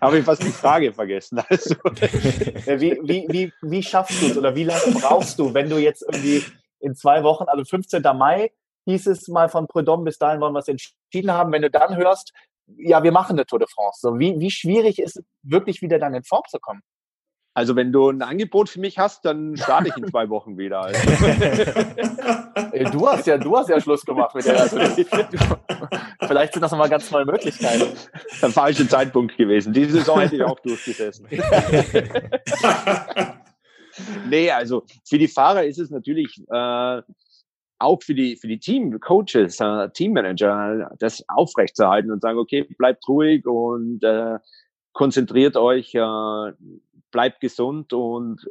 habe 0.01 0.19
ich 0.19 0.25
fast 0.25 0.43
die 0.43 0.49
Frage 0.49 0.93
vergessen. 0.93 1.41
Also. 1.47 1.75
wie, 1.85 2.99
wie, 3.03 3.25
wie, 3.29 3.53
wie 3.61 3.83
schaffst 3.83 4.21
du 4.21 4.27
es 4.27 4.37
oder 4.37 4.55
wie 4.55 4.63
lange 4.63 4.93
brauchst 4.93 5.37
du, 5.37 5.53
wenn 5.53 5.69
du 5.69 5.77
jetzt 5.77 6.01
irgendwie 6.01 6.43
in 6.79 6.95
zwei 6.95 7.23
Wochen, 7.23 7.45
also 7.45 7.63
15. 7.63 8.01
Mai, 8.15 8.51
hieß 8.85 9.07
es 9.07 9.27
mal 9.27 9.49
von 9.49 9.67
Prudhomme, 9.67 10.05
bis 10.05 10.17
dahin 10.17 10.41
wollen 10.41 10.53
wir 10.53 10.59
es 10.59 10.67
entschieden 10.67 11.31
haben. 11.31 11.51
Wenn 11.51 11.63
du 11.63 11.69
dann 11.69 11.95
hörst, 11.95 12.33
ja, 12.77 13.03
wir 13.03 13.11
machen 13.11 13.33
eine 13.33 13.45
Tour 13.45 13.59
de 13.59 13.67
France. 13.67 13.99
So, 14.01 14.19
wie, 14.19 14.39
wie 14.39 14.51
schwierig 14.51 14.99
ist 14.99 15.17
es, 15.17 15.25
wirklich 15.43 15.81
wieder 15.81 15.99
dann 15.99 16.13
in 16.13 16.23
Form 16.23 16.43
zu 16.49 16.59
kommen? 16.59 16.81
Also 17.57 17.77
wenn 17.77 17.93
du 17.93 18.09
ein 18.09 18.21
Angebot 18.21 18.67
für 18.67 18.81
mich 18.81 18.99
hast, 18.99 19.23
dann 19.23 19.55
starte 19.55 19.87
ich 19.87 19.95
in 19.95 20.05
zwei 20.09 20.29
Wochen 20.29 20.57
wieder. 20.57 20.81
Also. 20.81 20.99
du 22.91 23.07
hast 23.07 23.27
ja, 23.27 23.37
du 23.37 23.55
hast 23.55 23.69
ja 23.69 23.79
Schluss 23.79 24.05
gemacht 24.05 24.35
mit 24.35 24.45
der. 24.45 24.59
Also, 24.59 24.77
vielleicht 26.27 26.51
sind 26.51 26.61
das 26.61 26.71
nochmal 26.71 26.89
ganz 26.89 27.09
neue 27.11 27.23
Möglichkeiten. 27.23 27.97
Der 28.41 28.49
falsche 28.49 28.85
Zeitpunkt 28.89 29.37
gewesen. 29.37 29.71
Diese 29.71 29.99
Saison 29.99 30.19
hätte 30.19 30.35
ich 30.35 30.43
auch 30.43 30.59
durchgesessen. 30.59 31.29
nee, 34.27 34.51
also 34.51 34.83
für 35.07 35.17
die 35.17 35.29
Fahrer 35.29 35.63
ist 35.63 35.79
es 35.79 35.89
natürlich 35.89 36.43
äh, 36.51 37.01
auch 37.85 38.01
für 38.01 38.15
die, 38.15 38.35
für 38.35 38.47
die 38.47 38.59
Team, 38.59 38.99
Coaches, 38.99 39.59
äh, 39.59 39.89
Teammanager, 39.91 40.91
das 40.99 41.23
aufrechtzuerhalten 41.29 42.11
und 42.11 42.21
sagen, 42.21 42.39
okay, 42.39 42.63
bleibt 42.77 43.07
ruhig 43.07 43.45
und 43.45 44.03
äh, 44.03 44.39
konzentriert 44.93 45.55
euch, 45.55 45.93
äh, 45.93 46.51
bleibt 47.11 47.41
gesund 47.41 47.93
und 47.93 48.41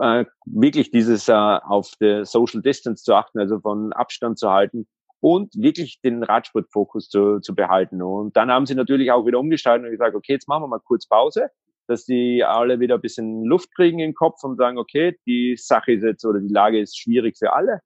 äh, 0.00 0.24
wirklich 0.46 0.90
dieses 0.90 1.28
äh, 1.28 1.32
auf 1.32 1.90
der 2.00 2.24
Social 2.24 2.62
Distance 2.62 3.02
zu 3.02 3.14
achten, 3.14 3.40
also 3.40 3.58
von 3.58 3.92
Abstand 3.92 4.38
zu 4.38 4.50
halten 4.50 4.86
und 5.20 5.54
wirklich 5.56 6.00
den 6.02 6.22
Radsportfokus 6.22 7.08
zu, 7.08 7.40
zu 7.40 7.54
behalten. 7.54 8.02
Und 8.02 8.36
dann 8.36 8.50
haben 8.50 8.66
sie 8.66 8.74
natürlich 8.76 9.10
auch 9.10 9.26
wieder 9.26 9.40
umgestaltet 9.40 9.86
und 9.86 9.90
gesagt, 9.90 10.14
okay, 10.14 10.34
jetzt 10.34 10.48
machen 10.48 10.62
wir 10.62 10.68
mal 10.68 10.80
kurz 10.80 11.08
Pause, 11.08 11.48
dass 11.88 12.04
die 12.04 12.44
alle 12.44 12.78
wieder 12.78 12.96
ein 12.96 13.00
bisschen 13.00 13.42
Luft 13.44 13.74
kriegen 13.74 13.98
im 13.98 14.14
Kopf 14.14 14.44
und 14.44 14.56
sagen, 14.56 14.78
okay, 14.78 15.18
die 15.26 15.56
Sache 15.56 15.92
ist 15.92 16.04
jetzt 16.04 16.24
oder 16.24 16.38
die 16.38 16.52
Lage 16.52 16.80
ist 16.80 16.96
schwierig 16.96 17.36
für 17.36 17.52
alle 17.52 17.80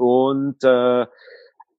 und 0.00 0.64
äh, 0.64 1.06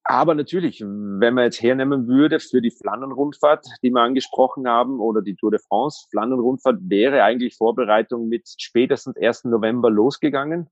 aber 0.04 0.34
natürlich, 0.36 0.80
wenn 0.80 1.34
man 1.34 1.44
jetzt 1.44 1.60
hernehmen 1.60 2.06
würde 2.06 2.38
für 2.38 2.60
die 2.60 2.70
Flandern-Rundfahrt, 2.70 3.66
die 3.82 3.90
wir 3.90 4.00
angesprochen 4.00 4.68
haben, 4.68 5.00
oder 5.00 5.22
die 5.22 5.34
Tour 5.34 5.50
de 5.50 5.58
France, 5.58 6.06
Flandern-Rundfahrt 6.10 6.78
wäre 6.82 7.24
eigentlich 7.24 7.56
Vorbereitung 7.56 8.28
mit 8.28 8.48
spätestens 8.58 9.16
1. 9.16 9.44
November 9.46 9.90
losgegangen. 9.90 10.68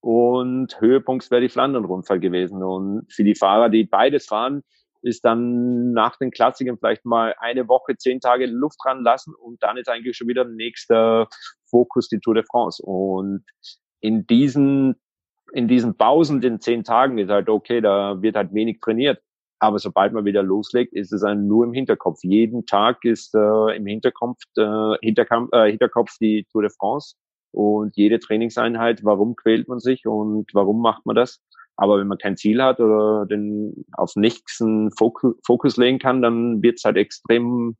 Und 0.00 0.80
Höhepunkt 0.80 1.30
wäre 1.30 1.42
die 1.42 1.50
Flandern-Rundfahrt 1.50 2.22
gewesen. 2.22 2.62
Und 2.62 3.12
für 3.12 3.24
die 3.24 3.34
Fahrer, 3.34 3.68
die 3.68 3.84
beides 3.84 4.24
fahren, 4.24 4.62
ist 5.02 5.26
dann 5.26 5.92
nach 5.92 6.16
den 6.16 6.30
Klassikern 6.30 6.78
vielleicht 6.78 7.04
mal 7.04 7.34
eine 7.38 7.68
Woche, 7.68 7.98
zehn 7.98 8.20
Tage 8.20 8.46
Luft 8.46 8.78
dran 8.82 9.02
lassen 9.02 9.34
und 9.34 9.62
dann 9.62 9.76
ist 9.76 9.90
eigentlich 9.90 10.16
schon 10.16 10.28
wieder 10.28 10.46
nächster 10.46 11.28
Fokus 11.66 12.08
die 12.08 12.20
Tour 12.20 12.34
de 12.34 12.44
France. 12.50 12.82
Und 12.82 13.44
in 14.00 14.26
diesen 14.26 14.96
in 15.54 15.68
diesen 15.68 15.96
Pausen, 15.96 16.40
den 16.40 16.60
zehn 16.60 16.82
Tagen, 16.82 17.16
ist 17.18 17.30
halt 17.30 17.48
okay, 17.48 17.80
da 17.80 18.20
wird 18.20 18.34
halt 18.36 18.52
wenig 18.52 18.80
trainiert. 18.80 19.22
Aber 19.60 19.78
sobald 19.78 20.12
man 20.12 20.24
wieder 20.24 20.42
loslegt, 20.42 20.92
ist 20.92 21.12
es 21.12 21.22
dann 21.22 21.46
nur 21.46 21.64
im 21.64 21.72
Hinterkopf. 21.72 22.18
Jeden 22.22 22.66
Tag 22.66 23.04
ist 23.04 23.34
äh, 23.34 23.76
im 23.76 23.86
Hinterkopf, 23.86 24.38
äh, 24.58 24.96
Hinterkopf, 25.00 25.48
äh, 25.52 25.70
Hinterkopf 25.70 26.18
die 26.20 26.44
Tour 26.50 26.62
de 26.62 26.70
France 26.76 27.14
und 27.52 27.96
jede 27.96 28.18
Trainingseinheit, 28.18 29.04
warum 29.04 29.36
quält 29.36 29.68
man 29.68 29.78
sich 29.78 30.06
und 30.06 30.50
warum 30.54 30.82
macht 30.82 31.06
man 31.06 31.14
das. 31.14 31.40
Aber 31.76 31.98
wenn 31.98 32.08
man 32.08 32.18
kein 32.18 32.36
Ziel 32.36 32.60
hat 32.60 32.80
oder 32.80 33.24
den 33.26 33.86
auf 33.92 34.16
nichts 34.16 34.60
einen 34.60 34.90
Fokus, 34.90 35.36
Fokus 35.46 35.76
legen 35.76 36.00
kann, 36.00 36.20
dann 36.20 36.62
wird 36.62 36.78
es 36.78 36.84
halt 36.84 36.96
extrem 36.96 37.76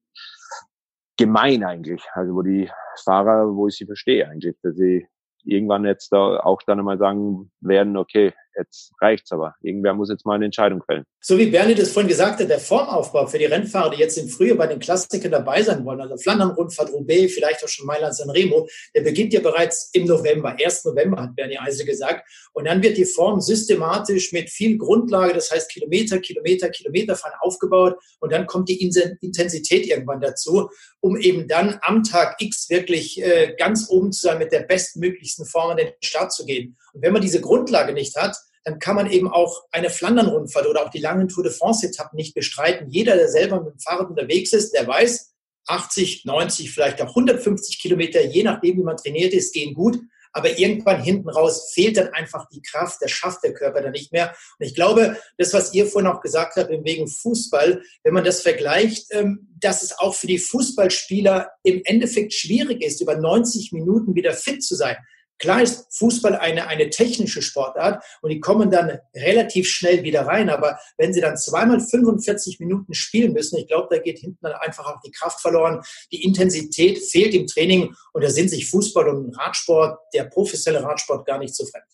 gemein 1.16 1.64
eigentlich. 1.64 2.02
Also 2.12 2.34
wo 2.34 2.42
die 2.42 2.70
Fahrer, 3.04 3.54
wo 3.54 3.66
ich 3.66 3.74
sie 3.74 3.86
verstehe 3.86 4.28
eigentlich, 4.28 4.56
dass 4.62 4.76
sie 4.76 5.06
irgendwann 5.44 5.84
jetzt 5.84 6.12
da 6.12 6.40
auch 6.40 6.62
dann 6.62 6.78
einmal 6.78 6.98
sagen 6.98 7.50
werden, 7.60 7.96
okay, 7.96 8.32
jetzt 8.56 8.92
reicht's 9.00 9.32
aber. 9.32 9.54
Irgendwer 9.62 9.94
muss 9.94 10.10
jetzt 10.10 10.24
mal 10.26 10.34
eine 10.34 10.46
Entscheidung 10.46 10.82
fällen. 10.82 11.04
So 11.20 11.38
wie 11.38 11.46
Bernie 11.46 11.74
das 11.74 11.90
vorhin 11.90 12.08
gesagt 12.08 12.40
hat, 12.40 12.50
der 12.50 12.58
Formaufbau 12.58 13.26
für 13.26 13.38
die 13.38 13.46
Rennfahrer, 13.46 13.90
die 13.90 14.00
jetzt 14.00 14.18
im 14.18 14.28
Frühjahr 14.28 14.58
bei 14.58 14.66
den 14.66 14.78
Klassikern 14.78 15.30
dabei 15.30 15.62
sein 15.62 15.84
wollen, 15.84 16.00
also 16.00 16.16
Flandern-Rundfahrt, 16.16 16.92
Roubaix, 16.92 17.32
vielleicht 17.32 17.64
auch 17.64 17.68
schon 17.68 17.86
Mailand 17.86 18.14
San 18.14 18.30
Remo, 18.30 18.68
der 18.94 19.02
beginnt 19.02 19.32
ja 19.32 19.40
bereits 19.40 19.90
im 19.92 20.04
November. 20.04 20.56
1. 20.58 20.84
November 20.84 21.22
hat 21.22 21.34
Bernie 21.34 21.58
Eisel 21.58 21.86
gesagt. 21.86 22.28
Und 22.52 22.66
dann 22.66 22.82
wird 22.82 22.96
die 22.96 23.04
Form 23.04 23.40
systematisch 23.40 24.32
mit 24.32 24.50
viel 24.50 24.76
Grundlage, 24.76 25.32
das 25.32 25.50
heißt 25.50 25.70
Kilometer, 25.70 26.18
Kilometer, 26.18 26.68
Kilometer 26.68 27.16
fahren 27.16 27.32
aufgebaut. 27.40 27.96
Und 28.20 28.32
dann 28.32 28.46
kommt 28.46 28.68
die 28.68 28.82
Intensität 28.82 29.86
irgendwann 29.86 30.20
dazu, 30.20 30.68
um 31.00 31.16
eben 31.16 31.48
dann 31.48 31.78
am 31.82 32.02
Tag 32.02 32.36
X 32.40 32.68
wirklich 32.70 33.22
äh, 33.22 33.54
ganz 33.58 33.88
oben 33.88 34.12
zu 34.12 34.26
sein, 34.26 34.38
mit 34.38 34.52
der 34.52 34.60
bestmöglichsten 34.60 35.46
Form 35.46 35.70
an 35.70 35.76
den 35.78 35.92
Start 36.02 36.32
zu 36.32 36.44
gehen. 36.44 36.76
Und 36.94 37.02
wenn 37.02 37.12
man 37.12 37.22
diese 37.22 37.40
Grundlage 37.40 37.92
nicht 37.92 38.16
hat, 38.16 38.36
dann 38.64 38.78
kann 38.78 38.96
man 38.96 39.10
eben 39.10 39.30
auch 39.30 39.64
eine 39.70 39.90
Flandern-Rundfahrt 39.90 40.66
oder 40.66 40.84
auch 40.84 40.90
die 40.90 41.00
langen 41.00 41.28
Tour 41.28 41.44
de 41.44 41.52
France-Etappen 41.52 42.16
nicht 42.16 42.34
bestreiten. 42.34 42.88
Jeder, 42.88 43.16
der 43.16 43.28
selber 43.28 43.60
mit 43.60 43.74
dem 43.74 43.80
Fahrrad 43.80 44.08
unterwegs 44.08 44.52
ist, 44.52 44.72
der 44.72 44.86
weiß, 44.86 45.34
80, 45.66 46.24
90, 46.24 46.70
vielleicht 46.72 47.00
auch 47.02 47.08
150 47.08 47.80
Kilometer, 47.80 48.22
je 48.22 48.42
nachdem, 48.42 48.78
wie 48.78 48.82
man 48.82 48.96
trainiert 48.96 49.32
ist, 49.32 49.52
gehen 49.52 49.74
gut. 49.74 49.98
Aber 50.36 50.58
irgendwann 50.58 51.00
hinten 51.00 51.28
raus 51.28 51.70
fehlt 51.72 51.96
dann 51.96 52.08
einfach 52.08 52.48
die 52.48 52.60
Kraft, 52.60 52.98
das 53.00 53.12
schafft 53.12 53.44
der 53.44 53.54
Körper 53.54 53.82
dann 53.82 53.92
nicht 53.92 54.12
mehr. 54.12 54.34
Und 54.58 54.66
ich 54.66 54.74
glaube, 54.74 55.16
das, 55.38 55.54
was 55.54 55.72
ihr 55.74 55.86
vorhin 55.86 56.10
auch 56.10 56.20
gesagt 56.20 56.56
habt, 56.56 56.70
wegen 56.70 57.06
Fußball, 57.06 57.82
wenn 58.02 58.14
man 58.14 58.24
das 58.24 58.42
vergleicht, 58.42 59.06
ähm, 59.10 59.46
dass 59.60 59.84
es 59.84 59.96
auch 59.96 60.14
für 60.14 60.26
die 60.26 60.38
Fußballspieler 60.38 61.50
im 61.62 61.82
Endeffekt 61.84 62.34
schwierig 62.34 62.82
ist, 62.82 63.00
über 63.00 63.16
90 63.16 63.70
Minuten 63.72 64.16
wieder 64.16 64.32
fit 64.32 64.64
zu 64.64 64.74
sein. 64.74 64.96
Klar 65.38 65.62
ist 65.62 65.86
Fußball 65.98 66.36
eine, 66.36 66.68
eine 66.68 66.90
technische 66.90 67.42
Sportart 67.42 68.02
und 68.22 68.30
die 68.30 68.40
kommen 68.40 68.70
dann 68.70 68.98
relativ 69.14 69.68
schnell 69.68 70.02
wieder 70.02 70.26
rein. 70.26 70.48
Aber 70.48 70.78
wenn 70.96 71.12
sie 71.12 71.20
dann 71.20 71.36
zweimal 71.36 71.80
45 71.80 72.60
Minuten 72.60 72.94
spielen 72.94 73.32
müssen, 73.32 73.58
ich 73.58 73.66
glaube, 73.66 73.88
da 73.90 74.00
geht 74.00 74.20
hinten 74.20 74.38
dann 74.42 74.52
einfach 74.52 74.86
auch 74.86 75.00
die 75.04 75.10
Kraft 75.10 75.40
verloren. 75.40 75.82
Die 76.12 76.24
Intensität 76.24 76.98
fehlt 76.98 77.34
im 77.34 77.46
Training 77.46 77.94
und 78.12 78.22
da 78.22 78.30
sind 78.30 78.48
sich 78.48 78.70
Fußball 78.70 79.08
und 79.08 79.36
Radsport, 79.36 79.98
der 80.14 80.24
professionelle 80.24 80.84
Radsport, 80.84 81.26
gar 81.26 81.38
nicht 81.38 81.54
so 81.54 81.64
fremd. 81.66 81.84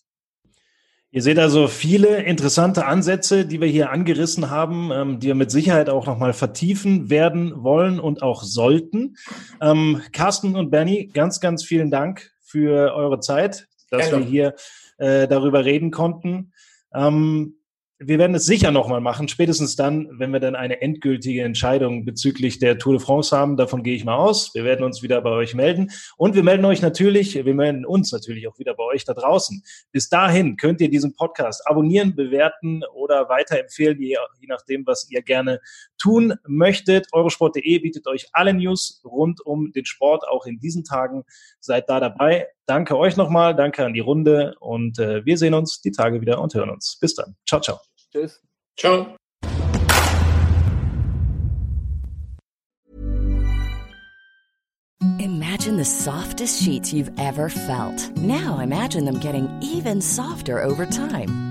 Ihr 1.13 1.21
seht 1.21 1.39
also 1.39 1.67
viele 1.67 2.23
interessante 2.23 2.85
Ansätze, 2.85 3.45
die 3.45 3.59
wir 3.59 3.67
hier 3.67 3.89
angerissen 3.89 4.49
haben, 4.49 4.91
ähm, 4.93 5.19
die 5.19 5.27
wir 5.27 5.35
mit 5.35 5.51
Sicherheit 5.51 5.89
auch 5.89 6.05
nochmal 6.05 6.31
vertiefen 6.31 7.09
werden 7.09 7.63
wollen 7.63 7.99
und 7.99 8.21
auch 8.21 8.43
sollten. 8.43 9.17
Ähm, 9.59 10.01
Carsten 10.13 10.55
und 10.55 10.71
Bernie, 10.71 11.07
ganz, 11.07 11.41
ganz 11.41 11.65
vielen 11.65 11.91
Dank 11.91 12.30
für 12.51 12.93
eure 12.93 13.19
Zeit, 13.19 13.67
dass 13.89 14.09
Gerne. 14.09 14.25
wir 14.25 14.29
hier 14.29 14.55
äh, 14.97 15.27
darüber 15.27 15.65
reden 15.65 15.91
konnten. 15.91 16.53
Ähm, 16.93 17.55
wir 18.03 18.17
werden 18.17 18.35
es 18.35 18.45
sicher 18.45 18.71
nochmal 18.71 18.99
machen, 18.99 19.27
spätestens 19.27 19.75
dann, 19.75 20.09
wenn 20.17 20.31
wir 20.31 20.39
dann 20.39 20.55
eine 20.55 20.81
endgültige 20.81 21.43
Entscheidung 21.43 22.03
bezüglich 22.03 22.57
der 22.57 22.79
Tour 22.79 22.93
de 22.93 23.01
France 23.01 23.37
haben. 23.37 23.57
Davon 23.57 23.83
gehe 23.83 23.95
ich 23.95 24.03
mal 24.05 24.15
aus. 24.15 24.55
Wir 24.55 24.63
werden 24.63 24.83
uns 24.83 25.03
wieder 25.03 25.21
bei 25.21 25.29
euch 25.29 25.53
melden. 25.53 25.91
Und 26.17 26.33
wir 26.33 26.41
melden 26.41 26.65
euch 26.65 26.81
natürlich, 26.81 27.35
wir 27.35 27.53
melden 27.53 27.85
uns 27.85 28.11
natürlich 28.11 28.47
auch 28.47 28.57
wieder 28.57 28.73
bei 28.73 28.85
euch 28.85 29.05
da 29.05 29.13
draußen. 29.13 29.61
Bis 29.91 30.09
dahin 30.09 30.57
könnt 30.57 30.81
ihr 30.81 30.89
diesen 30.89 31.13
Podcast 31.13 31.61
abonnieren, 31.67 32.15
bewerten 32.15 32.81
oder 32.95 33.29
weiterempfehlen, 33.29 34.01
je, 34.01 34.17
je 34.39 34.47
nachdem, 34.47 34.83
was 34.87 35.07
ihr 35.11 35.21
gerne 35.21 35.59
tun 36.01 36.33
möchtet. 36.47 37.07
Eurosport.de 37.11 37.79
bietet 37.79 38.07
euch 38.07 38.27
alle 38.33 38.53
News 38.53 39.01
rund 39.05 39.41
um 39.45 39.71
den 39.71 39.85
Sport, 39.85 40.27
auch 40.27 40.45
in 40.45 40.59
diesen 40.59 40.83
Tagen. 40.83 41.23
Seid 41.59 41.89
da 41.89 41.99
dabei. 41.99 42.47
Danke 42.65 42.97
euch 42.97 43.17
nochmal, 43.17 43.55
danke 43.55 43.85
an 43.85 43.93
die 43.93 43.99
Runde 43.99 44.55
und 44.59 44.97
äh, 44.99 45.25
wir 45.25 45.37
sehen 45.37 45.53
uns 45.53 45.81
die 45.81 45.91
Tage 45.91 46.21
wieder 46.21 46.41
und 46.41 46.53
hören 46.53 46.69
uns. 46.69 46.97
Bis 46.99 47.15
dann. 47.15 47.35
Ciao, 47.47 47.61
ciao. 47.61 47.79
Tschüss. 48.11 48.41
Ciao. 48.77 49.15
Imagine 55.19 55.77
the 55.77 55.85
softest 55.85 56.63
sheets 56.63 56.91
you've 56.91 57.11
ever 57.19 57.49
felt. 57.49 58.17
Now 58.17 58.59
imagine 58.59 59.05
them 59.05 59.19
getting 59.19 59.47
even 59.61 60.01
softer 60.01 60.63
over 60.63 60.85
time. 60.85 61.50